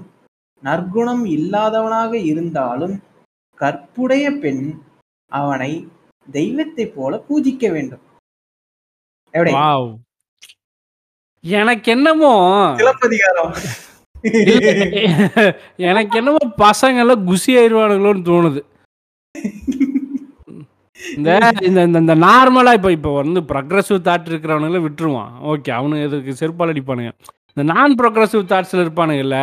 நற்குணம் 0.64 1.24
இல்லாதவனாக 1.28 2.14
இருந்தாலும் 2.24 2.96
கற்புடைய 3.58 4.26
பெண் 4.32 4.64
அவனை 5.32 5.72
தெய்வத்தைப் 6.28 6.96
போல 6.96 7.24
பூஜிக்க 7.30 7.72
வேண்டும். 7.72 8.04
எனக்கு 11.44 11.92
என்னமோ 11.92 12.34
சிலப்பதிகாரம். 12.78 13.54
எனக்கு 15.90 16.18
என்னமோ 16.18 16.42
பசங்க 16.58 16.98
எல்லாம் 16.98 17.28
குசி 17.28 17.52
ஆயிடுவானுங்களோன்னு 17.58 18.24
தோணுது. 18.30 18.62
இந்த 21.18 21.30
இந்த 21.62 21.84
இந்த- 21.84 22.00
இந்த 22.00 22.16
நார்மலா 22.16 22.74
இப்போ 22.74 22.92
இப்போ 22.92 23.16
வந்து 23.16 23.40
ப்ரொக்ரஸிவ் 23.42 24.06
தாட் 24.08 24.30
இருக்கிறவனுங்கள 24.30 24.82
விட்டுருவான். 24.86 25.32
ஓகே 25.44 25.72
அவனுக்கு 25.72 26.08
இதுக்கு 26.08 26.32
செருப்பால் 26.40 26.72
அடிப்பானுங்க. 26.74 27.12
இந்த 27.54 27.74
நான் 27.74 27.96
ப்ரொக்ரஸிவ் 27.96 28.50
தாட்ஸில் 28.52 28.84
இருப்பானுங்கல்ல? 28.84 29.40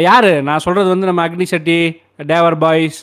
யாரு? 0.00 0.42
நான் 0.42 0.58
சொல்றது 0.58 0.88
வந்து 0.88 1.06
நம்ம 1.06 1.28
அக்னி 1.28 1.42
சட்டி 1.42 1.78
டேவர் 2.26 2.58
பாய்ஸ் 2.58 2.98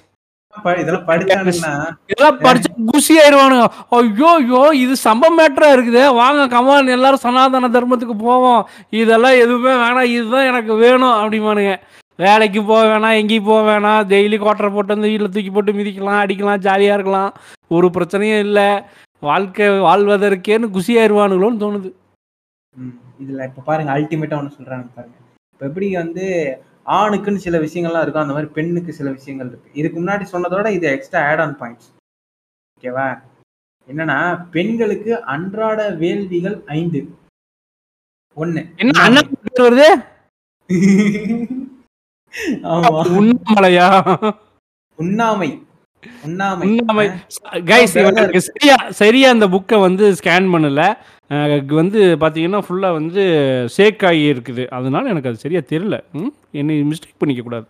இதெல்லாம் 0.82 1.07
படிச்சானுங்கன்னா 1.07 1.71
இதெல்லாம் 2.07 2.38
படிச்சு 2.38 2.69
குசி 2.86 3.13
ஆயிடுவானுங்க 3.19 3.65
ஐயோ 3.97 4.30
ஐயோ 4.38 4.61
இது 4.84 4.93
சம்ப 5.03 5.25
மேட்டரா 5.39 5.69
இருக்குது. 5.75 6.13
வாங்க 6.13 6.47
கமான் 6.53 6.88
எல்லாரும் 6.88 7.23
சனாதன 7.25 7.69
தர்மத்துக்கு 7.75 8.15
போவோம். 8.19 8.61
இதெல்லாம் 9.01 9.36
எதுவுமே 9.43 9.73
வேணாம். 9.84 10.09
இதுதான் 10.17 10.49
எனக்கு 10.51 10.73
வேணும் 10.75 11.17
அப்படிமானுங்க 11.21 11.73
வேலைக்கு 12.20 12.63
போக 12.63 12.84
வேணாம் 12.88 13.18
எங்கேயும் 13.18 13.43
போக 13.43 13.61
வேணாம். 13.70 14.01
டெய்லி 14.11 14.38
கோட்டரை 14.38 14.74
போட்டு 14.74 14.93
வந்து 14.93 15.09
வீட்டில் 15.09 15.30
தூக்கி 15.30 15.49
போட்டு 15.49 15.74
மிதிக்கலாம் 15.74 16.22
அடிக்கலாம் 16.24 16.57
ஜாலியாக 16.57 16.97
இருக்கலாம். 16.97 17.32
ஒரு 17.72 17.88
பிரச்சனையும் 17.88 18.39
இல்லை. 18.39 18.68
வாழ்க்கை 19.24 19.68
வாழ்வதற்கேன்னு 19.88 20.68
குசி 20.70 20.93
ஆயிடுவானுங்களோன்னு 20.97 21.61
தோணுது. 21.63 21.89
ம், 22.76 22.95
இதுல 23.22 23.43
இப்ப 23.43 23.61
பாருங்க 23.61 23.91
அல்டிமேட்டா 23.97 24.39
ஒண்ணு 24.39 24.57
சொல்றாங்க 24.57 24.88
பாருங்க. 24.95 25.18
இப்ப 25.53 25.65
எப்படி 25.65 25.93
வந்து 25.93 26.26
ஆணுக்குன்னு 26.97 27.43
சில 27.45 27.57
விஷயங்கள்லாம் 27.57 28.01
இருக்கும் 28.01 28.24
அந்த 28.24 28.34
மாதிரி 28.34 28.51
பெண்ணுக்கு 28.53 28.93
சில 28.93 29.11
விஷயங்கள் 29.11 29.47
இருக்கு. 29.47 29.70
இதுக்கு 29.74 29.97
முன்னாடி 30.01 30.26
சொன்னதோட 30.32 30.72
இது 30.72 30.88
எக்ஸ்ட்ரா 30.91 31.30
ஆட் 31.30 31.39
ஆன் 31.39 31.57
பாயிண்ட்ஸ் 31.59 31.89
ஓகேவா 32.76 33.07
என்னன்னா 33.89 34.18
பெண்களுக்கு 34.51 35.11
அன்றாட 35.26 35.89
வேள்விகள் 36.01 36.57
ஐந்து. 36.65 37.01
ஒண்ணு. 38.38 38.61
என்ன 38.78 39.22
வருது? 39.59 39.89
உண்ணாமலையா? 43.19 43.88
உண்ணாமை. 44.99 45.49
சரியா 48.47 48.75
சரியா 49.01 49.28
அந்த 49.36 49.45
புக்கை 49.53 49.78
வந்து 49.88 50.05
ஸ்கேன் 50.19 50.51
பண்ணல. 50.53 50.84
வந்து 51.80 52.01
பார்த்தீங்கன்னா 52.21 52.59
ஃபுல்லாக 52.65 52.97
வந்து 52.99 53.23
சேக் 53.78 54.05
ஆகி 54.09 54.23
இருக்குது. 54.34 54.63
அதனால 54.78 55.09
எனக்கு 55.13 55.32
அது 55.32 55.43
சரியா 55.45 55.61
தெரியல? 55.71 55.97
என்னை 56.59 56.75
மிஸ்டேக் 56.91 57.19
பண்ணிக்க 57.21 57.43
கூடாது. 57.47 57.67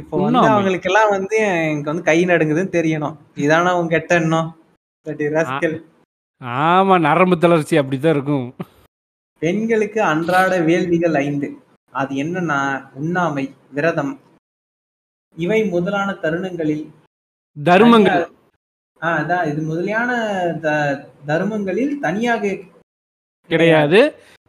இப்போ 0.00 0.14
வந்து 0.16 0.38
உண்ணாமை. 0.38 0.50
அவங்களுக்கு 0.52 0.88
எல்லாம் 0.90 1.12
வந்து 1.16 1.36
எனக்கு 1.70 1.90
வந்து 1.92 2.08
கை 2.10 2.18
நடுங்குதுன்னு 2.30 2.76
தெரியணும். 2.78 3.16
இதானா 3.44 3.72
உங்க 3.80 3.92
கெட்ட 3.96 4.14
எண்ணம். 4.22 4.48
ஆமா 6.40 6.94
நரம்பு 7.06 7.36
தளர்ச்சி 7.38 7.74
அப்படித்தான் 7.80 8.14
இருக்கும். 8.16 8.46
பெண்களுக்கு 9.42 10.00
அன்றாட 10.12 10.52
வேள்விகள் 10.68 11.16
ஐந்து. 11.24 11.48
அது 11.92 12.14
என்னன்னா 12.14 12.58
உண்ணாமை 13.00 13.44
விரதம். 13.70 14.20
இவை 15.36 15.64
முதலான 15.64 16.12
தருணங்களில் 16.12 16.84
தர்மங்கள். 17.56 18.24
ஆஹ் 19.00 19.18
அதான் 19.20 19.48
இது 19.48 19.60
முதலியான 19.62 20.10
தர்மங்களில் 21.26 21.98
தனியாக 21.98 22.58
கிடையாது. 23.50 24.00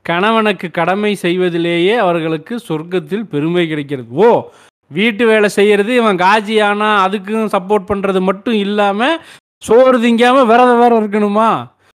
கணவனுக்கு 0.05 0.71
கடமை 0.71 1.15
செய்வதிலேயே 1.15 1.95
அவர்களுக்கு 1.95 2.59
சொர்க்கத்தில் 2.67 3.23
பெருமை 3.23 3.67
கிடைக்கிறது. 3.67 4.07
ஓ 4.11 4.49
வீட்டு 4.91 5.25
வேலை 5.25 5.49
செய்யறது 5.49 5.95
இவன் 5.95 6.17
காஜி 6.17 6.63
ஆனா 6.63 7.07
அதுக்கும் 7.07 7.51
சப்போர்ட் 7.55 7.89
பண்றது 7.91 8.21
மட்டும் 8.21 8.53
இல்லாம 8.53 9.17
சோறு 9.57 9.97
திங்காம 9.99 10.45
விரதம் 10.45 10.79
வேற 10.79 11.01
இருக்கணுமா? 11.01 11.49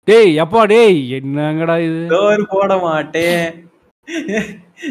டேய் 0.08 0.42
எப்பா 0.42 0.66
டேய் 0.66 1.14
என்னங்கடா 1.14 1.76
இது? 1.80 2.08
சோறு 2.08 2.46
போட 2.48 2.78
மாட்டேன். 2.78 3.46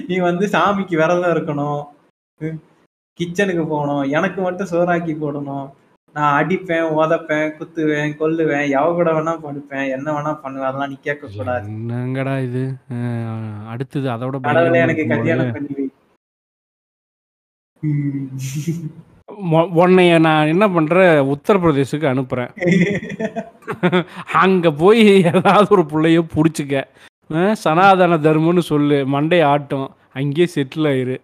நீ 0.08 0.16
வந்து 0.28 0.46
சாமிக்கு 0.54 0.94
விரதம் 1.00 1.32
இருக்கணும். 1.34 1.82
கிச்சனுக்கு 3.20 3.64
போகணும். 3.68 4.04
எனக்கு 4.16 4.40
மட்டும் 4.42 4.70
சோறாக்கி 4.72 5.14
போடணும். 5.22 5.66
நான் 6.14 6.34
அடிப்பேன் 6.38 6.88
உதப்பேன் 6.96 7.52
குத்துவேன் 7.58 8.16
கொல்லுவேன் 8.20 8.64
எவ 8.78 8.86
கூட 8.96 9.10
வேணா 9.16 9.32
படுப்பேன் 9.44 9.86
என்ன 9.96 10.08
வேணா 10.16 10.32
பண்ணுவேன் 10.42 10.68
அதெல்லாம் 10.68 10.92
நீ 10.92 10.98
கேட்க 11.06 11.30
கூடாது 11.36 11.68
என்னங்கடா 11.76 12.34
இது? 12.48 12.64
அடுத்தது 13.72 14.08
அதோட 14.14 14.38
கடவுளே 14.48 14.82
எனக்கு. 14.86 15.06
கல்யாணம் 15.14 15.54
பண்ணி 15.56 15.86
உன்னைய 19.82 20.18
நான் 20.26 20.50
என்ன 20.52 20.64
பண்றேன் 20.68 21.14
உத்தரப்பிரதேசுக்கு 21.34 22.06
அனுப்புறேன். 22.10 22.50
அங்க 24.42 24.70
போய் 24.82 25.02
ஏதாவது 25.32 25.68
ஒரு 25.76 25.84
புள்ளைய 25.92 26.20
பிடிச்சிக்க. 26.34 26.74
சனாதன 27.62 28.16
தர்மம்னு 28.26 28.62
சொல்லு. 28.70 28.96
மண்டை 29.14 29.40
ஆட்டும். 29.52 29.88
அங்கேயே 30.18 30.46
செட்டில் 30.54 30.88
ஆயிரு. 30.92 31.16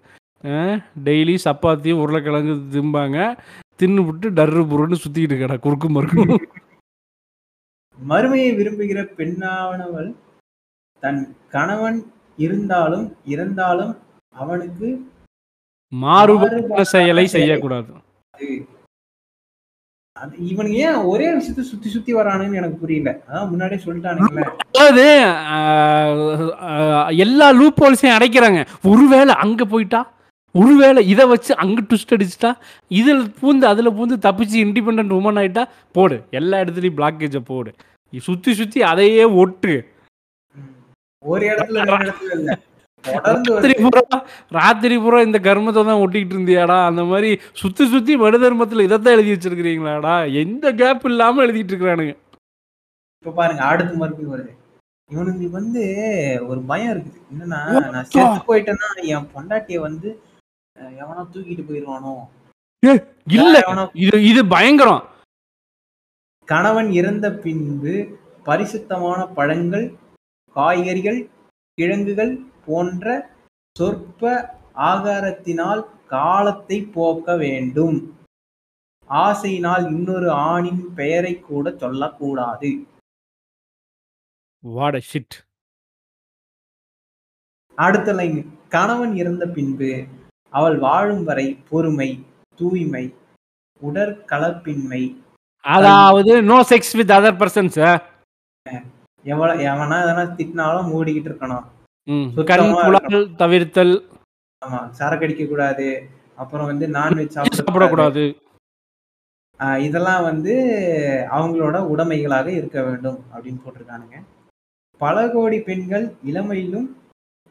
டெய்லி 1.07 1.35
சப்பாத்தி 1.45 1.91
உருளைக்கிழங்கு 2.03 2.55
திம்பாங்க. 2.75 3.19
தின்னுபிட்டு 3.81 4.27
டர்ரு 4.39 4.63
புருன்னு 4.71 4.97
சுத்திக்கிட்டு 5.03 5.37
கடை 5.41 5.57
குறுக்கு 5.59 5.89
மறுக்கும் 5.89 6.33
மறுமையை 7.99 8.51
விரும்புகிற 8.59 9.01
பெண்ணானவள் 9.19 10.11
தன் 11.03 11.21
கணவன் 11.55 11.99
இருந்தாலும் 12.37 13.07
இறந்தாலும் 13.35 13.93
அவனுக்கு 14.43 14.89
மாறுபட்ட 15.93 16.85
செயலை 16.95 17.27
செய்யக்கூடாது. 17.35 17.91
அது 18.35 18.49
இவனுங்க 20.51 20.79
ஏன் 20.87 21.01
ஒரே 21.13 21.27
விஷயத்த 21.37 21.63
சுத்தி 21.71 21.89
சுத்தி 21.95 22.13
வரானுன்னு 22.15 22.61
எனக்கு 22.61 22.79
புரியல. 22.83 23.11
அதான் 23.29 23.51
முன்னாடியே 23.53 23.81
சொல்லிட்டானுங்கல்ல 23.85 24.45
அதாவது 24.79 25.07
எல்லா 27.25 27.49
லூப் 27.61 27.83
ஹோல்ஸையும் 27.83 28.17
அடைக்கிறாங்க. 28.19 28.61
ஒருவேளை 28.93 29.35
அங்க 29.45 29.65
போயிட்டா? 29.65 30.01
ஒருவேளை 30.55 31.01
இதை 31.13 31.25
வச்சு 31.33 31.53
அங்க 31.63 31.81
ட்விஸ்ட் 31.89 32.15
அடிச்சுட்டா? 32.15 32.51
இதில் 33.01 33.25
பூந்து 33.41 33.67
அதில் 33.73 33.97
பூந்து 33.99 34.17
தப்பிச்சு 34.27 34.57
இண்டிபெண்ட் 34.65 35.17
உமன் 35.19 35.41
ஆயிட்டா? 35.43 35.65
போடு. 35.97 36.17
எல்லா 36.31 36.61
இடத்துலையும் 36.63 36.99
பிளாக்கேஜை 37.01 37.43
போடு. 37.51 37.73
சுத்தி 38.29 38.55
சுத்தி 38.61 38.83
அதையே 38.93 39.25
ஒட்டு. 39.43 39.75
ஒரு 41.25 41.45
இடத்துல 41.53 42.57
ராத்திரி. 43.07 44.97
பூரா 45.05 45.19
இந்த 45.27 45.39
கர்மத்தை 45.47 45.83
தான் 45.89 46.01
ஒட்டிக்கிட்டு 46.05 46.35
இருந்தியாடா? 46.37 46.79
அந்த 46.91 47.03
மாதிரி 47.11 47.31
சுத்தி 47.61 47.85
சுத்தி 47.93 48.13
மனு 48.23 48.39
தர்மத்தில் 48.45 48.85
இதைத்தான் 48.87 49.17
எழுதி 49.17 49.35
வச்சிருக்கிறீங்களாடா? 49.35 50.15
எந்த 50.43 50.73
கேப் 50.81 51.07
இல்லாம 51.11 51.43
எழுதிட்டு 51.47 51.73
இருக்கிறானுங்க. 51.73 52.15
இப்ப 53.21 53.35
பாருங்க 53.41 53.63
அடுத்து 53.73 53.95
மறுபடியும் 54.01 54.35
வருது. 54.35 54.53
இவனுங்களுக்கு 55.11 55.59
வந்து 55.61 55.83
ஒரு 56.51 56.61
பயம் 56.71 56.93
இருக்குது. 56.95 57.21
என்னன்னா 57.33 57.61
நான் 57.95 58.09
செத்து 58.15 58.41
போயிட்டேன்னா 58.49 58.89
என் 59.15 59.31
பொண்டாட்டிய 59.35 59.79
வந்து 59.89 60.09
எவனா 61.03 61.23
தூக்கிட்டு 61.35 61.65
போயிருவானோ 61.69 62.13
இல்ல. 63.39 63.55
இது 64.05 64.17
இது 64.31 64.41
பயங்கரம். 64.55 65.03
கணவன் 66.49 66.91
இறந்த 66.99 67.27
பின்பு 67.45 67.95
பரிசுத்தமான 68.49 69.21
பழங்கள் 69.39 69.87
காய்கறிகள் 70.57 71.19
கிழங்குகள் 71.79 72.31
போன்ற 72.69 73.07
சொற்ப 73.77 74.23
ஆகாரத்தினால் 74.91 75.83
காலத்தை 76.15 76.79
போக்க 76.97 77.37
வேண்டும். 77.45 77.99
ஆசையினால் 79.11 79.85
இன்னொரு 79.95 80.29
ஆணின் 80.51 80.83
பெயரை 80.99 81.35
கூட 81.49 81.67
சொல்லக்கூடாது. 81.83 82.71
அடுத்த 87.79 88.13
லைன் 88.19 88.39
கணவன் 88.75 89.15
இறந்த 89.21 89.45
பின்பு 89.57 89.91
அவள் 90.59 90.77
வாழும் 90.87 91.25
வரை 91.29 91.47
பொறுமை 91.71 92.11
தூய்மை 92.59 93.05
உடற்கலப்பின்மை. 93.81 95.03
அதாவது 95.65 96.33
no 96.51 96.59
sex 96.71 96.95
with 96.99 97.13
other 97.19 97.41
persons 97.43 97.79
எவ்வளவு 99.25 99.63
எவனா 99.71 99.97
எதனா 100.05 100.25
திட்டினாலும் 100.39 100.91
மூடிக்கிட்டு 100.93 101.31
இருக்கணும். 101.31 101.67
தவிர்த்தல். 103.41 103.95
ஆமா 104.63 104.79
சரக்கு 104.99 105.25
அடிக்க 105.27 105.45
கூடாது 105.47 105.89
அப்புறம் 106.43 106.69
வந்து 106.71 106.87
நான்வெஜ் 106.97 107.35
சாப்பிடக்கூடாது. 107.39 108.25
இதெல்லாம் 109.87 110.25
வந்து 110.31 110.55
அவங்களோட 111.37 111.77
உடைமைகளாக 111.93 112.49
இருக்க 112.59 112.79
வேண்டும் 112.89 113.19
அப்படின்னு 113.33 113.63
போட்டிருக்கானுங்க. 113.63 114.19
பல 115.01 115.17
கோடி 115.35 115.59
பெண்கள் 115.69 116.07
இளமையிலும் 116.31 116.89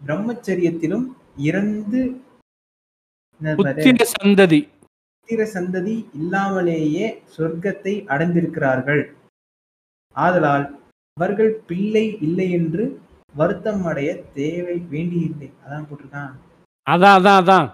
பிரம்மச்சரியத்திலும் 0.01 1.05
இறந்து 1.47 2.01
சந்ததி. 4.15 4.59
புத்திர 5.15 5.43
சந்ததி 5.55 5.95
இல்லாமலேயே 6.19 7.07
சொர்க்கத்தை 7.35 7.93
அடைந்திருக்கிறார்கள். 8.13 9.03
ஆதலால் 10.15 10.65
அவர்கள் 11.17 11.53
பிள்ளை 11.69 12.05
இல்லை 12.27 12.47
என்று 12.59 12.83
வருத்தம் 13.37 13.85
அடைய 13.85 14.23
தேவை 14.33 14.77
வேண்டியில்லை. 14.77 15.53
அதான் 15.69 15.85
போட்டிருக்கான். 15.85 16.31
அதான் 16.89 17.17
அதான் 17.17 17.41
அதான். 17.41 17.73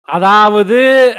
அதாவது 0.00 1.14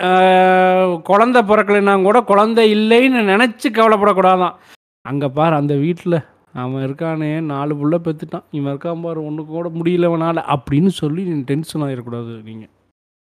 குழந்தை 1.04 1.42
பிறக்கலைன்னா 1.42 2.04
கூட 2.04 2.22
குழந்தை 2.22 2.74
இல்லைன்னு 2.74 3.20
நினைச்சு 3.20 3.70
கவலைப்படக்கூடாதான். 3.70 4.56
அங்க 5.02 5.30
பாரு 5.30 5.56
அந்த 5.56 5.76
வீட்டில் 5.76 6.24
அவன் 6.54 6.84
இருக்கானே 6.84 7.42
நாலு 7.42 7.76
புள்ள 7.76 7.94
பெத்துட்டான். 7.94 8.44
இவன் 8.52 8.78
இருக்கான் 8.78 9.02
பாரு 9.02 9.26
ஒன்று 9.26 9.46
கூட 9.46 9.70
முடியலவனால 9.70 10.56
அப்படின்னு 10.56 10.88
சொல்லி 10.88 11.24
நீ 11.24 11.42
டென்ஷன் 11.42 11.82
ஆகிடக்கூடாது 11.82 12.44
நீங்க. 12.44 12.68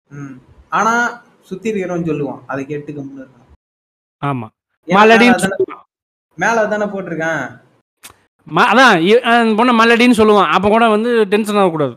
ம். 0.09 0.33
ஆனா 0.69 1.21
சுத்தி 1.41 1.71
இருக்கிறவன் 1.71 1.85
சொல்லுவான் 1.85 2.41
அதை 2.47 2.65
கேட்டு 2.65 2.93
கம்முன்னு 2.93 3.21
இருக்கணும். 3.21 3.65
ஆமா. 4.25 4.47
ஏன்னா 4.85 4.85
மலடின்னு 4.85 4.85
மேல 4.85 5.17
தானே- 5.17 5.47
சொல்லுவான். 5.47 5.85
மேல 6.35 6.67
தானே 6.67 6.83
போட்டிருக்கான். 6.83 7.65
ம- 8.55 8.69
அதான் 8.71 8.97
பொண்ணை 9.57 9.73
மல்லடின்னு 9.79 10.19
சொல்லுவான். 10.19 10.51
அப்போ 10.57 10.67
கூட 10.69 10.89
வந்து 10.89 11.23
டென்ஷன் 11.23 11.55
ஆகக்கூடாது. 11.55 11.95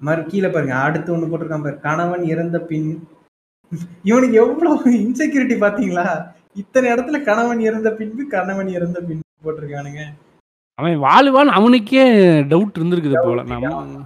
மறு 0.00 0.24
கீழே 0.26 0.48
பாருங்க. 0.48 0.74
அடுத்து 0.74 1.16
ஒண்ணு 1.16 1.30
போட்டிருக்கான் 1.30 1.62
பாரு. 1.62 1.80
கணவன் 1.80 2.24
இறந்த 2.24 2.58
பின் 2.58 3.08
இவனுக்கு 4.02 4.36
எவ்வளவு 4.36 4.90
இன்செக்யூரிட்டி 4.90 5.56
பாத்தீங்களா? 5.64 6.04
இத்தனை 6.54 6.90
இடத்துல 6.92 7.24
கணவன் 7.24 7.60
இறந்த 7.60 7.90
பின்பு 7.90 8.26
கணவன் 8.26 8.68
இறந்த 8.68 9.00
பின் 9.00 9.20
போட்டிருக்கானுங்க. 9.44 10.02
அவன் 10.74 10.98
வாழ்வான் 10.98 11.52
அவனுக்கே 11.58 12.04
டவுட் 12.42 12.78
இருந்திருக்குது 12.78 13.18
போல. 13.22 13.42
நம்ம 13.42 14.04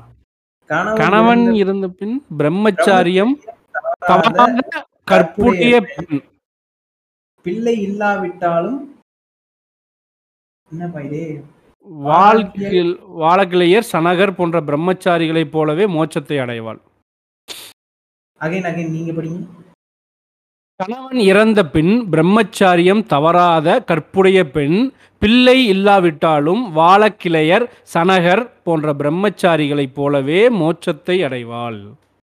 கணவன் 0.94 1.54
இறந்த 1.54 1.88
பின் 1.88 2.24
பிரம்மச்சாரியம் 2.38 3.32
கற்புடைய 5.04 5.74
பிள்ளை 7.42 7.74
இல்லாவிட்டாலும் 7.82 8.78
என்னப்பா 10.70 11.00
இது? 11.00 11.22
வாழ்க்கையில் 12.04 12.92
வாழக்கிளையர் 13.20 13.90
சனகர் 13.92 14.36
போன்ற 14.36 14.60
பிரம்மச்சாரிகளைப் 14.60 15.50
போலவே 15.50 15.84
மோட்சத்தை 15.86 16.36
அடைவாள். 16.40 16.80
அகைன் 18.40 18.68
அகைன் 18.70 18.94
நீங்க 18.96 19.12
படிங்க. 19.12 19.40
கணவன் 20.80 21.20
இறந்த 21.22 21.60
பின் 21.66 21.94
பிரம்மச்சாரியம் 22.12 23.06
தவறாத 23.06 23.68
கற்புடைய 23.80 24.38
பெண் 24.50 24.78
பிள்ளை 25.22 25.66
இல்லாவிட்டாலும் 25.66 26.62
வாழக்கிளையர் 26.76 27.64
சனகர் 27.94 28.42
போன்ற 28.62 28.92
பிரம்மச்சாரிகளைப் 28.92 29.94
போலவே 29.94 30.48
மோட்சத்தை 30.60 31.16
அடைவாள். 31.26 31.80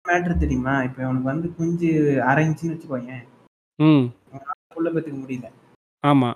மேட்ரு 0.05 0.35
தெரியுமா? 0.37 0.83
இப்ப 0.83 1.01
இவனுக்கு 1.01 1.31
வந்து 1.31 1.47
குஞ்சு 1.53 1.89
அரை 2.29 2.45
இன்ச்சுன்னு 2.45 2.73
வச்சுக்கோங்க 2.73 3.13
ம் 3.79 4.05
புள்ள 4.73 4.89
பெத்துக்க 4.89 5.17
முடியல. 5.19 5.47
ஆமா. 6.03 6.31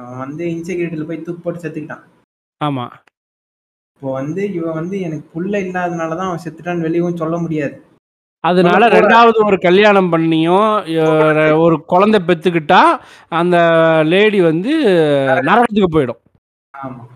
அவன் 0.00 0.22
வந்து 0.24 0.44
இன்செக்யூரிட்டியில 0.54 1.06
போய் 1.08 1.22
தூக்கு 1.26 1.42
போட்டு 1.44 1.62
செத்துக்கிட்டான். 1.62 2.02
ஆமா. 2.60 2.84
இப்போ 3.94 4.10
வந்து 4.12 4.42
இவன் 4.58 4.78
வந்து 4.80 4.96
எனக்கு 5.06 5.26
புள்ள 5.34 5.54
இல்லாதனாலதான் 5.64 6.28
அவன் 6.30 6.44
செத்துட்டான்னு 6.44 6.86
வெளியவும் 6.86 7.20
சொல்ல 7.22 7.36
முடியாது. 7.44 7.76
அதனால 8.44 8.82
ரெண்டாவது 8.88 9.38
ஒரு 9.46 9.56
கல்யாணம் 9.64 10.10
பண்ணியும் 10.12 10.68
ஒரு 11.64 11.76
குழந்தை. 11.92 12.20
பெத்துக்கிட்டா 12.28 12.82
அந்த 13.40 13.56
லேடி 14.12 14.40
வந்து 14.50 14.72
நரகத்துக்கு 15.48 15.90
போயிடும். 15.96 16.20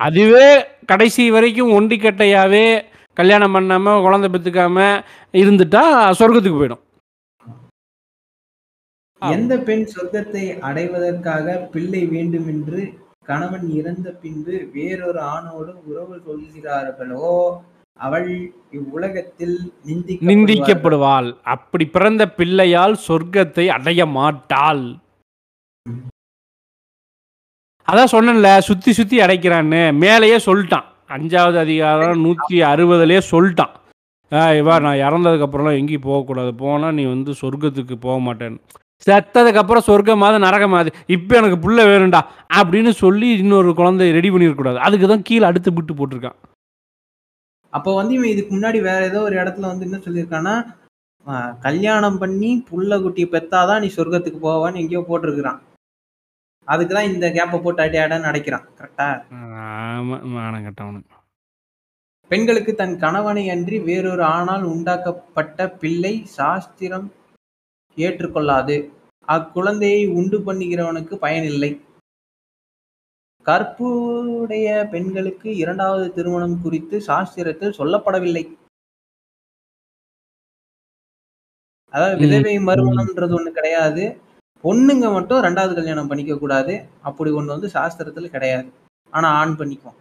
அதுவே 0.07 0.49
கடைசி 0.93 1.25
வரைக்கும் 1.37 1.75
ஒண்டிக்கட்டையாவே 1.79 2.67
கல்யாணம் 3.17 3.55
பண்ணாம 3.55 3.95
குழந்தை 4.07 4.29
பெத்துக்காம 4.35 4.79
இருந்துட்டா 5.43 5.83
சொர்க்கத்துக்கு 6.19 6.61
போயிடும். 6.61 6.83
எந்த 9.33 9.55
பெண் 9.69 9.85
சொர்க்கத்தை 9.95 10.45
அடைவதற்காக 10.69 11.57
பிள்ளை 11.75 12.03
வேண்டும் 12.15 12.49
என்று 12.53 12.81
கணவன் 13.29 13.69
இறந்த 13.81 14.09
பின்பு 14.23 14.57
வேறொரு 14.73 15.21
ஆணோடு 15.21 15.73
உறவு 15.91 16.17
கொள்கிறார்களோ? 16.27 17.31
அவள் 18.07 18.31
இவ்வுலகத்தில் 18.79 19.57
நிந்திக்கப்படுவாள். 19.89 20.31
நிந்திக்கப்படுவாள். 20.31 21.29
அப்படி 21.55 21.85
பிறந்த 21.97 22.23
பிள்ளையால் 22.39 22.97
சொர்க்கத்தை 23.07 23.67
அடைய 23.77 24.07
மாட்டாள். 24.07 24.85
அதான் 27.89 28.13
சொன்னேன்ல 28.13 28.51
சுத்தி 28.69 28.93
சுத்தி 28.93 29.17
அடைக்கிறான்னு. 29.19 29.83
மேலேயே 30.05 30.37
சொல்லிட்டான். 30.49 30.87
அஞ்சாவது 31.17 31.59
அதிகாரம் 31.67 32.23
நூத்தி 32.25 32.59
அறுபதுலயே 32.73 33.23
சொல்லிட்டான். 33.33 33.75
இவா 34.61 34.75
நான் 34.85 35.03
இறந்ததுக்கு 35.07 35.47
அப்புறம்லாம் 35.47 35.81
எங்கேயும் 35.81 36.09
போகக்கூடாது. 36.09 36.55
போனா 36.63 36.91
நீ 36.99 37.05
வந்து 37.05 37.33
சொர்க்கத்துக்கு 37.41 37.97
போக 38.07 38.17
மாட்டேன்னு. 38.27 38.61
செத்ததுக்கு 39.07 39.61
அப்புறம் 39.63 39.87
சொர்க்கமாவது 39.89 40.39
நரகமாவது. 40.47 40.91
இப்போ 41.17 41.35
எனக்கு 41.41 41.59
புள்ள 41.65 41.81
வேணும்டா 41.91 42.21
அப்படின்னு 42.59 42.93
சொல்லி 43.03 43.29
இன்னொரு 43.43 43.71
குழந்தை 43.81 44.07
ரெடி 44.17 44.31
பண்ணிடக்கூடாது 44.31 44.79
அதுக்கு 44.87 45.09
தான் 45.13 45.27
கீழே 45.29 45.45
அடுத்து 45.49 45.73
விட்டு 45.77 45.95
போட்டிருக்கான். 45.99 46.39
அப்போ 47.73 47.91
வந்து 47.99 48.13
இவன் 48.17 48.33
இதுக்கு 48.33 48.53
முன்னாடி 48.57 48.79
வேற 48.89 49.01
ஏதோ 49.11 49.21
ஒரு 49.29 49.37
இடத்துல 49.43 49.71
வந்து 49.71 49.87
என்ன 49.89 49.99
சொல்லியிருக்கான்னா 50.07 50.55
கல்யாணம் 51.67 52.19
பண்ணி 52.23 52.51
புள்ள 52.71 52.99
குட்டியை 53.03 53.29
பெத்தாதான் 53.35 53.83
நீ 53.85 53.89
சொர்க்கத்துக்கு 53.97 54.41
போவான்னு 54.43 54.81
எங்கேயோ 54.83 55.03
போட்டிருக்கிறான். 55.09 55.61
அதுக்குதான் 56.69 57.09
இந்த 57.11 57.27
கேப்பை 57.37 57.59
போட்டு 57.61 57.83
அடி 57.85 57.99
அடன்னு 58.03 58.31
அடைக்கிறான். 58.31 58.67
கரெக்டா 58.79 59.09
ஆமாம் 59.95 61.03
பெண்களுக்கு 62.31 62.73
தன் 62.75 62.95
கணவனை 63.03 63.43
அன்றி 63.55 63.79
வேறொரு 63.89 64.25
ஆணால் 64.37 64.65
உண்டாக்கப்பட்ட 64.73 65.67
பிள்ளை 65.81 66.13
சாஸ்திரம் 66.37 67.09
ஏற்றுக்கொள்ளாது. 67.97 68.77
அக்குழந்தையை 69.29 70.13
உண்டு 70.15 70.39
பண்ணுகிறவனுக்கு 70.39 71.17
பயனில்லை 71.17 71.81
கற்புடைய 73.47 74.89
பெண்களுக்கு 74.91 75.57
இரண்டாவது 75.57 76.13
திருமணம் 76.13 76.63
குறித்து 76.63 76.99
சாஸ்திரத்தில் 76.99 77.77
சொல்லப்படவில்லை. 77.79 78.45
அதாவது. 81.93 82.17
விதவை 82.17 82.59
மறுமணம்ன்றது 82.59 83.35
ஒண்ணு 83.39 83.51
கிடையாது. 83.51 84.21
பொண்ணுங்க 84.65 85.13
மட்டும் 85.13 85.43
ரெண்டாவது 85.43 85.75
கல்யாணம் 85.75 86.07
பண்ணிக்க 86.07 86.39
கூடாது. 86.39 86.85
அப்படி 87.03 87.31
ஒண்ணு 87.31 87.47
வந்து 87.47 87.67
சாஸ்திரத்துல 87.67 88.27
கிடையாது. 88.27 88.73
ஆனா 89.11 89.29
ஆண் 89.29 89.55
பண்ணிக்கும் 89.59 89.99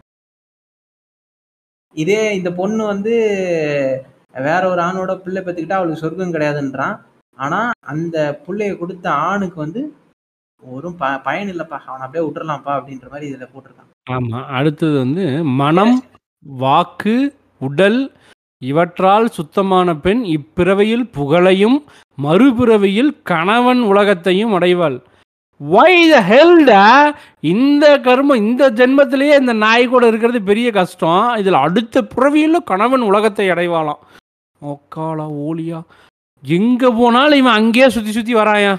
இதே 1.95 2.35
இந்த 2.35 2.51
பொண்ணு 2.51 2.85
வந்து 2.85 3.13
வேற 4.33 4.69
ஒரு 4.69 4.81
ஆணோட 4.81 5.15
பிள்ளை 5.17 5.43
பெற்றுக்கிட்டா 5.43 5.73
அவளுக்கு 5.73 5.99
சொர்க்கம் 5.99 6.33
கிடையாதுன்றான். 6.33 6.95
ஆனா 7.35 7.71
அந்த 7.85 8.41
பிள்ளைய 8.47 8.77
கொடுத்த 8.77 9.11
ஆணுக்கு 9.11 9.59
வந்து 9.59 9.95
ஒரு 10.61 10.93
ப 10.93 11.17
பயன் 11.17 11.47
இல்லப்பா. 11.47 11.77
அவனை 11.85 12.05
அப்படியே 12.05 12.29
விட்டுறலாம்ப்பா. 12.29 12.73
அப்படின்ற 12.77 13.09
மாதிரி 13.09 13.33
இதுல 13.33 13.47
போட்டிருக்கான். 13.53 13.89
ஆமாம் 14.09 14.47
அடுத்தது 14.47 14.97
வந்து 14.97 15.43
மனம் 15.43 16.03
வாக்கு 16.41 17.35
உடல் 17.59 18.11
இவற்றால் 18.57 19.27
சுத்தமான 19.27 19.95
பெண் 19.95 20.23
இப்பிறவையில் 20.23 21.11
புகழையும் 21.11 21.85
மறுபிறவியில் 22.23 23.11
கணவன் 23.23 23.81
உலகத்தையும் 23.81 24.53
அடைவாள். 24.53 25.01
ஒய் 25.61 26.09
த 26.11 26.21
ஹெல்டா 26.29 27.15
இந்த 27.39 27.97
கர்மம் 27.97 28.35
இந்த 28.35 28.71
ஜென்மத்திலேயே 28.71 29.39
இந்த 29.39 29.53
நாய் 29.53 29.87
கூட 29.87 30.07
இருக்கிறது 30.07 30.41
பெரிய 30.41 30.71
கஷ்டம். 30.71 31.35
இதில் 31.35 31.53
அடுத்த 31.53 32.03
பிறவியில் 32.03 32.63
கணவன் 32.63 33.01
உலகத்தை 33.01 33.49
அடைவாளாம். 33.49 34.01
ஒக்காலா 34.61 35.27
ஓலியா. 35.47 35.81
எங்கே 36.43 36.89
போனாலும் 36.99 37.39
இவன் 37.41 37.57
அங்கேயே 37.59 37.87
சுற்றி 37.95 38.11
சுற்றி 38.15 38.33
வராயா. 38.39 38.73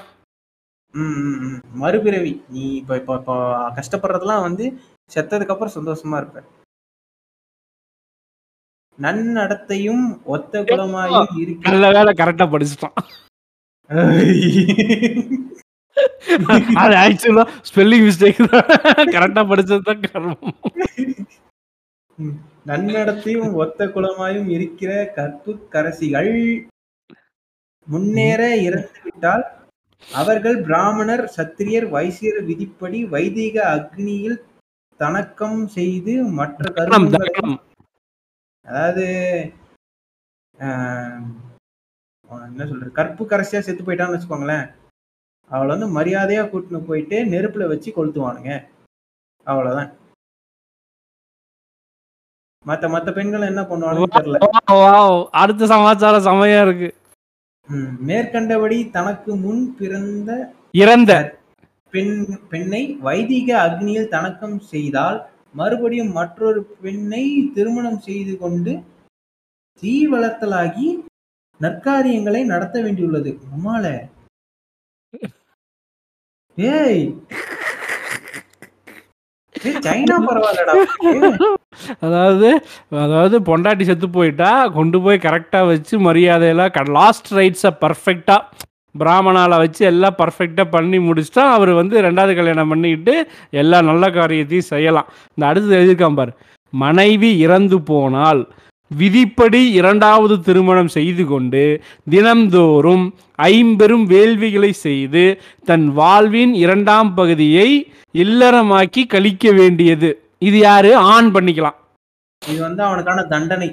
மறுபிறவி. 1.82 2.32
நீ 2.54 2.64
இப்ப 2.80 2.96
இப்ப 3.00 3.14
இப்போ 3.20 3.34
கஷ்டப்படுறதெல்லாம் 3.78 4.44
வந்து 4.46 4.64
செத்ததுக்கு 5.14 5.54
அப்புறம் 5.54 5.76
சந்தோஷமா 5.76 6.18
இருப்ப. 6.20 6.42
நன்னடத்தையும் 8.98 10.04
ஒத்த 10.34 10.60
குலமாயும் 10.70 11.32
இருக்க 11.42 11.70
நல்ல 11.70 11.86
வேலை 11.96 12.12
கரெக்டாக 12.20 12.48
படிச்சுட்டான். 12.52 12.96
அது 16.82 16.94
ஆக்சுவலாக 17.04 17.48
ஸ்பெல்லிங் 17.70 18.04
மிஸ்டேக் 18.08 18.40
தான். 18.52 18.68
கரெக்டாக 19.14 19.44
படிச்சது 19.52 19.82
தான் 19.88 20.04
கர்மம். 20.06 20.54
நன்னடத்தையும் 22.70 23.50
ஒத்த 23.64 23.86
குலமாயும் 23.96 24.48
இருக்கிற 24.58 24.92
கற்பு 25.18 25.52
கரசிகள். 25.74 26.32
முன்னேற 27.86 28.42
இறந்துவிட்டால் 28.66 29.44
அவர்கள் 30.08 30.56
பிராமணர் 30.68 31.24
சத்திரியர் 31.36 31.86
வைசியர் 31.94 32.40
விதிப்படி 32.50 32.98
வைதிக 33.14 33.56
அக்னியில் 33.76 34.38
தணக்கம் 35.00 35.60
செய்து 35.76 36.14
மற்ற 36.38 36.70
தகனம். 36.78 37.58
அதாவது 38.66 39.06
என்ன 42.48 42.64
சொல்றது? 42.68 42.90
கற்பு 42.98 43.22
கரசியா 43.30 43.60
செத்து 43.64 43.82
போயிட்டான்னு 43.86 44.16
வச்சுக்கோங்களேன். 44.16 44.66
அவளை 45.50 45.70
வந்து 45.74 45.88
மரியாதையா 45.98 46.42
கூட்டின்னு 46.52 46.80
போயிட்டு 46.88 47.16
நெருப்புல 47.32 47.66
வச்சு 47.72 47.90
கொளுத்துவானுங்க. 47.96 48.52
அவ்வளவுதான். 49.46 49.90
மத்த 52.64 52.88
மத்த 52.92 53.08
பெண்கள் 53.16 53.50
என்ன 53.52 53.62
பண்ணுவாங்கன்னு 53.70 54.14
தெரியல. 54.18 54.38
அடுத்த 55.40 55.66
சமாச்சாரம் 55.72 56.26
செமையா 56.28 56.60
இருக்கு. 56.66 56.88
மேற்கண்டபடி 58.08 58.90
தனக்கு 58.90 59.36
முன் 59.36 59.76
பிறந்த 59.78 60.30
இறந்த 60.70 61.12
பெண் 61.90 62.16
பெண்ணை 62.48 62.82
வைதிக 63.00 63.48
அக்னியில் 63.66 64.12
தணக்கம் 64.14 64.58
செய்தால் 64.58 65.18
மறுபடியும் 65.52 66.12
மற்றொரு 66.12 66.60
பெண்ணை 66.82 67.50
திருமணம் 67.54 68.00
செய்து 68.00 68.38
கொண்டு 68.38 68.72
தீ 69.82 70.08
வளர்த்தலாகி 70.08 70.88
நற்காரியங்களை 71.60 72.44
நடத்த 72.44 72.76
வேண்டியுள்ளது. 72.82 73.30
உமால 73.56 73.84
ஏய். 76.58 77.04
ஏய், 79.54 79.80
சைனா 79.86 80.16
பரவாயில்லடா. 80.28 80.74
அதாவது 82.00 82.64
அதாவது 82.90 83.40
பொண்டாட்டி 83.40 83.82
செத்து 83.82 84.08
போயிட்டா 84.08 84.66
கொண்டு 84.66 85.00
போய் 85.00 85.24
கரெக்டாக 85.26 85.66
வச்சு 85.66 85.98
மரியாதையெல்லாம் 85.98 86.92
லாஸ்ட் 86.92 87.32
ரைட்ஸை 87.32 87.72
பர்ஃபெக்டாக 87.80 88.70
பிராமணாவில் 88.94 89.58
வச்சு 89.58 89.84
எல்லாம் 89.84 90.18
பர்ஃபெக்டாக 90.18 90.68
பண்ணி 90.70 90.98
முடிச்சுட்டா 90.98 91.44
அவர் 91.52 91.72
வந்து 91.72 92.00
ரெண்டாவது 92.00 92.34
கல்யாணம் 92.34 92.68
பண்ணிக்கிட்டு 92.68 93.28
எல்லா 93.50 93.80
நல்ல 93.80 94.10
காரியத்தையும் 94.10 94.70
செய்யலாம். 94.72 95.08
இந்த 95.34 95.46
அடுத்தது 95.46 95.76
எழுதியிருக்கான் 95.78 96.14
பார். 96.14 96.32
மனைவி 96.72 97.38
இறந்து 97.38 97.82
போனால் 97.82 98.48
விதிப்படி 98.90 99.72
இரண்டாவது 99.72 100.40
திருமணம் 100.40 100.88
செய்து 100.88 101.24
கொண்டு 101.24 101.82
தினம்தோறும் 102.10 103.12
ஐம்பெரும் 103.34 104.06
வேள்விகளை 104.06 104.70
செய்து 104.70 105.38
தன் 105.64 105.88
வாழ்வின் 105.92 106.54
இரண்டாம் 106.54 107.14
பகுதியை 107.14 107.90
இல்லறமாக்கி 108.14 109.06
கழிக்க 109.06 109.52
வேண்டியது. 109.52 110.10
இது 110.48 110.58
யாரு? 110.58 110.90
ஆண் 111.14 111.28
பண்ணிக்கலாம். 111.34 111.76
இது 112.42 112.60
வந்து 112.66 112.82
அவனுக்கான 112.88 113.20
தண்டனை. 113.34 113.68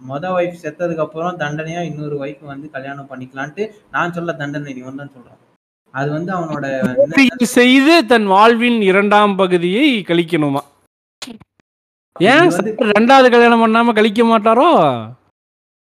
மொத 0.00 0.24
ஒய்ஃப் 0.36 0.62
செத்ததுக்கு 0.62 1.02
அப்புறம் 1.04 1.40
தண்டனையா 1.42 1.80
இன்னொரு 1.88 2.16
ஒய்ஃப் 2.24 2.44
வந்து 2.52 2.66
கல்யாணம் 2.76 3.08
பண்ணிக்கலான்ட்டு 3.10 3.64
நான் 3.94 4.14
சொல்ல 4.16 4.32
தண்டனை 4.40 4.72
நீ 4.76 4.82
வந்து 4.88 5.04
சொல்றான் 5.16 5.40
அது 5.94 6.08
வந்து 6.16 6.30
அவனோட 6.36 6.66
செய்து 7.56 7.94
தன் 8.12 8.26
வாழ்வின் 8.32 8.78
இரண்டாம் 8.90 9.34
பகுதியை 9.40 9.88
கழிக்கணுமா? 10.08 10.62
ஏன் 12.16 12.50
ரெண்டாவது 12.96 13.28
கல்யாணம் 13.34 13.62
பண்ணாம 13.64 13.94
கழிக்க 13.98 14.24
மாட்டாரோ? 14.30 14.68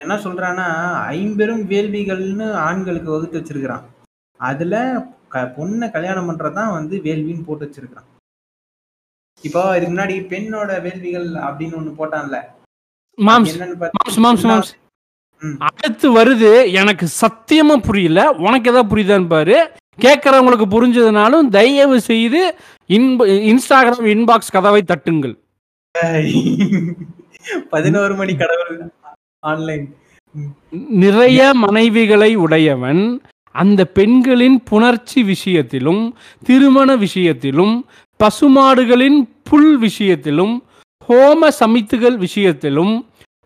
என்ன 0.01 0.15
சொல்றான்னா 0.25 0.67
ஐம்பெரும் 1.15 1.63
வேள்விகள்னு 1.71 2.47
ஆண்களுக்கு 2.67 3.09
வகுத்து 3.13 3.39
வச்சிருக்கிறான். 3.39 3.85
அதுல 4.39 4.75
பொண்ணை 5.57 5.87
கல்யாணம் 5.95 6.27
பண்றதுதான் 6.29 6.75
வந்து 6.77 6.97
வேள்வின்னு 7.07 7.47
போட்டு 7.47 7.65
வச்சிருக்கிறான். 7.67 8.07
இப்போ 9.41 9.77
இதுக்கு 9.77 9.95
முன்னாடி 9.95 10.15
பெண்ணோட 10.33 10.81
வேள்விகள் 10.81 11.29
அப்படின்னு 11.29 11.75
ஒண்ணு 11.79 11.93
போட்டான்ல. 11.97 12.37
மாம்ஸ் 13.17 13.51
என்னன்னு 13.51 13.75
மாம்ஸ் 13.75 13.81
பாத்தீங்கன்னா- 13.81 14.23
மாம்ஸ் 14.23 14.45
மாம்ஸ். 14.47 14.71
ம். 15.39 15.55
அடுத்து 15.57 16.17
வருது 16.17 16.71
எனக்கு 16.73 17.07
சத்தியமா 17.21 17.77
புரியல 17.77 18.31
உனக்கு 18.31 18.69
ஏதாவது 18.71 18.95
புரியுதான்னு 18.95 19.27
பாரு. 19.27 19.71
கேட்கறவங்களுக்கு 20.01 20.65
புரிஞ்சதுனாலும் 20.71 21.47
தயவு 21.49 22.01
செய்து 22.01 22.55
இன்ப 22.85 23.25
இன்ஸ்டாகிராம் 23.25 24.05
இன்பாக்ஸ் 24.05 24.51
கதவை 24.51 24.83
தட்டுங்கள். 24.83 25.35
பதினோரு 27.69 28.15
மணி 28.15 28.35
கடவுள் 28.35 28.91
ஆன்லைன் 29.39 29.95
நிறைய 30.89 31.51
மனைவிகளை 31.53 32.35
உடையவன் 32.35 33.21
அந்த 33.55 33.85
பெண்களின் 33.85 34.63
புணர்ச்சி 34.71 35.25
விஷயத்திலும் 35.25 36.15
திருமண 36.43 36.95
விஷயத்திலும் 36.95 37.73
பசுமாடுகளின் 38.21 39.19
புல் 39.43 39.77
விஷயத்திலும் 39.77 40.53
ஹோம 41.09 41.47
சமித்துகள் 41.59 42.17
விஷயத்திலும் 42.17 42.93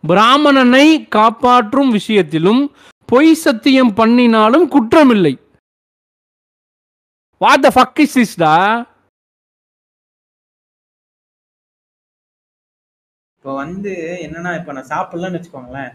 பிராமணனை 0.04 1.08
காப்பாற்றும் 1.08 1.90
விஷயத்திலும் 1.90 2.62
பொய் 3.10 3.34
சத்தியம் 3.34 3.94
பண்ணினாலும் 3.94 4.72
குற்றமில்லை. 4.72 5.34
வாட் 7.42 7.62
த 7.62 7.70
ஃபக் 7.76 8.00
இஸ் 8.00 8.18
திஸ்டா 8.18 8.52
இப்போ 13.38 13.54
வந்து 13.56 13.92
என்னன்னா 14.26 14.60
இப்ப 14.60 14.74
நான் 14.74 14.92
சாப்பிடலன்னு 14.94 15.38
வச்சுக்கோங்களேன். 15.38 15.92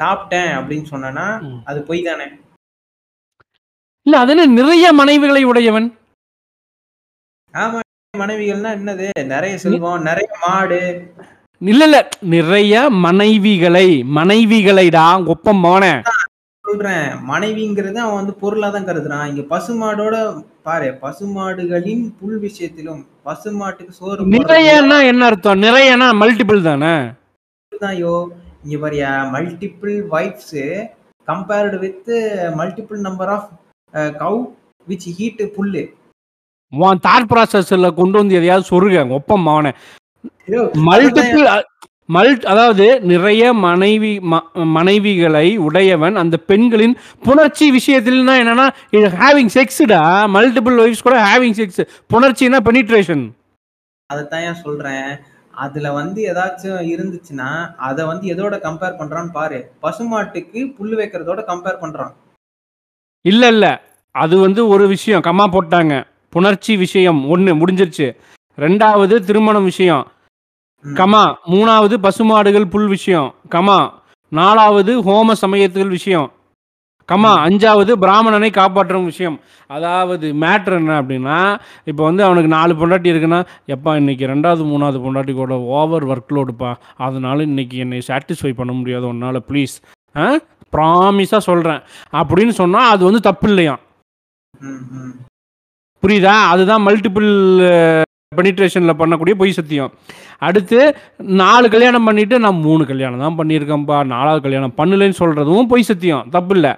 சாப்பிட்டேன் 0.00 0.50
அப்படின்னு 0.58 0.86
சொன்னேன்னா 0.90 1.26
ம். 1.42 1.60
அது 1.64 1.82
பொய் 1.82 2.02
தானே? 2.02 2.26
இல்ல 4.06 4.18
அதுல 4.18 4.46
நிறைய 4.46 4.92
மனைவிகளை 4.92 5.42
உடையவன்? 5.44 5.88
ஆமா 7.62 7.80
மனைவிகள்னா 8.14 8.70
என்னது? 8.78 9.06
நிறைய 9.32 9.54
செல்வம் 9.64 10.06
நிறைய 10.08 10.28
மாடு. 10.44 10.80
இல்ல 11.62 11.82
இல்ல. 11.88 11.98
நிறைய 12.34 12.74
மனைவிகளை 13.06 13.86
மனைவிகளைடா 14.18 15.04
ஒப்பம் 15.34 15.62
போன 15.66 15.84
சொல்றேன். 16.64 17.06
மனைவிங்கிறது 17.30 17.98
அவன் 18.04 18.18
வந்து 18.20 18.34
பொருளா 18.40 18.68
தான் 18.72 18.88
கருதுறான். 18.88 19.28
இங்க 19.30 19.42
பசுமாடோட 19.52 20.16
பாரு 20.66 20.88
பசுமாடுகளின் 21.02 22.04
புல் 22.18 22.38
விஷயத்திலும் 22.46 23.00
பசுமாட்டுக்கு 23.26 23.92
சோறு 23.98 24.26
நிறையன்னா 24.36 24.98
என்ன 25.10 25.22
அர்த்தம்? 25.30 25.62
நிறையனா 25.66 26.08
மல்டிபிள் 26.22 26.68
தானே? 26.68 26.94
ஐயோ 27.92 28.14
இங்க 28.64 28.76
பாரியா 28.84 29.10
multiple 29.34 29.96
wives 30.14 30.60
compared 31.28 31.78
with 31.84 32.10
multiple 32.60 33.00
number 33.08 33.32
of 33.36 33.48
cow 34.22 34.38
which 34.86 35.08
eat 35.18 35.42
புல்லு. 35.56 35.82
உன் 36.72 37.02
தாட் 37.06 37.30
ப்ராசஸ்ல 37.30 37.94
கொண்டு 37.94 38.18
வந்து 38.18 38.34
எதையாவது 38.34 38.68
சொருக 38.70 39.10
ஒப்பம் 39.10 39.46
அவனை 39.46 39.72
மல்டிபிள் 40.88 41.46
மல் 42.08 42.44
அதாவது 42.44 43.00
நிறைய 43.00 43.52
மனைவி 43.52 44.10
மனைவிகளை 44.76 45.56
உடையவன் 45.58 46.16
அந்த 46.16 46.36
பெண்களின் 46.36 46.94
புணர்ச்சி 47.26 47.66
விஷயத்தில்னா 47.70 48.34
என்னன்னா 48.42 48.66
ஹேவிங் 49.18 49.52
செக்ஸ்டா 49.54 50.00
மல்டிபிள் 50.34 50.78
ஒய்ஃப்ஸ் 50.84 51.02
கூட 51.02 51.16
ஹேவிங் 51.24 51.58
செக்ஸ் 51.58 51.80
புணர்ச்சினா 52.14 52.60
பெனிட்ரேஷன் 52.68 53.24
அதைத்தான் 54.10 54.40
ஏன் 54.40 54.54
சொல்றேன்? 54.54 55.08
அதுல 55.54 55.92
வந்து 55.92 56.32
ஏதாச்சும் 56.32 56.82
இருந்துச்சுன்னா 56.94 57.48
அதை 57.76 58.04
வந்து 58.04 58.26
எதோட 58.34 58.54
கம்பேர் 58.58 58.98
பண்றான்னு 58.98 59.32
பாரு. 59.32 59.58
பசுமாட்டுக்கு 59.82 60.60
புல்லு 60.78 60.96
வைக்கிறதோட 61.00 61.40
கம்பேர் 61.46 61.82
பண்றான். 61.82 62.12
இல்ல 63.24 63.48
இல்ல. 63.48 63.66
அது 64.14 64.38
வந்து 64.38 64.68
ஒரு 64.68 64.88
விஷயம். 64.88 65.22
கம்மா 65.22 65.46
போட்டாங்க. 65.52 65.94
புணர்ச்சி 66.32 66.76
விஷயம் 66.78 67.30
ஒன்று 67.30 67.54
முடிஞ்சிருச்சு. 67.54 68.06
ரெண்டாவது 68.58 69.24
திருமணம் 69.24 69.64
விஷயம். 69.64 70.04
கமா 70.84 71.22
மூணாவது 71.50 71.94
பசுமாடுகள் 71.98 72.66
புல் 72.68 72.88
விஷயம். 72.88 73.34
கமா 73.54 73.78
நாலாவது 74.32 74.92
ஹோம 75.02 75.32
சமயத்துகள் 75.42 75.88
விஷயம். 75.88 76.28
கமா 77.08 77.30
அஞ்சாவது 77.44 77.92
பிராமணனை 77.92 78.50
காப்பாற்றும் 78.50 79.04
விஷயம். 79.04 79.36
அதாவது 79.70 80.32
மேட்ரு 80.34 80.74
என்ன 80.74 81.02
அப்படின்னா 81.02 81.36
இப்போ 81.86 82.02
வந்து 82.04 82.24
அவனுக்கு 82.24 82.48
நாலு 82.48 82.74
பொண்டாட்டி 82.74 83.12
இருக்குன்னா 83.12 83.40
எப்பா 83.66 83.96
இன்னைக்கு 83.96 84.26
ரெண்டாவது 84.26 84.64
மூணாவது 84.64 84.98
பொண்டாட்டி 84.98 85.32
கூட 85.32 85.54
ஓவர் 85.74 86.04
ஒர்க் 86.04 86.34
லோடுப்பா 86.36 86.70
அதனால 86.96 87.42
இன்னைக்கு 87.42 87.78
என்னை 87.78 88.00
சாட்டிஸ்ஃபை 88.08 88.54
பண்ண 88.54 88.72
முடியாது 88.72 89.06
உன்னால் 89.06 89.40
ப்ளீஸ் 89.50 89.76
ஆ? 90.14 90.26
ப்ராமிஸாக 90.72 91.42
சொல்கிறேன் 91.42 91.82
அப்படின்னு 92.12 92.54
சொன்னால் 92.56 92.90
அது 92.90 93.04
வந்து 93.04 93.20
தப்பு 93.20 93.48
இல்லையாம் 93.48 93.82
புரியுதா? 96.02 96.36
அதுதான் 96.52 96.86
மல்டிபிள் 96.86 97.30
பெனிட்ரேஷனில் 98.36 98.98
பண்ணக்கூடிய 99.00 99.34
பொய் 99.34 99.52
சத்தியம். 99.52 99.92
அடுத்து 100.38 100.96
நாலு 101.18 101.70
கல்யாணம் 101.70 102.04
பண்ணிட்டு 102.04 102.38
நான் 102.38 102.60
மூணு 102.66 102.86
கல்யாணம் 102.86 103.18
தான் 103.18 103.38
பண்ணியிருக்கேன்ப்பா. 103.38 104.06
நாலாவது 104.06 104.42
கல்யாணம் 104.42 104.74
பண்ணலைன்னு 104.76 105.14
சொல்கிறதும் 105.18 105.62
பொய் 105.62 105.82
சத்தியம். 105.82 106.26
தப்பு 106.30 106.54
இல்லை 106.54 106.74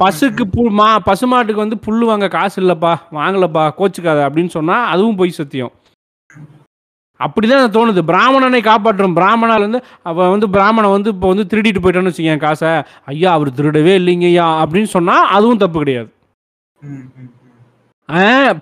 பசுக்கு 0.00 0.44
புல் 0.44 0.70
மா 0.70 0.88
பசுமாட்டுக்கு 0.98 1.62
வந்து 1.64 1.78
புல் 1.78 2.04
வாங்க 2.04 2.28
காசு 2.28 2.62
இல்லைப்பா. 2.62 2.92
வாங்கலப்பா. 3.12 3.64
கோச்சுக்காத. 3.78 4.20
அப்படின்னு 4.28 4.48
சொன்னால் 4.48 4.90
அதுவும் 4.90 5.16
பொய் 5.16 5.38
சத்தியம். 5.40 5.72
அப்படிதான் 7.24 7.58
எனக்கு 7.58 7.78
தோணுது. 7.78 8.02
பிராமணனை 8.10 8.60
காப்பாற்றும் 8.62 9.14
பிராமணால் 9.14 9.64
வந்து 9.66 9.84
அவன் 10.02 10.30
வந்து 10.30 10.50
பிராமணன் 10.50 10.90
வந்து 10.90 11.10
இப்போ 11.10 11.28
வந்து 11.32 11.46
திருடிட்டு 11.50 11.82
போயிட்டான்னு 11.82 12.12
வச்சுக்கேன் 12.12 12.44
காசை. 12.44 12.68
ஐயா 13.04 13.32
அவர் 13.32 13.56
திருடவே 13.58 13.94
இல்லைங்கய்யா. 14.00 14.46
அப்படின்னு 14.62 14.94
சொன்னால் 14.96 15.26
அதுவும் 15.38 15.62
தப்பு 15.64 15.78
கிடையாது. 15.78 16.10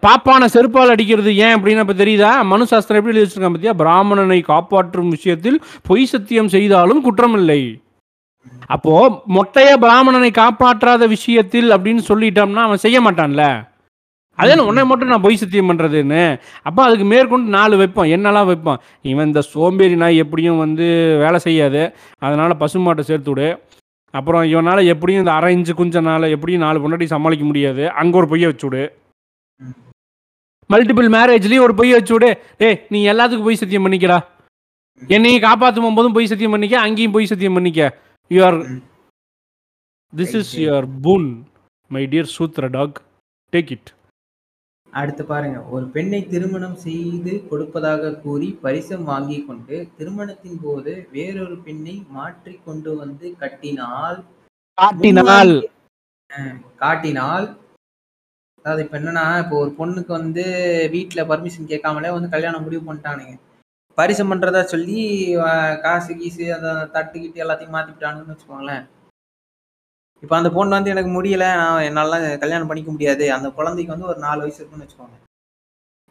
பாப்பான 0.04 0.46
செருப்பால் 0.54 0.92
அடிக்கிறது 0.92 1.30
ஏன் 1.46 1.54
அப்படின்னு 1.56 1.82
இப்போ 1.84 1.96
தெரியுதா? 2.00 2.30
மனு 2.52 2.64
சாஸ்திரம் 2.70 2.98
எப்படி 3.00 3.14
எழுதி 3.14 3.26
வச்சிருக்கான் 3.26 3.56
பத்தியா? 3.56 3.74
பிராமணனை 3.82 4.38
காப்பாற்றும் 4.52 5.12
விஷயத்தில் 5.16 5.58
பொய் 5.88 6.10
சத்தியம் 6.12 6.50
செய்தாலும் 6.54 7.04
குற்றமில்லை. 7.06 7.60
அப்போ 8.74 8.94
மொட்டைய 9.36 9.70
பிராமணனை 9.84 10.30
காப்பாற்றாத 10.42 11.06
விஷயத்தில் 11.14 11.68
அப்படின்னு 11.76 12.02
சொல்லிட்டோம்னா 12.10 12.64
அவன் 12.68 12.84
செய்ய 12.86 12.98
மாட்டான்ல. 13.06 13.44
அதே 14.38 14.54
உன்னை 14.68 14.82
மட்டும் 14.88 15.10
நான் 15.12 15.24
பொய் 15.26 15.40
சத்தியம் 15.42 15.70
பண்ணுறதுன்னு 15.70 16.24
அப்போ 16.68 16.80
அதுக்கு 16.86 17.06
மேற்கொண்டு 17.12 17.48
நாலு 17.58 17.74
வைப்போம் 17.82 18.10
என்னெல்லாம் 18.16 18.50
வைப்போம் 18.50 18.80
இவன் 19.10 19.28
இந்த 19.30 19.42
சோம்பேறி 19.52 19.96
நாய் 20.02 20.22
எப்படியும் 20.24 20.60
வந்து 20.64 20.86
வேலை 21.22 21.38
செய்யாது. 21.46 21.82
அதனால் 22.26 22.60
பசுமாட்டை 22.62 23.04
சேர்த்து 23.10 23.32
விடு. 23.32 23.48
அப்புறம் 24.14 24.44
இவனால் 24.52 24.88
எப்படியும் 24.92 25.22
இந்த 25.24 25.32
அரை 25.38 25.54
இன்ச்சு 25.56 25.72
குஞ்சனால 25.80 26.28
எப்படியும் 26.36 26.64
நாலு 26.66 26.80
பொண்டாட்டி 26.82 27.08
சமாளிக்க 27.16 27.44
முடியாது. 27.50 27.84
அங்கே 28.00 28.18
ஒரு 28.20 28.28
பொய்யை 28.32 28.48
வச்சு 28.50 28.66
விடு. 28.68 28.84
மல்டிபிள் 30.70 31.08
மேரேஜ்லயும் 31.16 31.64
ஒரு 31.66 31.74
பொய் 31.80 31.94
வச்சு 31.96 32.12
விடு. 32.14 32.30
டேய் 32.60 32.78
நீ 32.92 32.98
எல்லாத்துக்கும் 33.12 33.48
பொய் 33.48 33.60
சத்தியம் 33.62 33.84
பண்ணிக்கடா. 33.86 34.18
என்னையும் 35.02 35.44
காப்பாற்றும் 35.46 35.96
போதும் 35.98 36.16
பொய் 36.16 36.30
சத்தியம் 36.30 36.54
பண்ணிக்க 36.54 36.76
அங்கேயும் 36.86 37.14
பொய் 37.16 37.30
சத்தியம் 37.32 37.56
பண்ணிக்க. 37.58 37.80
யூ 38.30 38.40
ஆர் 38.48 38.58
ம். 38.68 38.80
This 40.12 40.34
is. 40.40 40.52
Your 40.64 40.88
boon 41.04 41.28
my 41.90 42.02
dear 42.12 42.32
சூத்ர 42.36 42.70
talk 42.76 42.98
take 43.52 43.72
it 43.76 43.90
அடுத்து 44.88 45.22
பாருங்க. 45.30 45.58
ஒரு 45.74 45.84
பெண்ணை 45.94 46.20
திருமணம் 46.32 46.76
செய்து 46.84 47.32
கொடுப்பதாக 47.50 48.12
கூறி 48.24 48.48
பரிசம் 48.62 49.04
வாங்கி 49.10 49.38
கொண்டு 49.48 49.76
திருமணத்தின் 49.98 50.60
போது 50.62 50.92
வேறொரு 51.12 51.56
பெண்ணை 51.66 51.96
மாற்றி 52.16 52.54
கொண்டு 52.66 52.92
வந்து 52.96 53.26
கட்டினால் 53.42 54.18
காட்டினால். 54.78 55.54
காட்டினால் 56.82 57.46
அதாவது 58.66 58.82
இப்போ 58.84 58.96
என்னன்னா 58.98 59.24
இப்போ 59.42 59.56
ஒரு 59.64 59.70
பொண்ணுக்கு 59.78 60.10
வந்து 60.18 60.44
வீட்டில் 60.94 61.28
பர்மிஷன் 61.28 61.68
கேட்காமலே 61.72 62.08
வந்து 62.14 62.28
கல்யாணம் 62.32 62.64
முடிவு 62.64 62.80
பண்ணிட்டானுங்க. 62.86 63.34
பரிசம் 63.98 64.30
பண்ணுறதா 64.30 64.62
சொல்லி 64.72 64.96
காசு 65.84 66.12
கீசு 66.20 66.46
அந்த 66.56 66.70
தட்டு 66.94 67.16
கிட்டு 67.20 67.42
எல்லாத்தையும் 67.44 67.74
மாத்திட்டானுங்கன்னு 67.76 68.34
வச்சுக்கோங்களேன். 68.34 68.82
இப்போ 70.22 70.34
அந்த 70.38 70.50
பொண்ணு 70.56 70.76
வந்து 70.76 70.92
எனக்கு 70.94 71.10
முடியலை 71.16 71.50
நான் 71.60 71.84
என்னால் 71.88 72.16
கல்யாணம் 72.42 72.70
பண்ணிக்க 72.70 72.90
முடியாது. 72.96 73.24
அந்த 73.36 73.50
குழந்தைக்கு 73.58 73.94
வந்து 73.94 74.10
ஒரு 74.12 74.18
நாலு 74.26 74.42
வயசு 74.44 74.60
இருக்குன்னு 74.60 74.86
வச்சுக்கோங்க. 74.86 75.16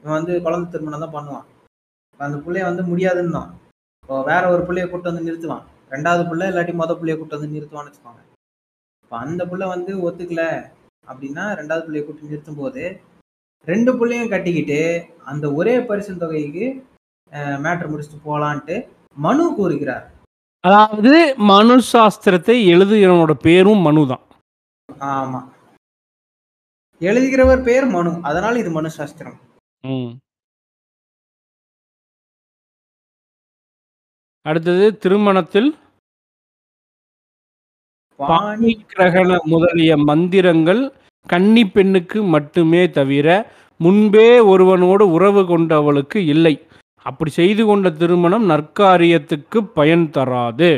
இவன் 0.04 0.18
வந்து 0.20 0.34
குழந்தை 0.48 0.70
திருமணம் 0.76 1.04
தான் 1.06 1.16
பண்ணுவான். 1.18 1.46
இப்போ 2.12 2.26
அந்த 2.30 2.40
பிள்ளைய 2.46 2.70
வந்து 2.70 2.86
முடியாதுன்னு 2.92 3.36
தான் 3.40 3.52
இப்போ 4.04 4.22
வேற 4.32 4.44
ஒரு 4.54 4.64
பிள்ளைய 4.70 4.88
கூட்டு 4.94 5.12
வந்து 5.12 5.26
நிறுத்துவான். 5.28 5.66
ரெண்டாவது 5.96 6.24
பிள்ளை 6.32 6.48
இல்லாட்டி 6.54 6.76
மொதல் 6.84 7.00
பிள்ளைய 7.02 7.18
கூட்டு 7.20 7.38
வந்து 7.38 7.54
நிறுத்துவான்னு 7.58 7.92
வச்சுக்கோங்க. 7.92 8.24
இப்போ 9.04 9.18
அந்த 9.26 9.42
பிள்ளை 9.52 9.68
வந்து 9.76 9.92
ஒத்துக்கலை. 10.08 10.50
அப்படின்னா 11.08 11.44
ரெண்டாவது 11.60 11.86
பிள்ளைய 11.86 12.06
கூட்டி 12.06 12.28
நிறுத்தும் 12.28 12.56
போது 12.56 12.84
ரெண்டு 13.68 13.92
பிள்ளையும் 13.98 14.32
கட்டிக்கிட்டு 14.34 14.80
அந்த 15.26 15.46
ஒரே 15.54 15.76
பரிசு 15.86 16.18
தொகைக்கு 16.18 16.66
மேட்ரு 17.64 17.90
முடிச்சுட்டு 17.92 18.28
போலான்ட்டு 18.28 18.76
மனு 19.18 19.44
கூறுகிறார் 19.56 20.06
அதாவது 20.64 21.12
மனு 21.50 21.76
சாஸ்திரத்தை 21.94 22.56
எழுதுகிறவனோட 22.74 23.34
பேரும் 23.48 23.82
மனு 23.82 24.04
தான். 24.08 24.24
ஆமா. 25.16 25.40
எழுதுகிறவர் 27.02 27.62
பேர் 27.64 27.86
மனு. 27.86 28.12
அதனால 28.22 28.60
இது 28.60 28.72
மனு 28.72 28.90
சாஸ்திரம். 28.90 29.38
அடுத்தது 34.46 34.86
திருமணத்தில் 35.04 35.70
பாணி 38.20 38.72
கிரகண 38.92 39.38
முதலிய 39.52 39.92
மந்திரங்கள் 40.10 40.82
கன்னி 41.30 41.64
பெண்ணுக்கு 41.76 42.20
மட்டுமே 42.34 42.82
தவிர 42.98 43.28
முன்பே 43.80 44.30
ஒருவனோடு 44.52 45.06
உறவு 45.16 45.42
கொண்டவளுக்கு 45.52 46.20
இல்லை. 46.34 46.56
அப்படி 47.06 47.32
செய்து 47.40 47.64
கொண்ட 47.66 47.88
திருமணம் 48.02 48.46
நற்காரியத்துக்கு 48.52 49.60
பயன் 49.78 50.06
தராது. 50.18 50.72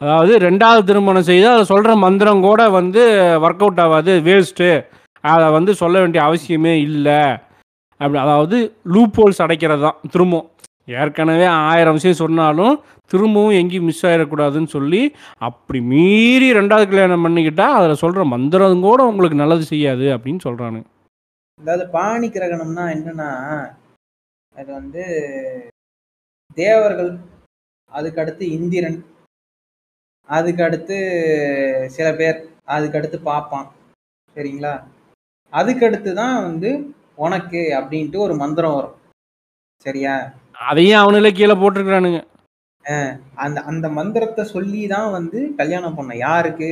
அதாவது 0.00 0.32
ரெண்டாவது 0.46 0.82
திருமணம் 0.90 1.28
செய்து 1.30 1.46
அதை 1.52 1.64
சொல்கிற 1.72 1.92
மந்திரம் 2.04 2.44
கூட 2.48 2.62
வந்து 2.78 3.02
ஒர்க் 3.46 3.64
அவுட் 3.64 3.82
ஆகாது 3.84 4.12
வேஸ்ட்டு 4.28 4.68
அதை 5.24 5.48
வந்து 5.56 5.72
சொல்ல 5.82 5.96
வேண்டிய 6.02 6.20
அவசியமே 6.28 6.74
இல்லை. 6.88 7.20
அப்படி 8.00 8.20
அதாவது 8.26 8.56
லூப் 8.94 9.18
ஹோல்ஸ் 9.20 9.42
அடைக்கிறது 9.44 9.82
தான் 9.86 10.00
திரும்பவும். 10.12 10.48
ஏற்கனவே 10.88 11.44
ஆயிரம் 11.44 11.92
விஷயம் 11.92 12.14
சொன்னாலும் 12.14 12.74
திரும்பவும் 13.10 13.52
எங்கேயும் 13.52 13.84
மிஸ் 13.84 14.06
ஆகிடக்கூடாதுன்னு 14.06 14.66
சொல்லி 14.66 15.02
அப்படி 15.40 15.80
மீறி 15.80 16.52
ரெண்டாவது 16.52 16.88
கல்யாணம் 16.88 17.24
பண்ணிக்கிட்டா 17.26 17.66
அதில் 17.72 17.94
சொல்கிற 17.94 18.24
மந்திரம் 18.24 18.80
கூட 18.80 19.02
உங்களுக்கு 19.04 19.36
நல்லது 19.36 19.64
செய்யாது 19.64 20.06
அப்படின்னு 20.16 20.40
சொல்கிறானு 20.44 20.80
அதாவது 21.60 21.88
பாணி 21.88 22.28
கிரகணம்னா 22.28 22.84
என்னன்னா 22.88 23.30
அது 24.54 24.72
வந்து 24.72 25.02
தேவர்கள் 26.54 27.12
அதுக்கடுத்து 27.92 28.44
இந்திரன் 28.50 28.98
அதுக்கடுத்து 30.28 30.96
சில 31.86 32.14
பேர் 32.16 32.38
அதுக்கடுத்து 32.68 33.18
பார்ப்பான் 33.22 33.68
சரிங்களா? 34.36 34.74
அதுக்கடுத்து 35.52 36.12
தான் 36.12 36.42
வந்து 36.42 36.70
உனக்கு 37.16 37.60
அப்படின்ட்டு 37.78 38.18
ஒரு 38.18 38.34
மந்திரம் 38.34 38.74
வரும். 38.74 38.96
சரியா? 39.84 40.14
அதையும் 40.70 41.02
அவனுங்களே 41.02 41.32
கீழே 41.38 41.54
போட்டிருக்கிறானுங்க. 41.60 42.20
அந்த 43.44 43.58
அந்த 43.70 43.86
மந்திரத்தை 43.98 44.44
சொல்லி 44.54 44.80
தான் 44.94 45.10
வந்து 45.16 45.40
கல்யாணம் 45.60 45.96
பண்ண 45.98 46.12
யாருக்கு? 46.26 46.70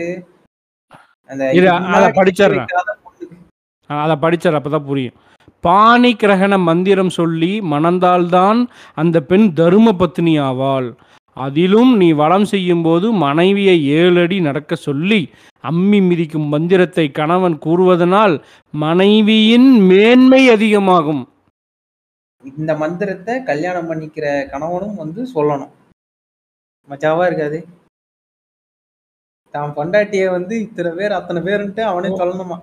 அந்த 1.30 1.42
அதை 1.96 2.08
படிச்சிடுறேன். 2.18 2.70
அதை 3.90 4.16
படிச்சார் 4.24 4.58
அப்போ 4.58 4.70
தான் 4.74 4.88
புரியும். 4.88 5.16
பாணி 5.66 6.10
கிரகண 6.22 6.54
மந்திரம் 6.68 7.12
சொல்லி 7.20 7.52
மணந்தால்தான் 7.72 8.60
அந்த 9.02 9.16
பெண் 9.30 9.46
தரும 9.60 9.92
பத்னி 10.02 10.34
ஆவாள். 10.48 10.88
அதிலும் 11.36 11.92
நீ 12.00 12.08
வளம் 12.20 12.46
செய்யும்போது 12.52 13.06
மனைவியை 13.24 13.76
ஏழு 13.98 14.18
அடி 14.24 14.38
நடக்க 14.46 14.76
சொல்லி 14.86 15.20
அம்மி 15.64 15.98
மிதிக்கும் 16.08 16.48
மந்திரத்தை 16.54 17.06
கணவன் 17.18 17.56
கூறுவதனால் 17.66 18.34
மனைவியின் 18.74 19.70
மேன்மை 19.90 20.42
அதிகமாகும். 20.56 21.22
இந்த 22.44 22.72
மந்திரத்தை 22.76 23.34
கல்யாணம் 23.42 23.88
பண்ணிக்கிற 23.90 24.26
கணவனும் 24.52 24.96
வந்து 24.96 25.20
சொல்லணும். 25.34 25.72
மச்சாவா 26.88 27.24
இருக்காது. 27.26 27.58
தான் 29.54 29.74
பொண்டாட்டிய 29.76 30.30
வந்து 30.30 30.54
இத்தனை 30.60 30.90
பேர் 30.92 31.12
அத்தனை 31.12 31.40
பேருன்ட்டு 31.42 31.82
அவனே 31.82 32.10
சொல்லணுமா? 32.18 32.56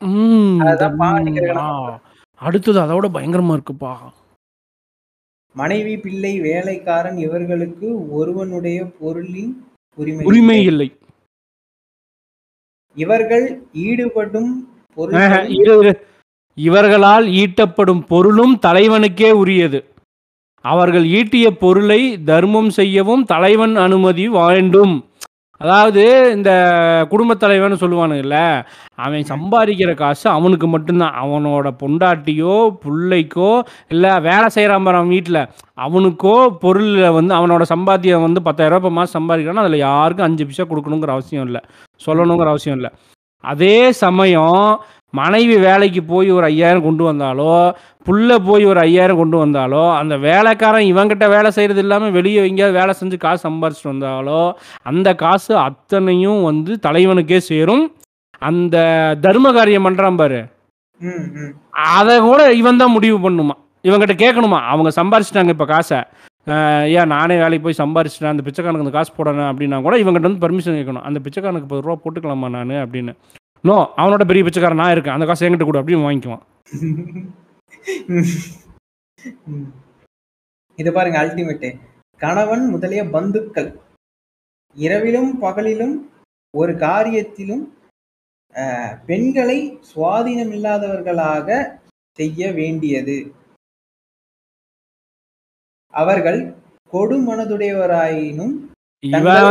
ம், 0.00 0.56
அதுதான் 0.60 0.96
பாணி 0.96 1.30
கிரகண 1.32 1.60
ஆ, 1.64 1.98
அடுத்தது 2.40 2.78
அதோட 2.80 3.06
பயங்கரமா 3.16 3.54
இருக்குப்பா. 3.56 3.92
மனைவி 5.54 5.94
பிள்ளை 5.96 6.40
வேலைக்காரன் 6.40 7.18
இவர்களுக்கு 7.18 7.88
ஒருவனுடைய 8.10 8.78
பொருளின் 8.98 9.52
உரிமை 9.98 10.24
உரிமை 10.26 10.58
இல்லை. 10.62 10.88
இல்லை 10.88 10.88
இவர்கள் 12.96 13.46
ஈடுபடும் 13.84 14.50
ஆஹா, 14.54 14.88
பொருள் 14.98 15.52
இரு, 15.58 15.74
இரு. 15.80 15.92
இவர்களால் 16.56 17.26
ஈட்டப்படும் 17.42 18.02
பொருளும் 18.06 18.58
தலைவனுக்கே 18.66 19.30
உரியது. 19.30 19.78
அவர்கள் 20.64 21.04
ஈட்டிய 21.04 21.46
பொருளை 21.62 22.22
தர்மம் 22.24 22.70
செய்யவும் 22.70 23.24
தலைவன் 23.24 23.76
அனுமதி 23.76 24.26
வேண்டும். 24.28 24.94
அதாவது 25.60 26.02
இந்த 26.36 26.50
குடும்பத் 27.10 27.40
தலைவன் 27.42 27.72
சொல்லுவானுங்கல்ல 27.72 28.38
அவன் 28.94 29.28
சம்பாதிக்கிற 29.32 29.94
காசு 29.94 30.30
அவனுக்கு 30.30 30.66
மட்டும்தான். 30.66 31.14
அவனோட 31.22 31.66
பொண்டாட்டியோ 31.82 32.56
பிள்ளைக்கோ 32.84 33.50
இல்லை 33.88 34.12
வேலை 34.20 34.48
செய்கிறான் 34.48 34.86
அவன் 34.86 35.08
வீட்டில் 35.08 35.40
அவனுக்கோ 35.86 36.36
பொருளில் 36.64 37.10
வந்து 37.10 37.34
அவனோட 37.34 37.62
சம்பாத்தியம் 37.74 38.26
வந்து 38.26 38.42
பத்தாயிரரூபா 38.48 38.90
மாதம் 38.90 39.16
சம்பாதிக்கிறான்னா 39.18 39.64
அதில் 39.66 39.84
யாருக்கும் 39.88 40.26
அஞ்சு 40.26 40.46
பைசா 40.46 40.64
கொடுக்கணுங்கிற 40.64 41.12
அவசியம் 41.16 41.46
இல்லை. 41.46 41.62
சொல்லணுங்கிற 42.06 42.48
அவசியம் 42.48 42.76
இல்லை. 42.76 42.92
அதே 43.44 43.92
சமயம் 43.92 44.58
மனைவி 45.14 45.56
வேலைக்கு 45.56 46.02
போய் 46.04 46.30
ஒரு 46.30 46.44
ஐயாயிரம் 46.46 46.82
கொண்டு 46.82 47.04
வந்தாலோ 47.04 47.52
புள்ள 48.06 48.38
போய் 48.38 48.64
ஒரு 48.64 48.80
ஐயாயிரம் 48.80 49.16
கொண்டு 49.16 49.36
வந்தாலோ 49.36 49.92
அந்த 49.92 50.16
வேலைக்காரன் 50.18 50.88
இவங்கிட்ட 50.92 51.28
வேலை 51.28 51.50
செய்கிறது 51.50 51.80
இல்லாமல் 51.80 52.10
வெளியே 52.10 52.48
எங்கேயாவது 52.48 52.78
வேலை 52.78 52.94
செஞ்சு 53.00 53.16
காசு 53.16 53.48
சம்பாரிச்சிட்டு 53.48 53.92
வந்தாலோ 53.92 54.40
அந்த 54.84 55.14
காசு 55.14 55.58
அத்தனையும் 55.58 56.42
வந்து 56.42 56.78
தலைவனுக்கே 56.86 57.36
சேரும். 57.36 57.84
அந்த 58.42 58.76
தர்ம 59.20 59.52
காரியம் 59.52 59.86
பண்ணுறான் 59.86 60.16
பாரு. 60.16 60.40
ம், 61.00 61.24
ம். 61.36 61.52
அதை 61.94 62.20
கூட 62.20 62.52
இவன் 62.52 62.76
தான் 62.76 62.90
முடிவு 62.90 63.18
பண்ணுமா. 63.18 63.54
இவங்கிட்ட 63.84 64.14
கேட்கணுமா? 64.14 64.60
அவங்க 64.64 64.90
சம்பாரிச்சிட்டாங்க 64.96 65.48
இப்போ 65.48 65.64
காசை. 65.64 65.98
ஏன் 66.46 67.12
நானே 67.14 67.34
வேலைக்கு 67.42 67.66
போய் 67.66 67.82
சம்பாரிச்சிட்டேன். 67.82 68.32
அந்த 68.32 68.44
பிச்சைக்காரனுக்கு 68.46 68.86
அந்த 68.86 68.96
காசு 68.96 69.12
போடணும் 69.18 69.50
அப்படின்னா 69.50 69.76
கூட 69.86 69.96
இவங்ககிட்ட 70.02 70.28
வந்து 70.28 70.44
பர்மிஷன் 70.46 70.78
கேட்கணும். 70.78 71.06
அந்த 71.08 71.18
பிச்சைக்காரனுக்கு 71.24 71.70
பத்து 71.70 71.86
ரூபா 71.86 71.96
போட்டுக்கலாமா 72.04 72.50
நான் 72.56 72.74
அப்படின்னு. 72.84 73.14
நோ 73.68 73.76
அவனோட 74.02 74.22
பெரிய 74.30 74.44
பிச்சைக்காரன் 74.46 74.82
நான் 74.82 74.94
இருக்கேன். 74.94 75.16
அந்த 75.16 75.26
காசு 75.26 75.46
என்கிட்ட 75.46 75.68
கூட 75.70 75.80
அப்படின்னு 75.82 76.06
வாங்கிக்குவான். 76.08 76.44
இது 80.78 80.90
பாருங்க 80.92 81.18
அல்டிமேட் 81.24 81.66
கணவன் 82.20 82.64
முதலிய 82.72 83.02
பந்துக்கள். 83.14 83.68
இரவிலும் 84.76 85.30
பகலிலும் 85.42 85.94
ஒரு 86.54 86.72
காரியத்திலும் 86.84 87.64
பெண்களை 89.06 89.06
பெண்களை 89.06 89.58
சுவாதீனமில்லாதவர்களாக 89.90 91.48
செய்ய 92.18 92.52
வேண்டியது. 92.52 93.16
அவர்கள் 95.94 96.38
கொடுமனதுடையவராயினும் 96.92 98.54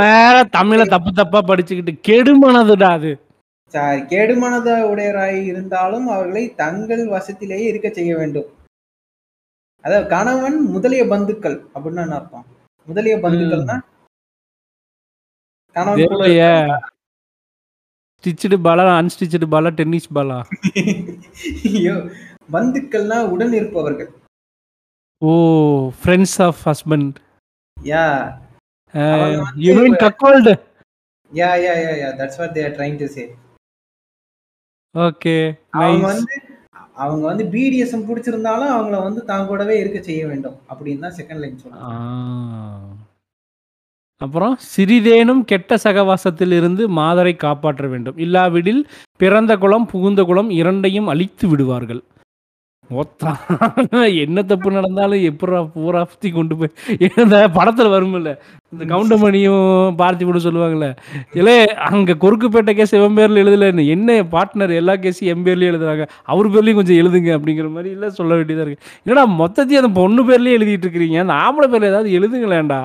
வேற 0.03 0.35
தமிழை 0.53 0.85
தப்பு 0.85 1.11
தப்பா 1.13 1.39
படிச்சுக்கிட்டு 1.49 1.93
கெடுமனதுடா 2.07 2.89
அது. 2.97 3.11
சாரி 3.73 3.99
கேடுமனத 4.11 4.69
உடையராய் 4.89 5.39
இருந்தாலும் 5.51 6.07
அவர்களை 6.13 6.43
தங்கள் 6.55 7.03
வசத்திலேயே 7.13 7.65
இருக்க 7.69 7.87
செய்ய 7.89 8.11
வேண்டும். 8.17 8.49
அதாவது 9.83 10.05
கணவன் 10.07 10.57
முதலிய 10.73 11.03
பந்துக்கள் 11.13 11.57
அப்படின்னு 11.75 12.03
என்ன 12.05 12.17
அர்த்தம்? 12.19 12.45
முதலிய 12.87 13.15
பந்துக்கள்னா 13.23 13.77
கணவன் 15.75 16.33
ஸ்டிச்சுடு 18.17 18.57
பாலா 18.65 18.83
அன்ஸ்டிச்சுடு 18.97 19.47
பாலா 19.53 19.69
டென்னிஸ் 19.79 20.13
பாலா? 20.17 20.37
ஐயோ 21.71 21.95
பந்துக்கள்னா 22.51 23.17
உடன் 23.33 23.53
இருப்பவர்கள். 23.59 24.09
ஓ 25.31 25.33
friends 25.99 26.37
of 26.47 26.61
husband 26.69 27.15
yeah 27.77 28.05
you 29.65 29.73
mean 29.81 29.97
cuckold 30.03 30.53
yeah 31.31 31.51
yeah 31.65 31.75
yeah 31.83 31.93
yeah 32.01 32.09
that's 32.21 32.39
what 32.41 32.55
they 32.57 32.63
are 32.67 32.75
trying 32.79 32.97
to 33.03 33.07
say 33.15 33.23
okay 34.95 35.35
அவங்க 35.81 36.05
வந்து 36.11 36.35
அவங்க 37.03 37.23
வந்து 37.29 37.43
பிடிஎஸ்எம் 37.53 38.07
பிடிச்சிருந்தாலும் 38.07 38.71
அவங்கள 38.73 38.97
வந்து 39.05 39.21
தான் 39.29 39.47
கூடவே 39.51 39.75
இருக்க 39.79 39.99
செய்ய 40.07 40.23
வேண்டும் 40.31 40.57
அப்படின்னு 40.71 41.05
தான் 41.05 41.15
செகண்ட் 41.19 41.41
லைன் 41.43 41.61
சொல்றாங்க. 41.61 41.93
அப்புறம் 44.21 44.53
சிறிதேனும் 44.73 45.41
கெட்ட 45.51 45.77
சகவாசத்தில் 45.85 46.53
இருந்து 46.57 46.83
மாதரை 46.99 47.33
காப்பாற்ற 47.45 47.87
வேண்டும். 47.93 48.19
இல்லாவிடில் 48.25 48.81
பிறந்த 49.23 49.55
குலம் 49.63 49.87
புகுந்த 49.93 50.21
குலம் 50.29 50.51
இரண்டையும் 50.59 51.09
அழித்து 51.13 51.47
விடுவார்கள். 51.51 52.01
என்ன 54.15 54.43
தப்பு 54.43 54.71
நடந்தாலும் 54.71 55.23
எப்படா 55.23 55.69
பூரா 55.73 56.03
சுத்தி 56.03 56.29
கொண்டு 56.31 56.55
போய் 56.55 56.75
இந்த 57.19 57.47
படத்துல 57.47 57.93
வரும்ல 57.93 58.31
இந்த 58.73 58.83
கவுண்டமணியும் 58.85 59.65
பார்த்திபனும் 59.97 60.45
சொல்லுவாங்கல்ல 60.45 60.89
இல்லே 61.33 61.55
அங்க 61.89 62.13
குறுக்குப்பேட்டை 62.13 62.75
கேஸ் 62.75 62.93
எவன் 62.93 63.17
பேர்ல 63.17 63.43
எழுதல 63.43 63.87
என்ன 63.87 64.21
பார்ட்னர் 64.35 64.75
எல்லா 64.75 64.95
கேஸும் 64.95 65.31
என் 65.33 65.45
பேர்லயும் 65.45 65.71
எழுதுறாங்க 65.73 66.05
அவர் 66.23 66.51
பேர்லயும் 66.51 66.75
கொஞ்சம் 66.75 67.01
எழுதுங்க 67.01 67.31
அப்படிங்கிற 67.37 67.71
மாதிரி 67.71 67.89
இல்ல 67.89 68.09
சொல்ல 68.09 68.35
வேண்டியதா 68.35 68.65
இருக்கு. 68.65 68.85
என்னடா 69.05 69.25
மொத்தத்தையும் 69.41 69.83
அந்த 69.83 70.01
பொண்ணு 70.01 70.23
பேர்லயே 70.29 70.57
எழுதிட்டு 70.59 70.87
இருக்கிறீங்க 70.87 71.19
அந்த 71.19 71.35
ஆம்பளை 71.43 71.67
பேர்ல 71.73 71.91
ஏதாவது 71.93 72.17
எழுதுங்களேன்டா. 72.19 72.81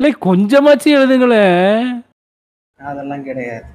இல்லை 0.00 0.14
கொஞ்சமாச்சும் 0.20 0.96
எழுதுங்களேன். 0.98 1.86
அதெல்லாம் 2.78 3.24
கிடையாது. 3.24 3.66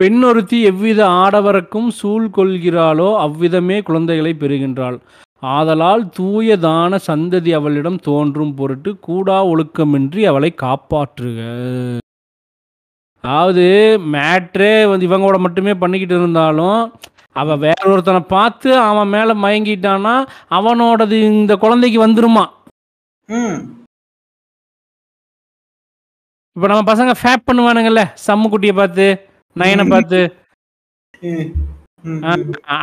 பெண் 0.00 0.22
ஒருத்தி 0.22 0.58
எவ்வித 0.62 1.00
ஆடவருக்கும் 1.18 1.88
சூழ் 1.98 2.24
கொள்கிறாளோ 2.30 3.08
அவ்விதமே 3.24 3.76
குழந்தைகளை 3.80 4.32
பெறுகின்றாள். 4.34 4.96
ஆதலால் 5.42 6.02
தூய 6.10 6.56
தான 6.58 6.98
சந்ததி 7.06 7.50
அவளிடம் 7.54 7.98
தோன்றும் 8.00 8.54
பொருட்டு 8.54 8.90
கூடா 9.00 9.38
ஒழுக்கமின்றி 9.50 10.22
அவளை 10.24 10.50
காப்பாற்றுக. 10.62 11.38
அதாவது 13.24 13.64
மேட்ரே 14.14 14.72
வந்து 14.84 15.06
இவங்களோட 15.06 15.38
மட்டுமே 15.38 15.74
பண்ணிக்கிட்டு 15.74 16.16
இருந்தாலும் 16.18 16.80
அவ 17.36 17.54
வேற 17.56 17.80
ஒருத்தனை 17.92 18.20
பார்த்து 18.28 18.70
அவன் 18.88 19.08
மேல 19.08 19.34
மயங்கிட்டானா 19.44 20.14
அவனோடது 20.50 21.16
இந்த 21.30 21.52
குழந்தைக்கு 21.56 21.98
வந்துருமா? 22.04 22.44
ம். 23.28 23.56
இப்போ 26.56 26.66
நம்ம 26.68 26.82
பசங்க 26.90 27.12
ஃபேப் 27.20 27.48
பண்ணுவானுங்கல்ல 27.48 28.02
சம்மு 28.26 28.48
குட்டியை 28.50 28.74
பார்த்து. 28.74 29.06
நயனை 29.56 29.84
பார்த்து. 29.92 30.20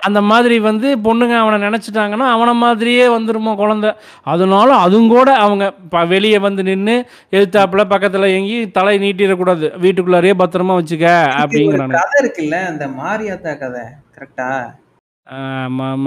அந்த 0.05 0.19
மாதிரி 0.30 0.55
வந்து 0.67 0.88
பொண்ணுங்க 1.05 1.36
அவனை 1.41 1.57
நினைச்சிட்டாங்கன்னா 1.65 2.28
அவனை 2.36 2.53
மாதிரியே 2.61 3.03
வந்துருமா 3.15 3.51
குழந்தை. 3.59 3.89
அதனால 4.34 4.69
அதுவும் 4.86 5.11
கூட 5.13 5.30
அவங்க 5.43 5.65
வெளியே 6.13 6.39
வந்து 6.45 6.61
நின்று 6.69 6.95
எதிர்த்தாப்புல 7.36 7.84
பக்கத்துல 7.91 8.30
எங்கி 8.38 8.57
தலை 8.78 8.95
நீட்டிடக்கூடாது. 9.03 9.67
வீட்டுக்குள்ளாரே 9.84 10.34
பத்திரமா 10.41 10.78
வச்சுக்க 10.80 11.07
அப்படிங்கிறானு 11.41 11.97
கதை 11.99 12.17
இருக்குல்ல 12.24 12.59
அந்த 12.72 12.88
மாரியாத்தா 12.99 13.53
கதை 13.63 13.84
கரெக்டா 14.17 14.49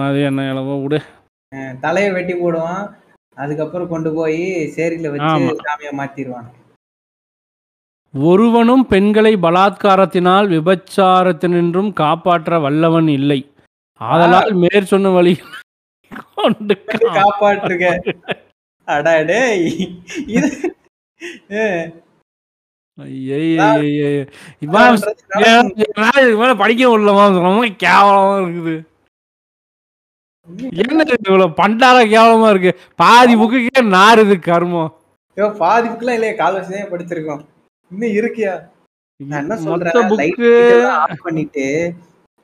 மாதிரி 0.01 0.23
என்ன 0.31 0.43
இளவோ 0.53 0.75
விடு. 0.83 0.99
தலையை 1.85 2.11
வெட்டி 2.17 2.35
போடுவான் 2.37 2.83
அதுக்கப்புறம் 3.37 3.93
கொண்டு 3.93 4.11
போய் 4.17 4.43
சேரியில 4.77 5.11
வச்சு 5.13 5.31
ஆமா. 5.31 5.53
சாமியை 5.67 5.93
மாத்திடுவான். 6.01 6.49
ஒருவனும் 8.15 8.87
பெண்களை 8.87 9.37
பலாத்காரத்தினால் 9.37 10.49
விபச்சாரத்தினின்றும் 10.49 11.93
காப்பாற்ற 11.93 12.59
வல்லவன் 12.59 13.09
இல்லை. 13.09 13.41
ஆதலால் 14.01 14.53
மேற் 14.53 14.85
சொன்ன 14.85 15.09
வழி 15.09 15.33
கொண்டு 16.37 16.75
காப்பாற்றுக 17.15 17.85
அடாடே 18.89 19.41
படிக்க 26.57 26.83
முடியலமா 26.87 27.25
கேவலமா 27.77 28.35
இருக்குது 28.41 28.75
என்ன 30.77 31.05
இவ்வளவு 31.19 31.49
பண்டார 31.55 31.99
கேவலமா 32.07 32.51
இருக்கு 32.51 32.73
பாதி 32.97 33.37
புக்குக்கே 33.37 33.83
நாறுது 33.91 34.37
கர்மம் 34.41 34.93
பாதி 35.59 35.89
புக்கெல்லாம் 35.89 36.13
இல்லையா 36.13 36.35
கால் 36.35 36.61
படிச்சிருக்கோம் 36.91 37.43
இன்னும் 37.91 38.15
இருக்கியா? 38.19 38.55
நான் 39.21 39.43
என்ன 39.45 39.57
சொல்றேன்? 39.67 39.97
பண்ணிட்டு 41.27 41.67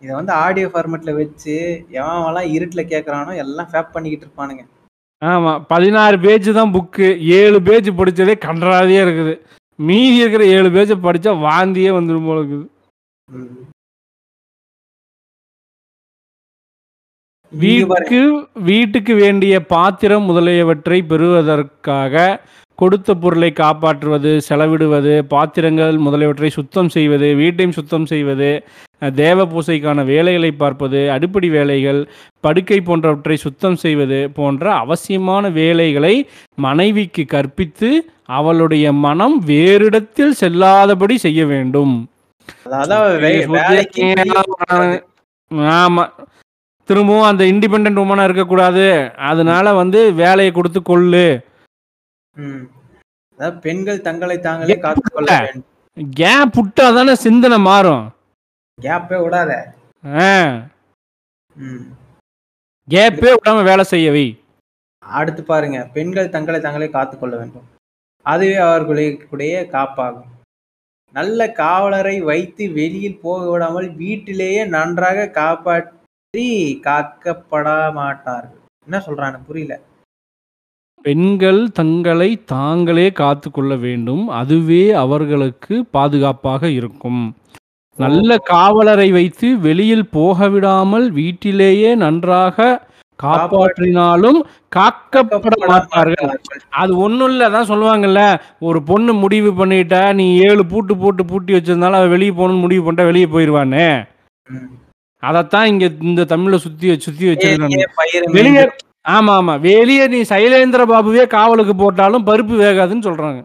இதை 0.03 0.13
வந்து 0.19 0.33
ஆடியோ 0.45 0.67
ஃபார்மேட்ல 0.73 1.13
வச்சு 1.21 1.55
எவன்லாம் 1.99 2.53
இருட்டுல 2.57 2.83
கேட்கறானோ 2.93 3.33
எல்லாம் 3.45 3.71
ஃபேப் 3.71 3.95
பண்ணிக்கிட்டு 3.95 4.27
இருப்பானுங்க. 4.27 4.63
ஆமா 5.23 5.53
பதினாறு 5.73 6.17
பேஜ் 6.27 6.49
தான் 6.59 6.73
புக்கு 6.77 7.09
ஏழு 7.41 7.59
பேஜ் 7.67 7.91
படிச்சதே 7.99 8.35
கன்றாவியா 8.47 9.03
இருக்குது. 9.07 9.35
மீதி 9.79 10.17
இருக்கிற 10.23 10.45
ஏழு 10.57 10.69
பேஜை 10.77 10.97
படிச்சா 11.07 11.33
வாந்தியே 11.49 11.91
வந்துடும் 11.99 12.29
போல 12.29 12.41
இருக்குது. 12.43 12.67
வீட்டுக்கு 17.53 18.21
வீட்டுக்கு 18.69 19.13
வேண்டிய 19.23 19.55
பாத்திரம் 19.75 20.27
முதலியவற்றை 20.31 20.99
பெறுவதற்காக 21.13 22.15
கொடுத்த 22.81 23.15
பொருளை 23.15 23.51
காப்பாற்றுவது 23.53 24.31
செலவிடுவது 24.49 25.15
பாத்திரங்கள் 25.33 25.97
முதலியவற்றை 25.99 26.51
சுத்தம் 26.51 26.89
செய்வது 26.89 27.29
வீட்டையும் 27.35 27.77
சுத்தம் 27.79 28.07
செய்வது 28.07 28.51
தேவ 29.15 29.45
பூசைக்கான 29.47 30.05
வேலைகளை 30.05 30.51
பார்ப்பது 30.53 31.11
அடிப்படை 31.11 31.49
வேலைகள் 31.49 32.01
படுக்கை 32.41 32.79
போன்றவற்றை 32.81 33.37
சுத்தம் 33.37 33.77
செய்வது 33.77 34.19
போன்ற 34.31 34.65
அவசியமான 34.75 35.51
வேலைகளை 35.51 36.15
மனைவிக்கு 36.55 37.25
கற்பித்து 37.27 37.91
அவளுடைய 38.39 38.87
மனம் 39.07 39.37
வேறிடத்தில் 39.47 40.39
செல்லாதபடி 40.41 41.17
செய்ய 41.27 41.47
வேண்டும். 41.47 41.95
ஆமா. 45.83 46.05
திரும்பவும் 46.89 47.29
அந்த 47.31 47.45
இண்டிபெண்ட் 47.45 48.01
உமனா 48.03 48.25
இருக்கக்கூடாது. 48.25 48.87
அதனால 49.31 49.73
வந்து 49.73 50.01
வேலையை 50.15 50.51
கொடுத்து 50.53 50.81
கொள்ளு. 50.83 51.27
ம். 52.37 52.65
அதாவது 53.39 53.59
பெண்கள் 53.65 54.05
தங்களை 54.09 54.37
தாங்களே 54.47 54.77
காத்துக்கொள்ள 54.85 55.31
வேண்டும். 55.45 55.67
கேப் 56.21 56.55
விட்டா 56.59 56.87
தானே 56.97 57.15
சிந்தனை 57.27 57.59
மாறும்? 57.69 58.05
கேப்பே 58.79 59.17
விடாத. 59.25 59.51
கேப்பே 62.89 63.31
விடாம 63.37 63.65
வேலை 63.71 63.85
செய்யவை 63.93 64.27
அடுத்து 65.03 65.43
பாருங்க 65.43 65.79
பெண்கள் 65.95 66.33
தங்களை 66.35 66.59
தாங்களே 66.61 66.89
காத்துக்கொள்ள 66.97 67.35
வேண்டும். 67.41 67.67
அதுவே 68.27 68.57
அவர்களுடைய 68.67 69.55
காப்பாகும். 69.77 70.29
நல்ல 71.15 71.41
காவலரை 71.61 72.17
வைத்து 72.31 72.65
வெளியில் 72.73 73.23
போக 73.23 73.41
விடாமல் 73.51 73.89
வீட்டிலேயே 74.03 74.63
நன்றாக 74.75 75.29
காப்பாற்றி 75.39 76.49
காக்கப்பட 76.87 77.67
மாட்டார்கள். 78.01 78.61
என்ன 78.87 78.99
சொல்றாங்க 79.07 79.39
புரியல. 79.47 79.77
பெண்கள் 81.05 81.61
தங்களை 81.73 82.31
தாங்களே 82.53 83.07
காத்து 83.15 83.49
கொள்ள 83.51 83.73
வேண்டும். 83.83 84.25
அதுவே 84.39 84.83
அவர்களுக்கு 85.03 85.75
பாதுகாப்பாக 85.95 86.63
இருக்கும். 86.71 87.23
நல்ல 87.99 88.37
காவலரை 88.49 89.09
வைத்து 89.13 89.49
வெளியில் 89.65 90.07
போக 90.13 90.49
விடாமல் 90.49 91.07
வீட்டிலேயே 91.17 91.91
நன்றாக 92.03 92.69
காப்பாற்றினாலும் 93.19 94.39
காக்கப்பட 94.73 95.55
மாட்டார்கள் 95.67 96.31
அது 96.81 96.93
ஒன்றும் 96.99 97.31
இல்லை 97.31 97.49
தான் 97.51 97.69
சொல்லுவாங்கல்ல 97.71 98.21
ஒரு 98.63 98.79
பொண்ணு 98.87 99.13
முடிவு 99.23 99.51
பண்ணிட்டா 99.59 100.03
நீ 100.15 100.27
ஏழு 100.47 100.63
பூட்டு 100.71 100.95
போட்டு 100.97 101.25
பூட்டி 101.25 101.53
வச்சிருந்தாலும் 101.57 101.99
அவள் 102.01 102.15
வெளியே 102.15 102.33
போகணும்னு 102.33 102.65
முடிவு 102.65 102.85
பண்ணிட்டா 102.85 103.11
வெளியே 103.11 103.29
போயிடுவானே 103.31 103.89
ம். 104.49 104.71
அதைத்தான் 105.23 105.69
இங்க 105.69 105.87
இந்த 106.05 106.27
தமிழ்ல 106.31 106.59
சுத்தி 106.65 106.95
சுத்தி 107.01 107.27
பயிர் 107.99 108.27
வெளியே 108.33 108.65
ஆமா 109.05 109.33
ஆமா 109.41 109.55
வெளியே 109.65 110.05
நீ 110.09 110.19
சைலேந்திர 110.31 110.83
பாபுவே 110.89 111.25
காவலுக்கு 111.35 111.75
போட்டாலும் 111.77 112.27
பருப்பு 112.27 112.55
வேகாதுன்னு 112.61 113.07
சொல்றாங்க. 113.09 113.41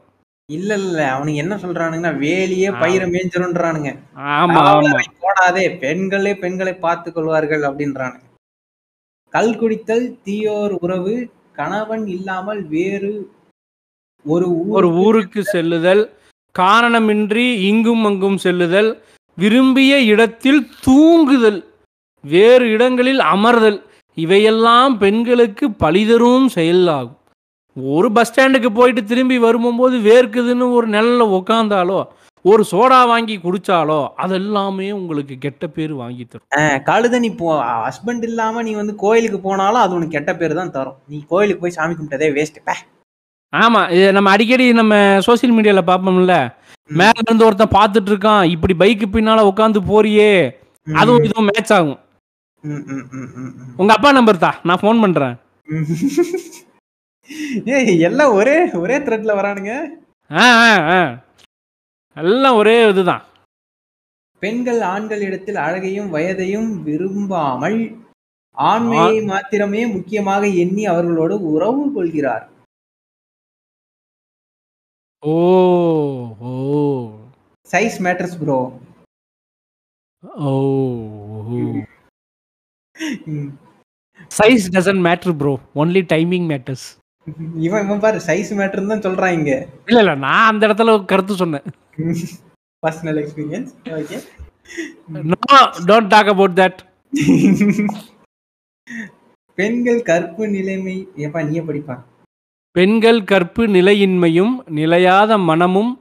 இல்ல 0.49 0.71
இல்ல. 0.79 0.97
அவனுங்க 1.13 1.39
என்ன 1.43 1.55
சொல்றானுங்கன்னா 1.61 2.11
வேலியே 2.19 2.69
பயிரை 2.81 3.05
மேய்ஞ்சிருன்றானுங்க 3.13 3.91
ஆமா 4.33 4.59
ஆமா. 4.71 4.99
போடாதே. 5.21 5.63
பெண்களே 5.83 6.33
பெண்களை 6.43 6.73
பார்த்துக் 6.83 7.15
கொள்வார்கள் 7.15 7.63
அப்படின்றானுங்க. 7.69 8.21
கல் 9.33 9.55
குடித்தல் 9.61 10.05
தீயோர் 10.25 10.75
உறவு 10.81 11.15
கணவன் 11.53 12.05
இல்லாமல் 12.15 12.61
வேறு 12.69 13.13
ஒரு 14.25 14.45
ஒரு 14.47 14.47
ஊர் 14.73 14.87
ஊருக்கு 15.01 15.41
செல்லுதல் 15.51 16.03
காரணமின்றி 16.55 17.45
இங்கும் 17.69 18.05
அங்கும் 18.05 18.37
செல்லுதல் 18.45 18.89
விரும்பிய 19.37 19.93
இடத்தில் 20.11 20.61
தூங்குதல் 20.85 21.59
வேறு 22.23 22.65
இடங்களில் 22.75 23.21
அமர்தல். 23.33 23.79
இவையெல்லாம் 24.17 24.93
பெண்களுக்கு 25.03 25.65
பழிதரும் 25.83 26.47
செயலாகும். 26.57 27.19
ஒரு 27.95 28.07
பஸ் 28.15 28.29
ஸ்டாண்டுக்கு 28.29 28.69
போயிட்டு 28.77 29.01
திரும்பி 29.09 29.37
வரும்போது 29.45 29.95
வேர்க்குதுன்னு 30.09 30.67
ஒரு 30.77 30.87
நிழல்ல 30.95 31.23
உக்காந்தாலோ 31.39 31.99
ஒரு 32.45 32.63
சோடா 32.71 32.99
வாங்கி 33.11 33.35
குடிச்சாலோ 33.43 33.99
அதெல்லாமே 34.23 34.87
உங்களுக்கு 34.97 35.35
கெட்ட 35.45 35.63
பேர் 35.75 35.93
வாங்கி 36.01 36.23
தரும். 36.25 36.47
கழுத 36.89 37.19
நீ 37.23 37.29
போ 37.39 37.47
ஹஸ்பண்ட் 37.85 38.25
இல்லாம 38.29 38.63
நீ 38.67 38.73
வந்து 38.81 38.93
கோயிலுக்கு 39.03 39.39
போனாலும் 39.47 39.83
அது 39.83 39.95
உனக்கு 39.97 40.15
கெட்ட 40.17 40.33
பேர் 40.41 40.59
தான் 40.59 40.73
தரும். 40.75 40.97
நீ 41.11 41.17
கோயிலுக்கு 41.31 41.63
போய் 41.63 41.75
சாமி 41.77 41.95
கும்பிட்டதே 41.95 42.29
வேஸ்ட் 42.37 42.61
ஆமா 43.53 43.81
இது 43.95 44.05
நம்ம 44.17 44.29
அடிக்கடி 44.35 44.65
நம்ம 44.79 44.93
சோசியல் 45.27 45.55
மீடியால 45.57 45.81
பார்ப்போம்ல. 45.89 46.35
மேல 46.89 47.17
இருந்து 47.23 47.45
ஒருத்தன் 47.47 47.75
பார்த்துட்டு 47.77 48.11
இருக்கான் 48.13 48.43
இப்படி 48.53 48.73
பைக்கு 48.81 49.07
பின்னால 49.13 49.45
உட்காந்து 49.51 49.81
போறியே 49.91 50.31
அதுவும் 50.87 51.25
இதுவும் 51.27 51.49
மேட்ச் 51.49 51.73
ஆகும். 51.77 51.99
உங்க 53.77 53.91
அப்பா 53.93 54.11
நம்பர் 54.11 54.37
தா. 54.37 54.51
நான் 54.63 54.81
ஃபோன் 54.81 55.01
பண்றேன். 55.01 55.35
ஏய் 57.75 57.99
எல்லாம் 57.99 58.33
ஒரே 58.33 58.55
ஒரே 58.75 58.97
த்ரெட்ல 58.97 59.31
வரானுங்க. 59.35 59.71
ஆ 60.31 60.43
ஆ 60.61 60.67
ஆ. 60.91 60.99
எல்லாம் 62.17 62.55
ஒரே 62.55 62.75
இதுதான். 62.89 63.23
பெண்கள் 64.41 64.81
ஆண்கள் 64.85 65.21
இடத்தில் 65.21 65.55
அழகையும் 65.57 66.09
வயதையும் 66.13 66.69
விரும்பாமல் 66.83 67.79
ஆண்மையை 68.57 69.15
மாத்திரமே 69.23 69.81
முக்கியமாக 69.85 70.43
எண்ணி 70.63 70.83
அவர்களோடு 70.85 71.35
உறவு 71.51 71.83
கொள்கிறார். 71.93 72.45
Oh 75.23 75.35
O. 76.47 76.53
Size 77.67 77.97
matters 78.05 78.37
bro 78.39 78.59
oh. 80.45 80.53
Size 84.31 84.65
doesn't 84.75 85.03
matter 85.07 85.33
bro 85.41 85.53
only 85.83 86.01
timing 86.13 86.47
matters 86.51 86.85
இவன் 87.65 87.83
இவன் 87.85 88.01
பாரு 88.03 88.17
சைஸ் 88.27 88.49
மேட்டர் 88.59 88.89
தான் 88.91 89.05
சொல்றான் 89.05 89.35
இங்க. 89.37 89.51
இல்ல 89.89 89.99
இல்ல 90.03 90.13
நான் 90.25 90.49
அந்த 90.49 90.61
இடத்துல 90.67 90.95
கருத்து 91.11 91.35
சொன்னேன். 91.41 91.65
Personal 92.83 93.19
experience 93.21 93.71
okay 93.99 94.17
no 95.31 95.39
don't 95.89 96.11
talk 96.13 96.31
about 96.33 96.57
that 96.61 96.79
பெண்கள் 99.57 100.01
கற்பு 100.09 100.43
நிலைமை 100.55 100.95
ஏப்பா 101.25 101.41
நீயே 101.49 101.61
படிப்பா. 101.67 101.95
பெண்கள் 102.75 103.21
கற்பு 103.31 103.63
நிலையின்மையும் 103.75 104.53
நிலையாத 104.79 105.37
மனமும் 105.49 105.91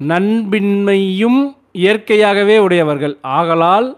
நண்பின்மையும் 0.00 1.40
இயற்கையாகவே 1.82 2.56
உடையவர்கள். 2.66 3.14
ஆகலால் 3.38 3.88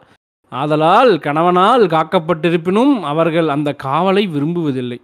ஆதலால் 0.52 1.12
கணவனால் 1.26 1.84
காக்கப்பட்டிருப்பினும் 1.94 2.94
அவர்கள் 3.12 3.48
அந்த 3.54 3.70
காவலை 3.86 4.24
விரும்புவதில்லை. 4.34 4.98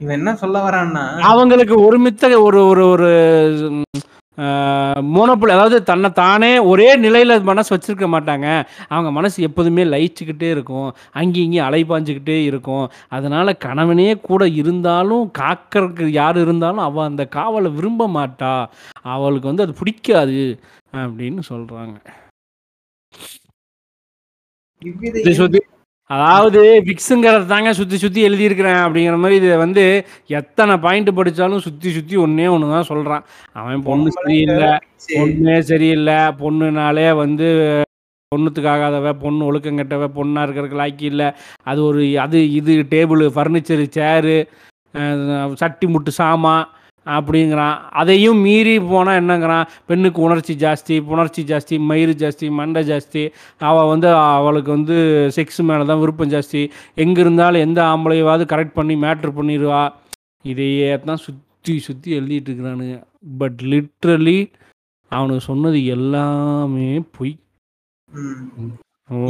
இவன் 0.00 0.18
என்ன 0.20 0.32
சொல்ல 0.42 0.56
வரான்னா 0.64 1.04
அவங்களுக்கு 1.30 1.76
ஒருமித்த 1.86 2.24
ஒரு 2.46 2.60
ஒரு 2.70 2.82
ஒரு 2.92 3.08
மோனோப்புள் 5.14 5.52
அதாவது 5.54 5.76
தன்னை 5.88 6.08
தானே 6.18 6.50
ஒரே 6.72 6.86
நிலையில் 7.04 7.46
மனசு 7.48 7.70
வச்சிருக்க 7.74 8.06
மாட்டாங்க. 8.12 8.46
அவங்க 8.92 9.10
மனசு 9.16 9.38
எப்போதுமே 9.48 9.84
லயிச்சுக்கிட்டே 9.84 10.48
இருக்கும். 10.54 10.88
அங்கேயும் 11.20 11.46
இங்கேயும் 11.46 11.68
அலைபாஞ்சுக்கிட்டே 11.68 12.36
இருக்கும். 12.50 12.84
அதனால 13.16 13.56
கணவனே 13.66 14.08
கூட 14.28 14.46
இருந்தாலும் 14.60 15.24
காக்கறதுக்கு 15.40 16.06
யார் 16.20 16.38
இருந்தாலும் 16.44 16.84
அவள் 16.88 17.08
அந்த 17.10 17.24
காவலை 17.36 17.70
விரும்ப 17.78 18.08
மாட்டா. 18.18 18.54
அவளுக்கு 19.16 19.50
வந்து 19.50 19.66
அது 19.66 19.74
பிடிக்காது. 19.80 20.40
அப்படின்னு 20.92 21.42
சுத்தி 25.38 25.60
அதாவது 26.10 26.58
விக்ஸுங்கிறத 26.86 27.48
தாங்க 27.48 27.70
சுற்றி 27.78 27.96
சுற்றி 27.96 28.20
எழுதியிருக்கிறேன் 28.26 28.78
அப்படிங்கிற 28.84 29.16
மாதிரி 29.22 29.38
இதை 29.40 29.56
வந்து 29.62 29.82
எத்தனை 30.32 30.74
பாயிண்ட் 30.84 31.10
படித்தாலும் 31.16 31.64
சுற்றி 31.66 31.90
சுற்றி 31.90 32.16
ஒன்றே 32.16 32.46
ஒன்று 32.48 32.70
தான் 32.70 32.88
சொல்கிறான் 32.90 33.24
அவன் 33.54 33.82
பொண்ணு 33.88 34.10
சரியில்லை 34.16 34.70
பொண்ணே 35.12 35.56
சரியில்லை 35.70 36.16
பொண்ணுனாலே 36.40 37.08
வந்து 37.20 37.48
பொண்ணுத்துக்காகாதவ 38.32 39.12
பொண்ணு 39.20 39.42
ஒழுக்கம் 39.44 39.78
கெட்டவ 39.78 40.06
பொண்ணாக 40.16 40.44
இருக்கிறதுக்கு 40.46 40.80
லாக்கி 40.80 41.06
இல்லை. 41.06 41.28
அது 41.66 41.80
ஒரு 41.84 42.00
அது 42.18 42.38
இது 42.52 42.72
டேபிள் 42.90 43.22
ஃபர்னிச்சரு 43.36 43.86
சேரு 43.94 44.34
சட்டி 45.56 45.86
முட்டு 45.88 46.12
சாமான் 46.18 46.66
அப்படிங்கிறான். 47.16 47.76
அதையும் 48.00 48.40
மீறி 48.46 48.74
போனால் 48.90 49.18
என்னங்கிறான்? 49.20 49.68
பெண்ணுக்கு 49.88 50.20
உணர்ச்சி 50.26 50.54
ஜாஸ்தி 50.64 50.96
புணர்ச்சி 51.10 51.42
ஜாஸ்தி 51.50 51.76
மயிறு 51.90 52.14
ஜாஸ்தி 52.22 52.46
மண்டை 52.60 52.82
ஜாஸ்தி. 52.90 53.22
அவள் 53.70 53.90
வந்து 53.92 54.08
அவளுக்கு 54.38 54.70
வந்து 54.76 54.96
செக்ஸ் 55.36 55.60
மேலே 55.70 55.86
தான் 55.90 56.02
விருப்பம் 56.04 56.32
ஜாஸ்தி. 56.34 56.62
எங்கே 57.04 57.22
இருந்தாலும் 57.26 57.64
எந்த 57.66 57.80
ஆம்பளையாவது 57.92 58.46
கரெக்ட் 58.54 58.78
பண்ணி 58.78 58.96
மேட்ரு 59.04 59.32
பண்ணிடுவா 59.38 59.82
இதையே 60.44 60.90
தான் 61.10 61.24
சுற்றி 61.26 61.74
சுற்றி 61.88 62.10
எழுதிட்டு 62.18 62.48
இருக்கிறானுங்க. 62.50 62.96
பட் 63.40 63.60
லிட்ரலி 63.72 64.38
அவனுக்கு 65.12 65.44
சொன்னது 65.50 65.78
எல்லாமே 65.96 66.88
பொய். 67.16 67.34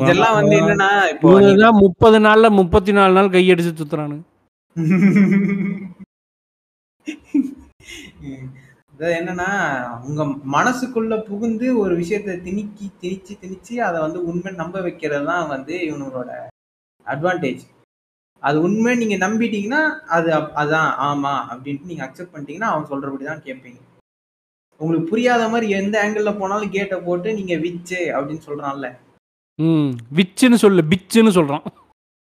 இதெல்லாம் 0.02 0.36
வந்து 0.38 0.54
என்னன்னா 0.60 0.88
இப்போ 1.12 1.70
முப்பது 1.84 2.18
நாள்ல 2.26 2.46
முப்பத்தி 2.58 2.92
நாலு 2.98 3.12
நாள் 3.18 3.34
கையடிச்சு 3.36 3.72
சுத்துறானு 3.80 4.18
அதாவது 8.92 9.16
என்னன்னா 9.20 9.50
உங்க 10.06 10.22
மனசுக்குள்ள 10.56 11.16
புகுந்து 11.22 11.66
ஒரு 11.78 11.94
விஷயத்தை 11.96 12.34
திணிக்கி 12.46 12.86
திணிச்சு 13.02 13.34
திணிச்சு 13.42 13.74
அதை 13.80 13.98
வந்து 14.00 14.20
உண்மை 14.24 14.52
நம்ப 14.52 14.80
வைக்கிறது 14.80 15.26
தான் 15.26 15.50
வந்து 15.54 15.74
இவனோட 15.88 16.30
அட்வான்டேஜ் 17.06 17.64
அது 18.42 18.56
உண்மை 18.62 18.92
நீங்க 18.96 19.16
நம்பிட்டீங்கன்னா 19.26 19.82
அது 20.16 20.28
அதான் 20.62 20.90
ஆமா 21.08 21.32
அப்படின்ட்டு 21.52 21.90
நீங்க 21.92 22.04
அக்செப்ட் 22.06 22.32
பண்ணிட்டீங்கன்னா 22.32 22.72
அவன் 22.72 22.90
சொல்றபடி 22.90 23.24
தான் 23.24 23.44
கேட்பீங்க. 23.46 23.80
உங்களுக்கு 24.80 25.10
புரியாத 25.10 25.48
மாதிரி 25.48 25.68
எந்த 25.78 25.94
ஆங்கிள் 26.02 26.38
போனாலும் 26.40 26.74
கேட்டை 26.76 26.96
போட்டு 27.06 27.28
நீங்க 27.34 27.54
விச்சு 27.54 28.00
அப்படின்னு 28.16 28.46
சொல்றான்ல. 28.48 28.88
ம் 29.58 29.90
விச்சுன்னு 30.18 30.58
சொல்லு 30.64 30.82
பிச்சுன்னு 30.92 31.32
சொல்றான். 31.38 31.64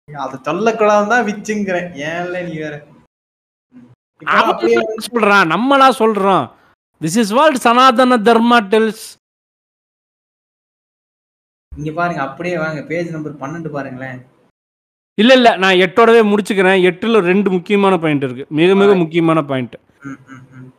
அதை 0.09 0.37
சொல்லக்கூடாதுதான் 0.49 1.13
தான் 1.15 1.27
விச்சுங்கிறேன். 1.29 1.89
ஏன்ல 2.11 2.43
நீ 2.49 2.55
வேற? 2.65 2.75
சொல்றான் 5.09 5.51
நம்மளா 5.55 5.89
சொல்றோம். 6.03 6.45
This 7.01 7.19
is 7.23 7.33
what 7.39 7.65
Sanatana 7.67 8.19
Dharma 8.29 8.59
tells 8.73 9.05
இங்க 11.73 11.91
பாருங்க 11.91 12.21
அப்படியே 12.23 12.57
வாங்க. 12.59 12.81
பேஜ் 12.83 13.11
நம்பர் 13.11 13.41
பன்னெண்டு 13.43 13.69
பாருங்களேன். 13.69 14.19
இல்ல 15.15 15.33
இல்ல 15.35 15.57
நான் 15.57 15.81
எட்டோடவே 15.85 16.21
முடிச்சுக்கிறேன். 16.31 16.83
எட்டுல 16.89 17.21
ரெண்டு 17.21 17.51
முக்கியமான 17.51 17.99
பாயிண்ட் 17.99 18.23
இருக்கு. 18.23 18.45
மிக 18.49 18.75
மிக 18.75 18.95
முக்கியமான 18.95 19.43
பாயிண்ட். 19.43 19.77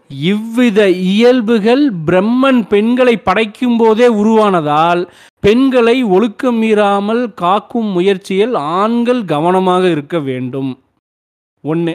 இவ்வித 0.07 0.89
இயல்புகள் 0.89 1.83
பிரம்மன் 2.07 2.67
பெண்களை 2.67 3.17
படைக்கும் 3.17 3.77
போதே 3.77 4.07
உருவானதால் 4.07 5.01
பெண்களை 5.39 6.03
ஒழுக்கம் 6.03 6.61
மீறாமல் 6.61 7.33
காக்கும் 7.33 7.89
முயற்சியில் 7.97 8.55
ஆண்கள் 8.55 9.25
கவனமாக 9.25 9.83
இருக்க 9.89 10.19
வேண்டும். 10.19 10.71
ஒன்று 11.63 11.93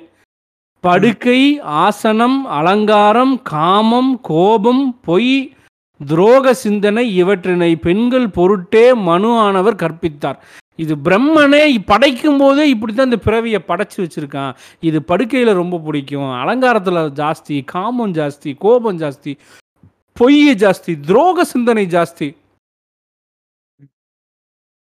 படுக்கை 0.80 1.60
ஆசனம் 1.60 2.46
அலங்காரம் 2.46 3.42
காமம் 3.42 4.20
கோபம் 4.22 4.98
பொய் 5.00 5.52
துரோக 6.00 6.50
சிந்தனை 6.50 7.04
இவற்றினை 7.22 7.76
பெண்கள் 7.76 8.28
பொருட்டே 8.28 8.94
மனு 8.94 9.30
ஆனவர் 9.38 9.74
கற்பித்தார். 9.74 10.38
இது 10.76 10.96
பிரம்மனே 11.04 11.62
படைக்கும் 11.86 12.36
போதே 12.36 12.68
இப்படித்தான் 12.68 13.10
இந்த 13.10 13.20
பிறவியை 13.24 13.60
படைச்சு 13.68 13.96
வச்சிருக்கான். 13.96 14.52
இது 14.80 15.02
படுக்கையில் 15.02 15.52
ரொம்ப 15.52 15.78
பிடிக்கும். 15.78 16.30
அலங்காரத்தில் 16.32 17.00
ஜாஸ்தி 17.20 17.64
காமம் 17.64 18.14
ஜாஸ்தி 18.14 18.52
கோபம் 18.58 18.98
ஜாஸ்தி 18.98 19.34
பொய் 20.12 20.54
ஜாஸ்தி 20.54 20.94
துரோக 21.08 21.40
சிந்தனை 21.54 21.86
ஜாஸ்தி. 21.86 22.28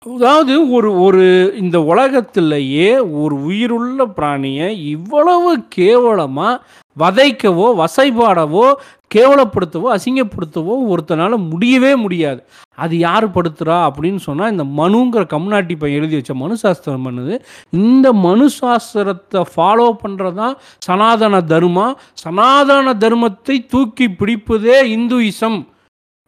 அதாவது 0.06 0.54
ஒரு 0.70 0.88
ஒரு 1.04 1.22
இந்த 1.56 1.76
உலகத்திலேயே 1.80 2.88
ஒரு 3.22 3.34
உயிருள்ள 3.48 4.04
பிராணியை 4.16 4.66
இவ்வளவு 4.94 5.50
கேவலமா 5.76 6.48
வதைக்கவோ 6.96 7.66
வசைபாடவோ 7.80 8.66
கேவலப்படுத்தவோ 9.14 9.88
அசிங்கப்படுத்தவோ 9.96 10.74
ஒருத்தனால 10.92 11.32
முடியவே 11.50 11.92
முடியாது. 11.96 12.40
அது 12.78 12.94
யார் 12.98 13.26
படுத்துறா 13.26 13.76
அப்படின்னு 13.88 14.20
சொன்னால் 14.28 14.52
இந்த 14.54 14.64
மனுங்கிற 14.80 15.22
கம்நாட்டி 15.26 15.74
பையன் 15.76 15.98
எழுதி 16.00 16.16
வச்ச 16.16 16.34
மனு 16.34 16.54
சாஸ்திரம் 16.56 17.04
பண்ணுது. 17.06 17.34
இந்த 17.72 18.06
மனு 18.26 18.46
சாஸ்திரத்தை 18.60 19.42
ஃபாலோ 19.52 19.90
பண்ணுறது 20.04 20.34
தான் 20.34 20.56
சனாதன 20.78 21.40
தர்மா? 21.54 21.86
சனாதன 22.24 22.96
தர்மத்தை 23.04 23.58
தூக்கி 23.66 24.08
பிடிப்பதே 24.20 24.78
இந்துயிசம். 24.96 25.60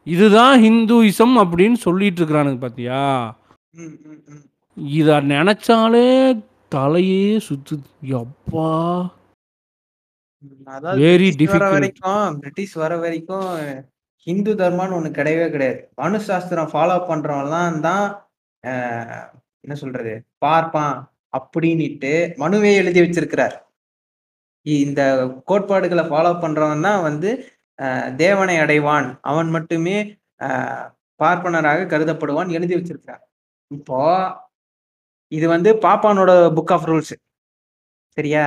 இதுதான் 0.06 0.54
ஹிந்துயிசம் 0.60 1.34
அப்படின்னு 1.42 1.78
சொல்லிட்டு 1.86 2.20
இருக்கிறானுங்க 2.20 2.60
பார்த்தியா 2.64 3.02
ம், 3.76 3.94
ம், 4.06 4.20
ம். 4.30 4.44
இதை 4.96 5.16
நினைச்சாலே 5.30 6.06
தலையே 6.72 7.18
சுத்து 7.46 7.76
அப்பா 8.18 8.68
அதாவது 10.68 11.00
பிரிட்டிஷ் 11.02 11.36
வர 11.48 11.58
difficult. 11.58 11.74
வரைக்கும் 11.74 12.34
பிரிட்டிஷ் 12.40 12.74
வர 12.82 12.92
வரைக்கும் 12.98 13.48
ஹிந்து 14.26 14.52
தர்மான்னு 14.60 14.96
ஒண்ணு 14.98 15.10
கிடையவே 15.18 15.46
கிடையாது. 15.50 15.80
மனு 15.98 16.18
சாஸ்திரம் 16.26 16.70
ஃபாலோ 16.72 16.96
பண்றவன்லாம் 17.08 17.78
தான் 17.82 18.04
ஆஹ், 18.64 19.26
என்ன 19.64 19.74
சொல்றது 19.80 20.12
பார்ப்பான் 20.38 20.96
அப்படின்னுட்டு 21.34 22.12
மனுவே 22.42 22.70
எழுதி 22.76 23.00
வச்சிருக்கிறார். 23.02 23.56
இந்த 24.66 25.00
கோட்பாடுகளை 25.48 26.04
ஃபாலோ 26.08 26.32
பண்றவன் 26.42 26.86
தான் 26.88 27.00
வந்து 27.02 27.30
ஆஹ், 27.78 28.08
தேவனை 28.16 28.56
அடைவான். 28.60 29.08
அவன் 29.30 29.50
மட்டுமே 29.56 29.96
ஆஹ், 30.40 30.84
பார்ப்பனராக 31.20 31.88
கருதப்படுவான் 31.92 32.50
எழுதி 32.56 32.74
வச்சிருக்கிறார். 32.76 33.22
இப்போ 33.70 34.00
இது 35.32 35.46
வந்து 35.48 35.70
பாப்பானோட 35.84 36.32
புக் 36.56 36.72
ஆஃப் 36.74 36.86
ரூல்ஸ் 36.90 37.14
சரியா? 38.16 38.44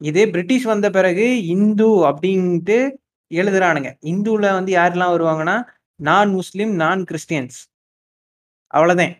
இது 0.00 0.22
பிரிட்டிஷ் 0.30 0.66
வந்த 0.72 0.86
பிறகு 0.96 1.26
இந்து 1.54 1.88
அப்படின்ட்டு 2.08 2.78
எழுதுறானுங்க. 3.30 3.90
இந்துல 4.12 4.46
வந்து 4.58 4.72
யாரெல்லாம் 4.78 5.12
வருவாங்கன்னா 5.14 5.56
நான் 6.00 6.30
முஸ்லீம் 6.38 6.72
நான் 6.82 7.02
கிறிஸ்டியன்ஸ். 7.10 7.58
அவ்வளோதான் 8.74 9.14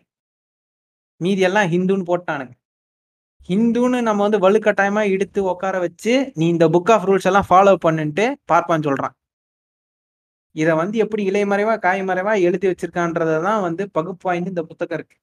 மீதி 1.21 1.43
எல்லாம் 1.49 1.71
ஹிந்துன்னு 1.75 2.09
போட்டானுங்க. 2.11 2.55
ஹிந்துன்னு 3.49 3.99
நம்ம 4.09 4.23
வந்து 4.27 4.43
வலுக்கட்டாயமா 4.45 5.03
எடுத்து 5.15 5.41
உட்கார 5.53 5.79
வச்சு 5.87 6.13
நீ 6.35 6.45
இந்த 6.49 6.67
புக் 6.75 6.93
ஆஃப் 6.95 7.07
ரூல்ஸ் 7.09 7.29
எல்லாம் 7.31 7.49
ஃபாலோ 7.51 7.75
பண்ணுன்ட்டு 7.87 8.27
பார்ப்பான்னு 8.53 8.87
சொல்றான். 8.89 9.15
இதை 10.61 10.73
வந்து 10.83 10.97
எப்படி 11.05 11.23
இலைமறைவா 11.31 11.75
காய்மறைவா 11.87 12.33
எழுதி 12.47 12.67
வச்சிருக்கான்றதை 12.71 13.37
தான் 13.49 13.61
வந்து 13.67 13.83
பகுப்பாய்ந்து 13.97 14.53
இந்த 14.55 14.65
புத்தகம் 14.71 14.97
இருக்கு. 14.99 15.17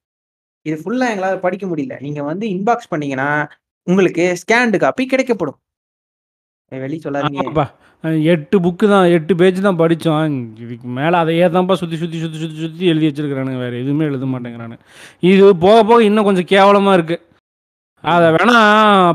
இது 0.66 0.76
ஃபுல்லாக 0.84 1.14
எங்களால் 1.14 1.44
படிக்க 1.46 1.66
முடியல. 1.72 1.96
நீங்கள் 2.06 2.28
வந்து 2.32 2.46
இன்பாக்ஸ் 2.56 2.92
பண்ணீங்கன்னா 2.94 3.30
உங்களுக்கு 3.88 4.24
ஸ்கேண்டு 4.42 4.80
காப்பி 4.86 5.04
கிடைக்கப்படும். 5.14 5.60
வெளியே 6.72 7.02
சொல்லாதீங்கப்பா 7.04 7.68
எட்டு 8.34 8.58
புக்கு 8.66 8.86
தான் 8.92 9.08
எட்டு 9.16 9.34
பேஜ் 9.40 9.60
தான் 9.68 9.80
படித்தோம் 9.80 10.36
இதுக்கு 10.64 10.88
மேலே 10.98 11.16
அதையே 11.22 11.46
தான்ப்பா 11.56 11.76
சுற்றி 11.80 11.98
சுற்றி 12.02 12.18
சுற்றி 12.24 12.40
சுற்றி 12.42 12.60
சுற்றி 12.66 12.92
எழுதி 12.92 13.08
வச்சிருக்கிறானுங்க 13.08 13.60
வேறு. 13.64 13.80
எதுவுமே 13.84 14.04
எழுத 14.10 14.28
மாட்டேங்கிறானு 14.34 14.78
இது 15.30 15.44
போக 15.66 15.80
போக 15.90 16.00
இன்னும் 16.10 16.28
கொஞ்சம் 16.30 16.50
கேவலமாக 16.54 16.98
இருக்குது 16.98 17.24
அதை 18.04 18.28
வேணா 18.36 18.58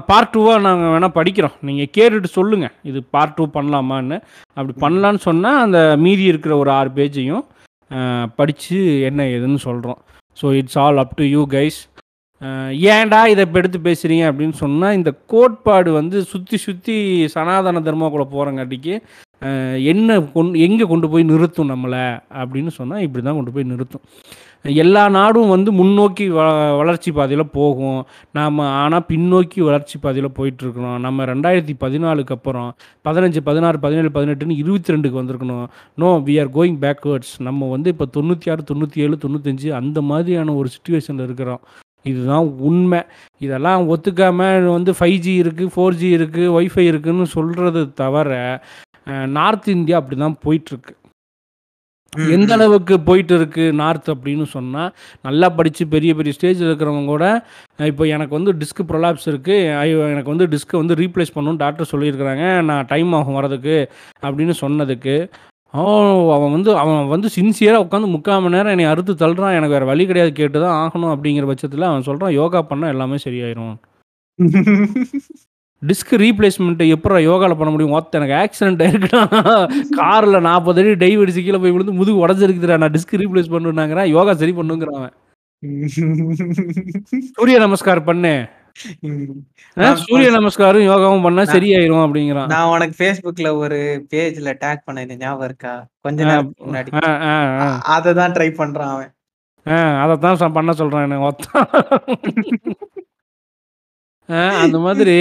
பார்ட் 0.09 0.33
டூவாக 0.35 0.63
நாங்கள் 0.67 0.93
வேணால் 0.95 1.17
படிக்கிறோம். 1.19 1.55
நீங்கள் 1.67 1.91
கேட்டுட்டு 1.97 2.29
சொல்லுங்கள் 2.39 2.75
இது 2.91 2.99
பார்ட் 3.15 3.35
டூ 3.37 3.45
பண்ணலாமான்னு. 3.57 4.17
அப்படி 4.57 4.75
பண்ணலான்னு 4.85 5.21
சொன்னால் 5.29 5.63
அந்த 5.67 5.81
மீதி 6.05 6.25
இருக்கிற 6.33 6.55
ஒரு 6.63 6.71
ஆறு 6.79 6.91
பேஜையும் 6.99 7.45
படித்து 8.39 8.79
என்ன 9.09 9.23
ஏதுன்னு 9.35 9.61
சொல்கிறோம் 9.69 9.99
so 10.39 10.47
it's 10.61 10.79
all 10.85 11.01
up 11.03 11.17
to 11.19 11.25
you 11.35 11.43
guys 11.57 11.81
ஏன்டா 12.95 13.21
இதை 13.33 13.43
இப்போ 13.47 13.59
எடுத்து 13.61 13.79
பேசுகிறீங்க 13.89 14.25
அப்படின்னு 14.31 14.57
சொன்னால் 14.63 14.97
இந்த 14.99 15.11
கோட்பாடு 15.33 15.91
வந்து 15.99 16.17
சுற்றி 16.33 16.57
சுற்றி 16.67 16.97
சனாதன 17.35 17.83
தர்மாக்குள்ளே 17.87 18.27
போகிறங்காட்டிக்கு 18.35 18.95
என்ன 19.93 20.11
கொண் 20.35 20.51
எங்கே 20.67 20.85
கொண்டு 20.91 21.07
போய் 21.13 21.31
நிறுத்தும் 21.31 21.71
நம்மளை? 21.73 22.05
அப்படின்னு 22.41 22.71
சொன்னால் 22.79 23.05
இப்படி 23.07 23.23
தான் 23.25 23.39
கொண்டு 23.39 23.55
போய் 23.55 23.71
நிறுத்தும். 23.73 24.05
எல்லா 24.83 25.03
நாடும் 25.17 25.51
வந்து 25.55 25.71
முன்னோக்கி 25.79 26.27
வ 26.37 26.43
வளர்ச்சி 26.81 27.11
பாதையில் 27.17 27.53
போகும். 27.57 27.99
நாம் 28.39 28.61
ஆனால் 28.83 29.07
பின்னோக்கி 29.11 29.61
வளர்ச்சி 29.69 29.97
பாதையில் 30.05 30.37
போயிட்டுருக்கணும். 30.39 30.99
நம்ம 31.07 31.25
ரெண்டாயிரத்தி 31.33 31.75
பதினாலுக்கு 31.85 32.35
அப்புறம் 32.37 32.71
பதினஞ்சு 33.09 33.41
பதினாறு 33.49 33.79
பதினேழு 33.85 34.11
பதினெட்டுன்னு 34.17 34.61
இருபத்தி 34.63 34.95
ரெண்டுக்கு 34.95 35.21
வந்திருக்கணும். 35.21 35.67
No 36.03 36.11
we 36.29 36.37
are 36.43 36.53
going 36.59 36.79
backwards 36.87 37.35
நம்ம 37.49 37.69
வந்து 37.75 37.91
இப்போ 37.95 38.07
தொண்ணூற்றி 38.17 38.53
ஆறு 38.55 38.65
தொண்ணூற்றி 38.71 39.05
ஏழு 39.07 39.19
தொண்ணூத்தஞ்சு 39.25 39.71
அந்த 39.81 40.01
மாதிரியான 40.13 40.55
ஒரு 40.61 40.71
சுச்சுவேஷனில் 40.77 41.27
இருக்கிறோம். 41.29 41.63
இதுதான் 42.11 42.47
உண்மை. 42.69 43.03
இதெல்லாம் 43.45 43.85
ஒத்துக்காமல் 43.93 44.67
வந்து 44.77 44.93
ஃபைவ் 44.99 45.19
ஜி 45.27 45.35
இருக்குது 45.43 45.73
ஃபோர் 45.75 46.01
ஜி 46.01 46.09
இருக்குது 46.19 46.51
ஒய்ஃபை 46.57 46.85
இருக்குதுன்னு 46.91 47.29
சொல்கிறது 47.37 47.83
தவிர 48.03 48.33
நார்த் 49.37 49.75
இந்தியா 49.77 49.99
அப்படி 50.01 50.17
தான் 50.19 50.39
போயிட்டுருக்கு 50.45 50.95
எந்த. 52.33 52.51
அளவுக்கு 52.57 52.95
போயிட்டு 53.07 53.35
இருக்கு 53.39 53.65
நார்த் 53.81 54.09
அப்படின்னு 54.13 54.45
சொன்னால் 54.55 54.91
நல்லா 55.27 55.47
படித்து 55.57 55.85
பெரிய 55.95 56.11
பெரிய 56.19 56.33
ஸ்டேஜில் 56.37 56.69
இருக்கிறவங்க 56.69 57.11
கூட 57.13 57.27
இப்போ 57.91 58.05
எனக்கு 58.17 58.37
வந்து 58.39 58.53
டிஸ்க் 58.61 58.83
ப்ரொலாப்ஸ் 58.91 59.27
இருக்குது 59.33 59.57
எனக்கு 60.15 60.33
வந்து 60.35 60.47
டிஸ்க்கை 60.55 60.79
வந்து 60.83 60.99
ரீப்ளேஸ் 61.03 61.35
பண்ணணும்னு 61.37 61.63
டாக்டர் 61.65 61.91
சொல்லியிருக்கிறாங்க. 61.93 62.45
நான் 62.71 62.89
டைம் 62.93 63.13
ஆகும் 63.21 63.39
வரதுக்கு 63.41 63.77
அப்படின்னு 64.27 64.57
சொன்னதுக்கு 64.65 65.17
அவன் 66.35 66.55
வந்து 66.57 66.71
அவன் 66.83 67.09
வந்து 67.15 67.29
சின்சியராக 67.37 67.85
உட்காந்து 67.87 68.13
முக்கால் 68.15 68.43
மணி 68.45 68.57
நேரம் 68.57 68.75
என்னை 68.75 68.87
அறுத்து 68.93 69.15
தள்ளுறான். 69.23 69.57
எனக்கு 69.59 69.77
வேறு 69.77 69.91
வழி 69.93 70.05
கிடையாது 70.11 70.33
கேட்டு 70.41 70.59
தான் 70.65 70.79
ஆகணும் 70.83 71.15
அப்படிங்கிற 71.15 71.47
பட்சத்தில் 71.51 71.91
அவன் 71.91 72.09
சொல்கிறான் 72.11 72.37
யோகா 72.41 72.63
பண்ணால் 72.71 72.95
எல்லாமே 72.95 73.19
சரியாயிரும். 73.27 73.75
டிஸ்க் 75.85 76.13
ரீப்ளேஸ்மெண்ட்டை 76.17 76.87
எப்போ 76.89 77.21
யோகாவில் 77.21 77.59
பண்ண 77.59 77.71
முடியும் 77.71 77.93
ஒத்த 77.93 78.19
எனக்கு 78.19 78.37
ஆக்சிடென்ட் 78.43 78.83
ஆயிருக்குடா 78.85 79.23
காரில் 79.97 80.41
நாற்பது 80.41 80.81
அடி 80.85 80.95
டைவ் 81.05 81.23
அடிச்சு 81.23 81.43
கீழே 81.43 81.59
போய் 81.59 81.71
விழுந்து 81.71 81.93
முதுகு 81.93 82.27
உடஞ்சிருக்குதுடா 82.27 82.79
நான் 82.79 82.93
டிஸ்க் 82.93 83.21
ரீப்ளேஸ் 83.23 83.53
பண்ணுனாங்கிறான் 83.55 84.11
யோகா 84.11 84.35
சரி 84.35 84.53
பண்ணுங்கிறான் 84.53 85.13
சூரிய 87.31 87.59
நமஸ்கார் 87.61 88.05
பண்ணு 88.05 88.35
சூரிய 90.01 90.31
நமஸ்காரம், 90.31 90.83
யோகாவும் 90.83 91.23
பண்ணா 91.23 91.43
சரியாயிரும் 91.47 92.05
அப்படிங்கிறான். 92.05 92.49
நான் 92.49 92.71
உனக்கு 92.71 92.95
Facebookல 93.01 93.57
ஒரு 93.57 93.79
பேஜ்ல 94.11 94.53
டேக் 94.61 94.83
பண்ணேனே 94.87 95.17
ஞாபகம் 95.17 95.45
இருக்கா? 95.45 95.73
கொஞ்ச 96.01 96.25
நேரத்துக்கு 96.25 96.67
முன்னாடி. 96.67 96.91
அ, 97.01 97.11
அ, 97.27 97.35
அ 97.61 97.67
அ. 97.67 97.69
அததான் 97.95 98.35
ட்ரை 98.37 98.49
பண்றான் 98.55 98.93
அவன். 98.95 99.13
அதத்தான் 100.03 100.53
பண்ண 100.53 100.73
சொல்றான். 100.73 101.15
ஆ 104.29 104.43
அந்த 104.59 104.79
மாதிரி 104.79 105.17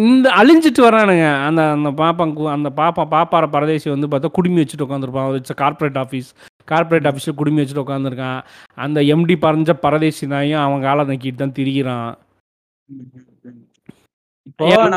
இந்த 0.00 0.26
அழிஞ்சிட்டு 0.40 0.82
வரானுங்க. 0.86 1.24
அந்த 1.48 1.62
அந்த 1.76 1.90
பாப்பான் 2.00 2.32
கு 2.36 2.44
அந்த 2.54 2.68
பாப்பா 2.80 3.02
பாப்பார 3.14 3.44
பரதேசி 3.54 3.88
வந்து 3.94 4.10
பார்த்தா 4.12 4.30
குடுமி 4.38 4.60
வச்சுட்டு 4.62 4.86
உட்காந்துருப்பான். 4.86 5.34
It's 5.40 5.60
corporate 5.62 5.98
office. 6.04 6.30
கார்ப்பரேட். 6.68 7.08
ஆஃபீஸ்ல 7.10 7.34
குடுமி 7.40 7.60
வச்சுட்டு 7.62 7.84
உட்காந்துருக்கான். 7.86 8.40
அந்த 8.78 9.00
எம்டி 9.14 9.36
பறஞ்ச 9.44 9.72
பரதேசி 9.84 10.26
நாயும் 10.34 10.64
அவன் 10.66 10.86
கால 10.88 11.04
நக்கிட்டு 11.10 11.40
தான் 11.40 11.56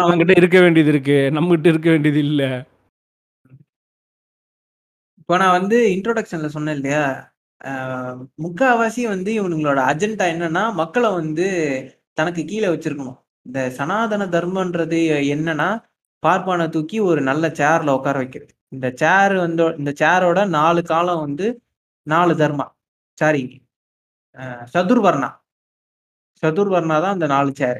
அவன்கிட்ட 0.03 0.31
வந்து 0.31 0.41
இருக்க 0.41 0.59
வேண்டியது 0.65 0.91
இருக்கு. 0.93 1.17
நம்மகிட்ட 1.37 1.67
இருக்க 1.73 1.89
வேண்டியது 1.93 2.21
இல்ல. 2.27 2.43
இப்போ 5.21 5.37
நான் 5.41 5.55
வந்து 5.57 5.77
இன்ட்ரோடக்ஷன்ல 5.93 6.47
சொன்னேன் 6.55 6.77
இல்லையா? 6.77 7.03
முக்காவாசி 8.43 9.03
வந்து 9.07 9.31
இவனுங்களோட 9.39 9.79
அஜெண்டா 9.91 10.25
என்னன்னா, 10.33 10.63
மக்கள 10.81 11.05
வந்து 11.13 11.47
தனக்கு 12.13 12.41
கீழ 12.43 12.65
வச்சிருக்கணும். 12.73 13.19
இந்த 13.45 13.59
சனாதன 13.77 14.23
தர்மன்றது 14.35 14.99
என்னன்னா, 15.35 15.67
பார்ப்பான 16.23 16.61
தூக்கி 16.75 16.97
ஒரு 17.09 17.21
நல்ல 17.29 17.45
சேர்ல 17.59 17.95
உட்கார 17.97 18.15
வைக்கிறது. 18.21 18.51
இந்த 18.71 18.87
சேர் 19.01 19.35
வந்து 19.45 19.63
இந்த 19.81 19.91
சேரோட 20.01 20.39
4 20.55 20.81
காலம் 20.91 21.23
வந்து 21.25 21.47
4 22.07 22.33
தர்மா. 22.41 22.65
சாரி 23.17 23.43
சதுர்வர்ணா. 24.73 25.29
சதுர்வர்ணா 26.43 26.97
தான் 27.03 27.15
அந்த 27.17 27.27
4 27.33 27.51
சேர். 27.61 27.79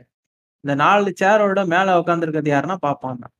இந்த 0.64 0.74
4 0.84 1.12
சேரோட 1.22 1.62
மேல 1.74 1.98
உட்கார்ந்திருக்கிறது 2.02 2.54
யாருன்னா 2.54 2.78
பாப்பான் 2.86 3.22
தான். 3.24 3.34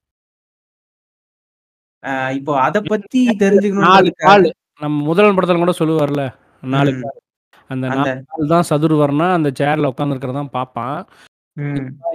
இப்போ 2.38 2.54
அத 2.66 2.78
பத்தி 2.92 3.20
4 3.24 3.40
தெரிஞ்சுக்கணுன்றதுக்காக 3.44 4.28
கால். 4.28 4.48
நம்ம 4.82 4.96
முதல்வன் 5.10 5.38
படத்துல 5.38 5.62
கூட 5.64 5.74
சொல்லுவார்ல. 5.82 6.24
4 6.68 6.92
ம். 6.94 7.02
கால். 7.04 7.20
அந்த 7.70 7.86
அந்த 7.90 8.10
4 8.10 8.26
கால் 8.32 8.52
தான் 8.54 8.68
சதுர்வர்ணா. 8.72 9.28
அந்த 9.38 9.50
சேர்ல 9.62 9.92
உட்காந்துருக்கிறத 9.94 10.38
தான் 10.42 10.54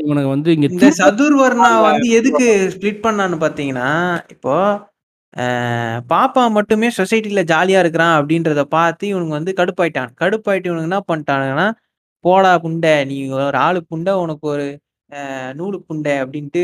இவனுங்க 0.03 0.29
வந்து 0.29 0.51
இங்க 0.55 0.67
இந்த 0.69 0.89
சதுர்வர்ணா 1.01 1.69
வந்து 1.87 2.07
எதுக்கு 2.19 2.47
ஸ்ப்ளிட் 2.75 3.05
பண்ணான்னு 3.07 3.37
பார்த்தீங்கன்னா, 3.43 3.89
இப்போ 4.35 4.55
பாப்பா 6.11 6.43
மட்டுமே 6.51 6.89
சொசைட்டில 6.97 7.43
ஜாலியா 7.51 7.81
இருக்கிறான் 7.81 8.15
அப்படின்றத 8.19 8.63
பார்த்து 8.75 9.05
இவனுங்க 9.13 9.35
வந்து 9.39 9.53
கடுப்பாயிட்டான். 9.61 10.11
கடுப்பாயிட்டு 10.23 10.69
இவனுங்க 10.71 10.89
என்ன 10.91 11.01
பண்ணிட்டானுங்கன்னா, 11.11 11.67
"போடா 12.25 12.53
புண்டை, 12.65 12.95
நீ 13.07 13.17
ஒரு 13.43 13.59
ஆளு 13.61 13.81
புண்டை, 13.91 14.15
உனக்கு 14.25 14.47
ஒரு 14.49 14.67
நூலு 15.55 15.79
புண்டை" 15.89 16.15
அப்படின்ட்டு 16.25 16.63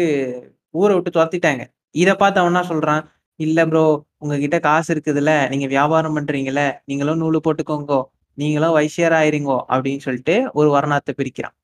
ஊர 0.74 0.90
விட்டு 0.96 1.10
தொரத்திட்டாங்க. 1.10 1.64
இத 1.94 2.10
பார்த்து 2.16 2.40
அவன் 2.40 2.52
என்ன 2.54 2.64
சொல்றான், 2.70 3.04
"இல்ல 3.40 3.60
ப்ரோ, 3.66 3.84
உங்ககிட்ட 4.18 4.58
காசு 4.60 4.90
இருக்குதுல்ல, 4.94 5.32
நீங்க 5.48 5.68
வியாபாரம் 5.68 6.16
பண்றீங்கல்ல, 6.18 6.62
நீங்களும் 6.86 7.22
நூலு 7.22 7.40
போட்டுக்கோங்கோ, 7.46 8.00
நீங்களும் 8.38 8.76
வைசியர் 8.78 9.16
ஆயிறீங்கோ" 9.20 9.58
அப்படின்னு 9.72 10.04
சொல்லிட்டு 10.08 10.36
ஒரு 10.54 10.70
வர்ணாத்த 10.76 11.12
பிரிக்கிறான். 11.18 11.56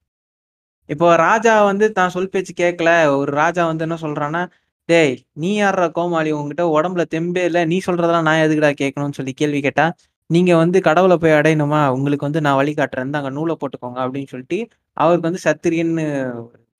இப்போ 0.88 1.06
ராஜா 1.18 1.52
வந்து 1.64 1.86
தான் 1.92 2.12
சொல் 2.14 2.32
பேச்சு 2.32 2.52
கேட்கல. 2.59 2.90
ஒரு 3.18 3.30
ராஜா 3.34 3.62
வந்து 3.68 3.84
என்ன 3.86 3.96
சொல்றான்னா, 4.02 4.42
"டேய் 4.88 5.12
நீ 5.36 5.50
யார்றா 5.59 5.86
கோமாளி? 5.96 6.30
உங்ககிட்ட 6.38 6.64
உடம்புல 6.76 7.02
தெம்பே 7.14 7.42
இல்லை 7.48 7.62
நீ 7.72 7.76
சொல்றதெல்லாம் 7.86 8.26
நான் 8.28 8.42
எதுக்குடா 8.44 8.70
கேட்கணும்னு" 8.80 9.18
சொல்லி 9.20 9.34
கேள்வி 9.40 9.60
கேட்டா, 9.66 9.86
"நீங்க 10.30 10.52
வந்து 10.62 10.78
கடவுளை 10.88 11.16
போய் 11.22 11.36
அடையணுமா? 11.38 11.82
உங்களுக்கு 11.96 12.28
வந்து 12.28 12.42
நான் 12.46 12.59
வழிகாட்டுறேன். 12.60 13.14
அங்க 13.20 13.32
நூலை 13.38 13.56
போட்டுக்கோங்க" 13.62 14.00
அப்படின்னு 14.04 14.32
சொல்லிட்டு 14.34 14.59
அவருக்கு 14.96 15.28
வந்து 15.30 15.44
சத்திரியன்னு 15.46 16.06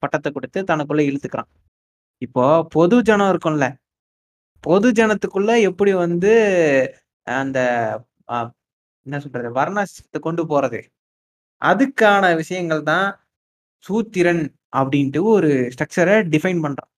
பட்டத்தை 0.03 0.31
கொடுத்து 0.33 0.61
தனக்குள்ள 0.71 1.03
இழுத்துக்கிறான். 1.09 1.51
இப்போ 2.23 2.45
பொது 2.75 2.97
ஜனம் 3.09 3.31
இருக்கும்ல. 3.33 3.67
பொது 4.65 4.89
ஜனத்துக்குள்ள 4.99 5.53
எப்படி 5.71 5.93
வந்து 6.05 6.33
அந்த 7.27 7.59
என்ன 9.07 9.19
சொல்றது? 9.25 9.49
வர்ணாசிரத்த 9.59 10.19
கொண்டு 10.21 10.43
போறது. 10.49 10.81
அதுக்கான 11.63 12.25
விஷயங்கள் 12.41 12.83
தான் 12.91 13.07
சூத்திரன் 13.83 14.57
அப்படின்ட்டு 14.77 15.23
ஒரு 15.23 15.49
ஸ்ட்ரக்சரை 15.49 16.17
டிஃபைன் 16.35 16.63
பண்றான். 16.65 16.91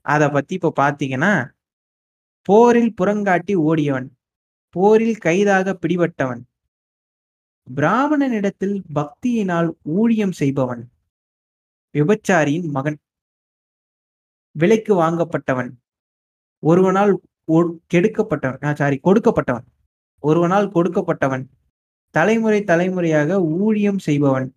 அதை 0.00 0.28
பத்தி 0.28 0.54
இப்போ 0.54 0.72
பார்த்தீங்கன்னா, 0.76 1.50
போரில் 2.42 2.94
புறங்காட்டி 3.00 3.54
ஓடியவன். 3.54 4.08
போரில் 4.70 5.16
கைதாக 5.16 5.78
பிடிபட்டவன். 5.86 6.42
பிராமணனிடத்தில் 7.74 8.82
பக்தியினால் 8.94 9.70
ஊழியம் 9.82 10.32
செய்பவன். 10.32 10.90
விபச்சாரியின் 11.92 12.68
மகன். 12.68 12.98
விலைக்கு 14.50 14.94
வாங்கப்பட்டவன். 15.02 15.70
ஒருவனால் 16.66 17.14
கெடுக்கப்பட்டவன். 17.94 18.74
சாரி 18.74 19.00
கொடுக்கப்பட்டவன். 19.04 19.66
ஒருவனால் 20.20 20.68
கொடுக்கப்பட்டவன். 20.68 21.44
தலைமுறை 22.10 22.64
தலைமுறையாக 22.64 23.42
ஊழியம் 23.42 23.98
செய்பவன். 23.98 24.54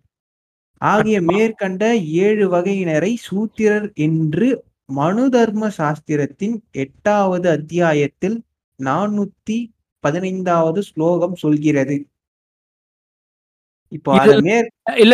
ஆகிய 0.80 1.16
மேற்கண்ட 1.28 1.84
7 2.20 2.44
வகையினரை 2.52 3.10
சூத்திரர் 3.26 3.88
என்று 4.06 4.48
மனு 4.90 5.24
தர்ம 5.34 5.68
சாஸ்திரத்தின் 5.78 6.56
8வது 6.84 7.48
அத்தியாயத்தில் 7.56 8.38
415வது 8.78 10.82
ஸ்லோகம் 10.90 11.36
சொல்கிறது. 11.36 11.96
இப்போ 13.92 14.10
இல்ல, 14.16 14.32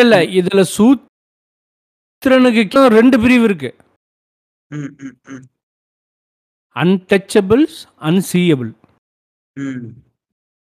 இல்ல. 0.02 0.14
இதுல 0.38 0.62
சூத்திரனுக்கு 0.76 2.62
2 2.92 3.18
பிரிவு 3.24 3.44
இருக்கு. 3.48 3.70
Untouchables, 6.76 7.78
unseeable. 8.08 8.70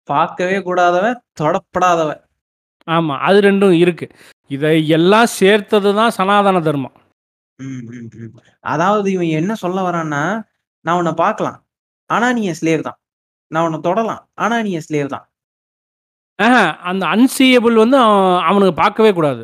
பார்க்கவே 0.09 0.59
கூடாதவன், 0.67 1.17
தொடப்படாதவன். 1.41 2.21
ஆமா. 2.89 3.15
அது 3.29 3.39
2ம் 3.47 3.79
இருக்கு. 3.85 4.07
இதை 4.51 4.89
எல்லாம் 4.89 5.27
சேர்த்தது 5.27 5.95
தான் 5.95 6.11
சனாதன 6.11 6.61
தர்மம். 6.61 6.97
அதாவது 8.61 9.13
இவன் 9.13 9.27
என்ன 9.27 9.55
சொல்ல 9.55 9.91
வரான்னா, 9.91 10.23
நான் 10.85 10.99
உன்ன 10.99 11.13
பார்க்கலாம். 11.15 11.59
ஆனா 12.11 12.33
நீ 12.33 12.51
ஸ்லேவ் 12.51 12.81
தான். 12.81 12.99
நான் 13.51 13.65
உன்ன 13.65 13.79
தொடலாம். 13.79 14.29
ஆனா 14.35 14.63
நீ 14.63 14.73
ஸ்லேவ் 14.79 15.07
தான். 15.07 15.27
அந்த 16.83 17.05
அன்சீயபிள் 17.07 17.75
வந்து 17.75 17.97
அவன் 17.97 18.43
அவனுக்கு 18.43 18.75
பார்க்கவே 18.75 19.13
கூடாது. 19.13 19.43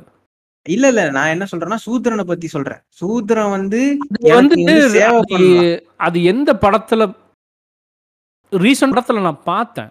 இல்ல, 0.66 0.88
இல்ல. 0.88 1.10
நான் 1.10 1.26
என்ன 1.26 1.44
சொல்றேன்னா, 1.52 1.78
சூத்திரன 1.86 2.24
பத்தி 2.24 2.48
சொல்றேன். 2.48 2.82
சூத்திரன் 3.00 3.50
வந்து 3.50 3.80
வந்து 4.34 5.38
அது 5.96 6.18
எந்த 6.24 6.50
படத்துல 6.64 7.02
ரீசென்ட் 8.52 8.96
படத்துல 8.96 9.20
நான் 9.20 9.44
பார்த்தேன். 9.44 9.90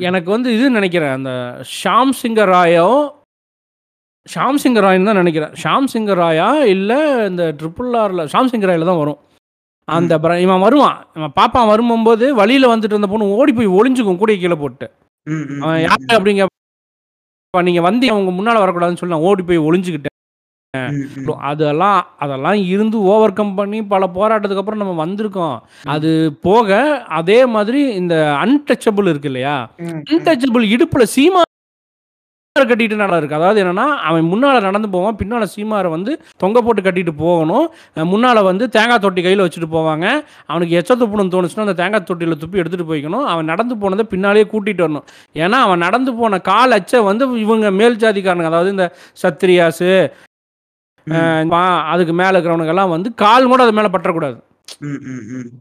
எனக்கு 0.00 0.30
வந்து 0.30 0.48
இது 0.54 0.70
நினைக்கிறேன். 0.70 1.10
அந்த 1.10 1.32
ஷாம் 1.80 2.12
சிங்க 2.12 2.44
ராயோ 2.46 2.88
ஷாம் 4.26 4.60
சிங்க 4.62 4.80
ராய்ன்னு 4.84 5.08
தான் 5.10 5.20
நினைக்கிறேன். 5.20 5.52
ஷாம் 5.62 5.88
சிங்க 5.92 6.14
ராயா 6.20 6.48
இல்ல 6.74 6.92
இந்த 7.30 7.44
ட்ரிபிள் 7.60 7.92
ஆர்ல 8.02 8.24
ஷாம் 8.32 8.50
சிங்க 8.52 8.66
ராய்ல 8.70 8.88
தான் 8.90 9.02
வரும். 9.02 9.18
அந்த 9.88 10.14
இவன் 10.44 10.64
வருவான். 10.64 10.98
இவன் 11.18 11.34
பாப்பான் 11.38 11.70
வரும்போது 11.72 12.26
வழியில 12.40 12.70
வந்துட்டு 12.72 12.96
இருந்த 12.96 13.10
பொண்ணு 13.12 13.36
ஓடி 13.38 13.52
போய் 13.58 13.76
ஒளிஞ்சுக்கும் 13.78 14.20
கூடைய 14.20 14.36
கீழ 14.42 14.54
போட்டு. 14.62 14.86
அவன் 15.62 15.80
யாரு. 15.84 16.04
அப்படிங்க 16.16 16.42
"அப்பா 17.44 17.60
நீங்க 17.68 17.82
வந்தீங்க 17.86 18.18
உங்க 18.20 18.32
முன்னால 18.38 18.62
வரக்கூடாதுன்னு 18.62 19.00
சொல்லி 19.00 19.14
நான் 19.14 19.28
ஓடி 19.30 19.42
போய் 19.42 19.66
ஒளிஞ்சுக்கிட்டேன்." 19.68 20.12
அதெல்லாம் 21.50 22.00
அதெல்லாம் 22.24 22.58
இருந்து 22.72 22.96
ஓவர் 23.12 23.32
கம் 23.32 23.54
பண்ணி 23.58 23.78
பல 23.92 24.06
போராட்டத்துக்கு 24.16 24.62
அப்புறம் 24.62 24.82
நம்ம 24.82 24.96
வந்திருக்கோம். 25.02 25.56
அது 25.94 26.10
போக 26.42 26.68
அதே 27.18 27.38
மாதிரி 27.54 27.80
இந்த 27.94 28.14
அன்டச்சபிள் 28.42 29.10
இருக்கு 29.12 29.30
இல்லையா? 29.30 29.56
அன்டச்சபிள் 30.10 30.66
இடுப்புல 30.74 31.06
சீமார் 31.14 31.45
கட்டிட்டு 32.64 32.96
நட 33.00 33.16
இருக்கு. 33.16 33.38
அதாவது 33.38 33.58
என்னன்னா, 33.62 33.86
அவன் 34.08 34.30
முன்னால 34.32 34.60
நடந்து 34.60 34.88
போவான். 34.88 35.16
பின்னால 35.20 35.46
சீமார 35.54 35.88
வந்து 35.88 36.12
தொங்க 36.36 36.62
போட்டு 36.62 36.82
கட்டிட்டு 36.82 37.12
போகணும். 37.22 37.66
முன்னால 38.12 38.42
வந்து 38.42 38.66
தேங்காய் 38.68 39.02
தொட்டி 39.04 39.22
கையில 39.22 39.46
வச்சுட்டு 39.46 39.70
போவாங்க. 39.76 40.06
அவனுக்கு 40.46 40.78
எச்ச 40.80 40.96
துப்பணும்னு 41.02 41.34
தோணுச்சுன்னா, 41.34 41.66
அந்த 41.66 41.76
தேங்காய் 41.82 42.06
தொட்டியில 42.10 42.38
துப்பி 42.42 42.62
எடுத்துட்டு 42.62 42.88
போய்க்கணும். 42.92 43.26
அவன் 43.32 43.50
நடந்து 43.52 43.76
போனத 43.76 44.06
பின்னாலேயே 44.14 44.46
கூட்டிட்டு 44.54 44.86
வரணும். 44.86 45.06
ஏன்னா, 45.44 45.58
அவன் 45.66 45.84
நடந்து 45.86 46.14
போன 46.14 46.40
கால் 46.50 46.76
அச்ச 46.78 47.02
வந்து 47.02 47.26
இவங்க 47.40 47.70
மேல் 47.80 48.02
ஜாதிக்காரனுங்க 48.04 48.52
அதாவது 48.52 48.70
இந்த 48.70 48.88
சத்திரியாஸு 49.22 49.92
அதுக்கு 51.92 52.12
மேல 52.12 52.32
இருக்கிறவனுங்கலாம் 52.32 52.92
வந்து 52.94 53.08
கால் 53.14 53.46
கூட 53.46 53.62
அது 53.62 53.72
மேல 53.72 53.88
பற்றக்கூடாது. 53.88 54.36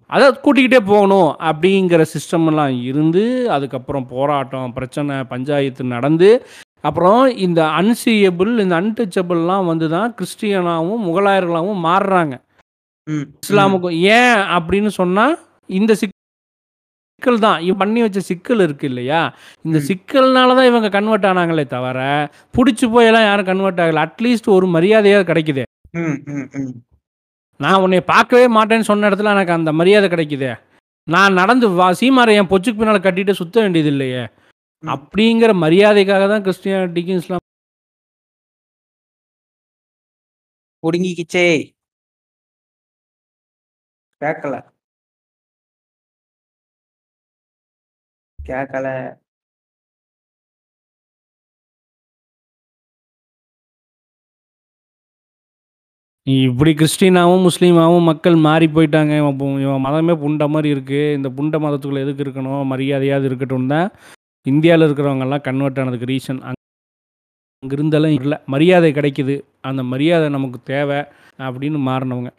அத 0.07 0.23
கூட்டிக்கிட்டே 0.45 0.79
போகணும் 0.85 1.29
அப்படிங்கிற 1.49 2.05
சிஸ்டம்லாம் 2.13 2.73
இருந்து, 2.83 3.23
அதுக்கப்புறம் 3.49 4.07
போராட்டம், 4.07 4.73
பிரச்சனை, 4.73 5.15
பஞ்சாயத்து 5.23 5.83
நடந்து, 5.83 6.29
அப்புறம் 6.87 7.21
இந்த 7.45 7.61
அன்சீயபிள், 7.79 8.51
இந்த 8.63 8.75
அன்டச்சபிள்லாம் 8.81 9.69
வந்து 9.71 9.87
தான் 9.95 10.09
கிறிஸ்டியனாவும், 10.17 11.05
முகலாயர்களாவும் 11.07 11.81
மாறுறாங்க. 11.87 12.35
இஸ்லாமுக்கும். 13.45 13.97
ஏன் 14.17 14.39
அப்படின்னு 14.57 14.91
சொன்னா, 14.99 15.25
இந்த 15.79 15.91
சிக் 16.01 16.13
சிக்கல் 17.21 17.43
தான் 17.45 17.59
இவன் 17.65 17.79
பண்ணி 17.81 17.99
வச்ச 18.03 18.19
சிக்கல் 18.29 18.61
இருக்கு 18.63 18.85
இல்லையா? 18.89 19.19
இந்த. 19.65 19.77
சிக்கல்னால 19.89 20.55
தான் 20.57 20.69
இவங்க 20.69 20.87
கன்வெர்ட் 20.95 21.27
ஆனாங்களே 21.29 21.63
தவிர 21.73 21.99
பிடிச்சி 22.55 22.85
போயெல்லாம் 22.93 23.27
யாரும் 23.27 23.47
கன்வெர்ட் 23.49 23.79
ஆகல. 23.83 24.03
அட்லீஸ்ட் 24.07 24.49
ஒரு 24.55 24.67
மரியாதையாக 24.75 25.27
கிடைக்குது. 25.29 25.63
நான் 27.59 27.81
உன்னை 27.83 27.99
பார்க்கவே 28.13 28.47
மாட்டேன்னு 28.57 28.89
சொன்ன 28.89 29.09
இடத்துல 29.09 29.33
எனக்கு 29.35 29.57
அந்த 29.57 29.71
மரியாதை 29.79 30.09
கிடைக்குதே. 30.13 30.51
நான் 31.07 31.39
நடந்து 31.41 31.69
வா 31.79 31.87
சீமாரை 32.01 32.35
என் 32.39 32.51
பொச்சுக்கு 32.53 32.79
பின்னால் 32.81 33.05
கட்டிட்டு 33.07 33.39
சுத்த 33.41 33.55
வேண்டியது 33.63 33.91
இல்லையே. 33.93 34.23
அப்படிங்கிற 34.83 35.51
மரியாதைக்காக 35.63 36.23
தான் 36.31 36.45
கிறிஸ்டியானிட்டிக்கும் 36.47 37.19
இஸ்லாம் 37.21 37.43
ஒடுங்கிக்கிச்சே 40.83 41.45
கேட்கல 44.21 44.55
கேட்கல 48.39 48.87
இப்படி 56.27 56.71
கிறிஸ்டினாவும் 56.77 57.43
முஸ்லீமாவும் 57.47 58.07
மக்கள் 58.09 58.35
மாறி 58.45 58.67
போயிட்டாங்க. 58.75 59.11
இவன் 59.63 59.83
மதமே 59.87 60.13
புண்ட 60.23 60.43
மாதிரி 60.53 60.69
இருக்குது 60.75 61.13
இந்த 61.17 61.29
புண்ட 61.37 61.55
மதத்துக்குள்ள 61.65 62.03
எதுக்கு 62.05 62.23
இருக்கணும்? 62.25 62.63
மரியாதையாவது 62.71 63.27
இருக்கட்டும் 63.29 63.71
தான் 63.73 63.87
இந்தியாவில் 64.51 64.87
இருக்கிறவங்கெல்லாம் 64.87 65.45
கன்வெர்ட் 65.47 65.81
ஆனதுக்கு 65.83 66.11
ரீசன் 66.13 66.41
அங்கே 66.49 67.75
இருந்தாலும் 67.77 68.15
இல்லை. 68.19 68.37
மரியாதை 68.53 68.91
கிடைக்குது. 68.99 69.35
அந்த 69.69 69.81
மரியாதை 69.91 70.27
நமக்கு 70.37 70.59
தேவை 70.73 70.99
அப்படின்னு 71.47 71.79
மாறினவங்க. 71.89 72.31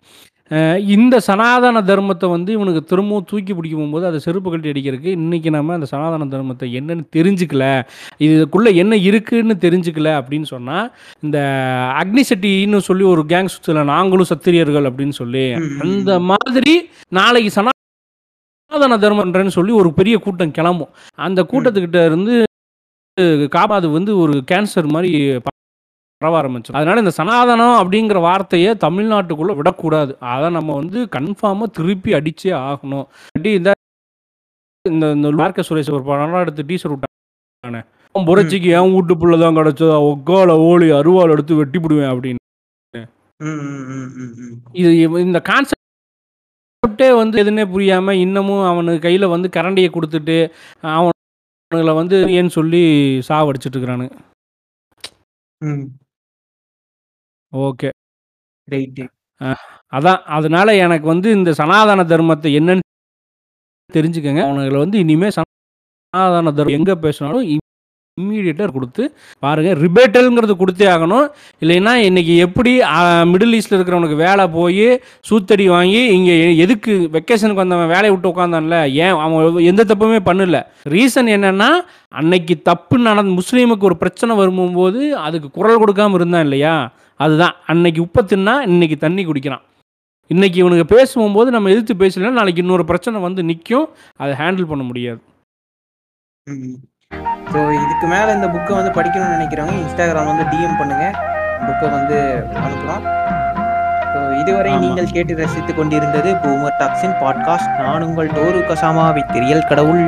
இந்த 0.94 1.14
சனாதன 1.26 1.80
தர்மத்தை 1.88 2.26
வந்து 2.34 2.50
இவனுக்கு 2.56 2.82
திரும்பவும் 2.90 3.26
தூக்கி 3.30 3.52
பிடிக்க 3.54 3.74
போகும்போது 3.76 4.04
அதை 4.10 4.18
செருப்பு 4.26 4.48
கட்டி 4.50 4.70
அடிக்கிறதுக்கு 4.72 5.16
இன்றைக்கி 5.20 5.50
நம்ம 5.56 5.74
அந்த 5.78 5.88
சனாதன 5.92 6.28
தர்மத்தை 6.34 6.66
என்னன்னு 6.80 7.04
தெரிஞ்சுக்கல. 7.16 7.64
இதுக்குள்ளே 8.26 8.72
என்ன 8.82 8.96
இருக்குன்னு 9.08 9.56
தெரிஞ்சுக்கல 9.64 10.12
அப்படின்னு 10.20 10.48
சொன்னால் 10.54 10.90
இந்த 11.26 11.38
அக்னிசட்டின்னு 12.02 12.80
சொல்லி 12.88 13.06
ஒரு 13.14 13.24
கேங் 13.32 13.54
சுத்தல 13.54 13.84
நாங்களும் 13.94 14.30
சத்திரியர்கள் 14.32 14.88
அப்படின்னு 14.90 15.16
சொல்லி 15.22 15.46
அந்த 15.86 16.20
மாதிரி 16.30 16.74
நாளைக்கு 17.20 17.52
சனாதன 18.70 18.96
தர்மன்றன்னு 19.02 19.56
சொல்லி 19.56 19.72
ஒரு 19.80 19.90
பெரிய 19.98 20.16
கூட்டம் 20.24 20.54
கிளம்பும். 20.58 20.92
அந்த 21.26 21.40
கூட்டத்துக்கிட்ட 21.50 21.98
இருந்து 22.08 22.34
காப்பாது 23.56 23.86
வந்து 23.96 24.12
ஒரு 24.22 24.34
கேன்சர் 24.50 24.88
மாதிரி 24.94 25.10
பரவ 26.22 26.34
ஆரம்பிச்சிடும் 26.40 26.78
அதனால 26.78 27.02
இந்த 27.02 27.12
சனாதனம் 27.18 27.76
அப்படிங்கிற 27.80 28.18
வார்த்தையை 28.26 28.70
தமிழ்நாட்டுக்குள்ள 28.84 29.52
விடக்கூடாது. 29.58 30.12
அதை 30.32 30.48
நம்ம 30.56 30.74
வந்து 30.80 30.98
கன்ஃபார்மாக 31.16 31.68
திருப்பி 31.78 32.10
அடிச்சே 32.18 32.52
ஆகணும். 32.68 33.06
இந்த 33.36 33.74
இந்த 34.90 35.06
இந்த 35.16 35.28
மார்க்க 35.40 35.68
சுரேஷ் 35.68 35.94
ஒரு 35.98 36.04
படம் 36.08 36.42
எடுத்து 36.42 36.68
டீசர் 36.70 36.92
விட்டானே. 36.92 37.80
அவன் 38.14 38.28
புரட்சிக்கு 38.28 38.68
என் 38.78 38.92
வீட்டு 38.96 39.14
புள்ள 39.22 39.36
தான் 39.44 39.56
கிடச்சதா? 39.58 39.96
ஒக்கால 40.10 40.58
ஓலி 40.68 40.88
அருவாள் 40.98 41.34
எடுத்து 41.36 41.60
வெட்டி 41.60 41.78
போடுவேன் 41.78 42.12
அப்படின்னு 42.12 42.42
இது 44.82 44.90
இந்த 45.26 45.38
கான்செப்டே 45.48 45.85
வந்து 47.18 47.36
எதுனே 47.42 47.64
புரியாம 47.72 48.14
இன்னமும் 48.18 48.64
அவனுக்கு 48.66 49.08
கையில 49.08 49.24
வந்து 49.26 49.48
கரண்டியை 49.48 49.90
கொடுத்துட்டு 49.92 50.36
அவனுங்களை 50.92 51.94
வந்து 51.94 52.16
ஏன்னு 52.36 52.52
சொல்லி 52.52 52.82
சாவடிச்சிட்டு 53.28 53.76
இருக்கிறானுங்க 53.76 54.14
ம். 55.60 55.86
ஓகே. 57.52 57.90
அதான் 59.92 60.20
அதனால 60.36 60.68
எனக்கு 60.76 61.06
வந்து 61.06 61.28
இந்த 61.30 61.50
சனாதன 61.52 62.04
தர்மத்தை 62.04 62.50
என்னன்னு 62.58 62.84
தெரிஞ்சுக்கங்க. 63.90 64.40
அவனுங்களை 64.46 64.78
வந்து 64.78 64.98
இனிமே 64.98 65.28
சனாதன 65.36 66.52
தர்மம் 66.52 66.76
எங்க 66.78 66.92
பேசினாலும் 66.98 67.46
இம்மீடியட்டாக 68.20 68.72
கொடுத்து 68.74 69.02
பாருங்கள் 69.44 69.80
ரிபேட்டல்ங்கிறது 69.84 70.54
கொடுத்தே 70.60 70.86
ஆகணும். 70.92 71.26
இல்லைன்னா 71.62 71.92
இன்றைக்கி 72.08 72.34
எப்படி 72.44 72.70
மிடில் 73.32 73.56
ஈஸ்டில் 73.58 73.76
இருக்கிறவனுக்கு 73.78 74.16
வேலை 74.26 74.44
போய் 74.54 74.86
சூத்தடி 75.28 75.64
வாங்கி 75.74 76.00
இங்கே 76.16 76.36
எதுக்கு 76.64 76.92
வெக்கேஷனுக்கு 77.16 77.62
வந்தவன் 77.62 77.92
வேலையை 77.94 78.12
விட்டு 78.14 78.30
உட்காந்தான்ல 78.32 78.78
ஏன்? 79.04 79.14
அவன் 79.24 79.60
எந்த 79.72 79.84
தப்புமே 79.90 80.20
பண்ணல. 80.30 80.60
ரீசன் 80.94 81.30
என்னன்னா 81.36 81.68
அன்னைக்கு 82.20 82.56
தப்பு 82.70 82.96
நடந்த 83.08 83.34
முஸ்லீமுக்கு 83.40 83.88
ஒரு 83.90 83.98
பிரச்சனை 84.04 84.34
வரும்போது 84.42 85.02
அதுக்கு 85.26 85.50
குரல் 85.58 85.80
கொடுக்காம 85.84 86.18
இருந்தான் 86.20 86.46
இல்லையா? 86.48 86.74
அதுதான். 87.20 87.54
அன்னைக்கு 87.72 88.00
உப்பை 88.06 88.22
தின்னா 88.32 88.56
இன்றைக்கி 88.72 88.98
தண்ணி 89.06 89.22
குடிக்கிறான். 89.28 89.64
இன்றைக்கி 90.30 90.58
இவனுக்கு 90.62 90.86
பேசும்போது 90.96 91.48
நம்ம 91.56 91.70
எதிர்த்து 91.74 92.02
பேசலைன்னா 92.02 92.36
நாளைக்கு 92.40 92.62
இன்னொரு 92.64 92.84
பிரச்சனை 92.92 93.20
வந்து 93.28 93.42
நிற்கும் 93.50 93.86
அதை 94.22 94.32
ஹேண்டில் 94.42 94.70
பண்ண 94.72 94.84
முடியாது. 94.90 95.20
ஸோ 97.52 97.58
இதுக்கு 97.82 98.06
மேலே 98.12 98.30
இந்த 98.36 98.48
புக்கை 98.54 98.72
வந்து 98.78 98.92
படிக்கணும்னு 98.98 99.34
நினைக்கிறவங்க 99.36 99.76
இன்ஸ்டாகிராம் 99.82 100.30
வந்து 100.30 100.44
டிஎம் 100.52 100.78
பண்ணுங்க. 100.80 101.04
புக்கை 101.66 101.88
வந்து 101.96 102.16
அனுப்புகிறோம் 102.64 103.04
ஸோ 104.12 104.18
இதுவரை. 104.40 104.72
நீங்கள் 104.84 105.12
கேட்டு 105.16 105.34
ரசித்துக் 105.42 105.78
கொண்டிருந்தது 105.80 106.30
பூமர் 106.42 106.76
டாக்ஸின் 106.80 107.16
பாட்காஸ்ட் 107.22 107.72
நான் 107.82 108.06
உங்கள் 108.08 108.32
டோரு 108.38 108.60
கசாமா 108.70 109.06
வித் 109.18 109.36
ரியல் 109.44 109.68
கடவுள். 109.70 110.04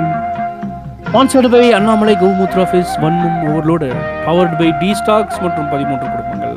ஸ்பான்சர்டு 1.09 1.48
பை 1.52 1.66
அண்ணாமலை 1.77 2.15
கவுமுத்ரா 2.23 2.62
ஆஃபீஸ் 2.66 2.90
வன்மும் 3.02 3.39
overload 3.51 3.86
powered 4.27 4.56
by 4.60 4.69
D 4.81 4.90
stocks 5.01 5.39
மற்றும் 5.44 5.69
பதிமூன்று 5.73 6.06
குடும்பங்கள். 6.15 6.56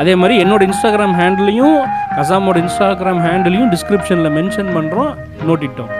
அதே 0.00 0.14
மாதிரி 0.20 0.36
என்னோட 0.44 0.62
இன்ஸ்டாகிராம் 0.68 1.14
ஹேண்டிலையும் 1.20 1.76
கசாமோட 2.16 2.56
இன்ஸ்டாகிராம் 2.64 3.22
ஹேண்டிலையும் 3.26 3.70
டிஸ்கிரிப்ஷனில் 3.74 4.34
மென்ஷன் 4.38 4.72
பண்ணுறோம் 4.78 5.12
நோட்டிட்டோம் 5.50 5.92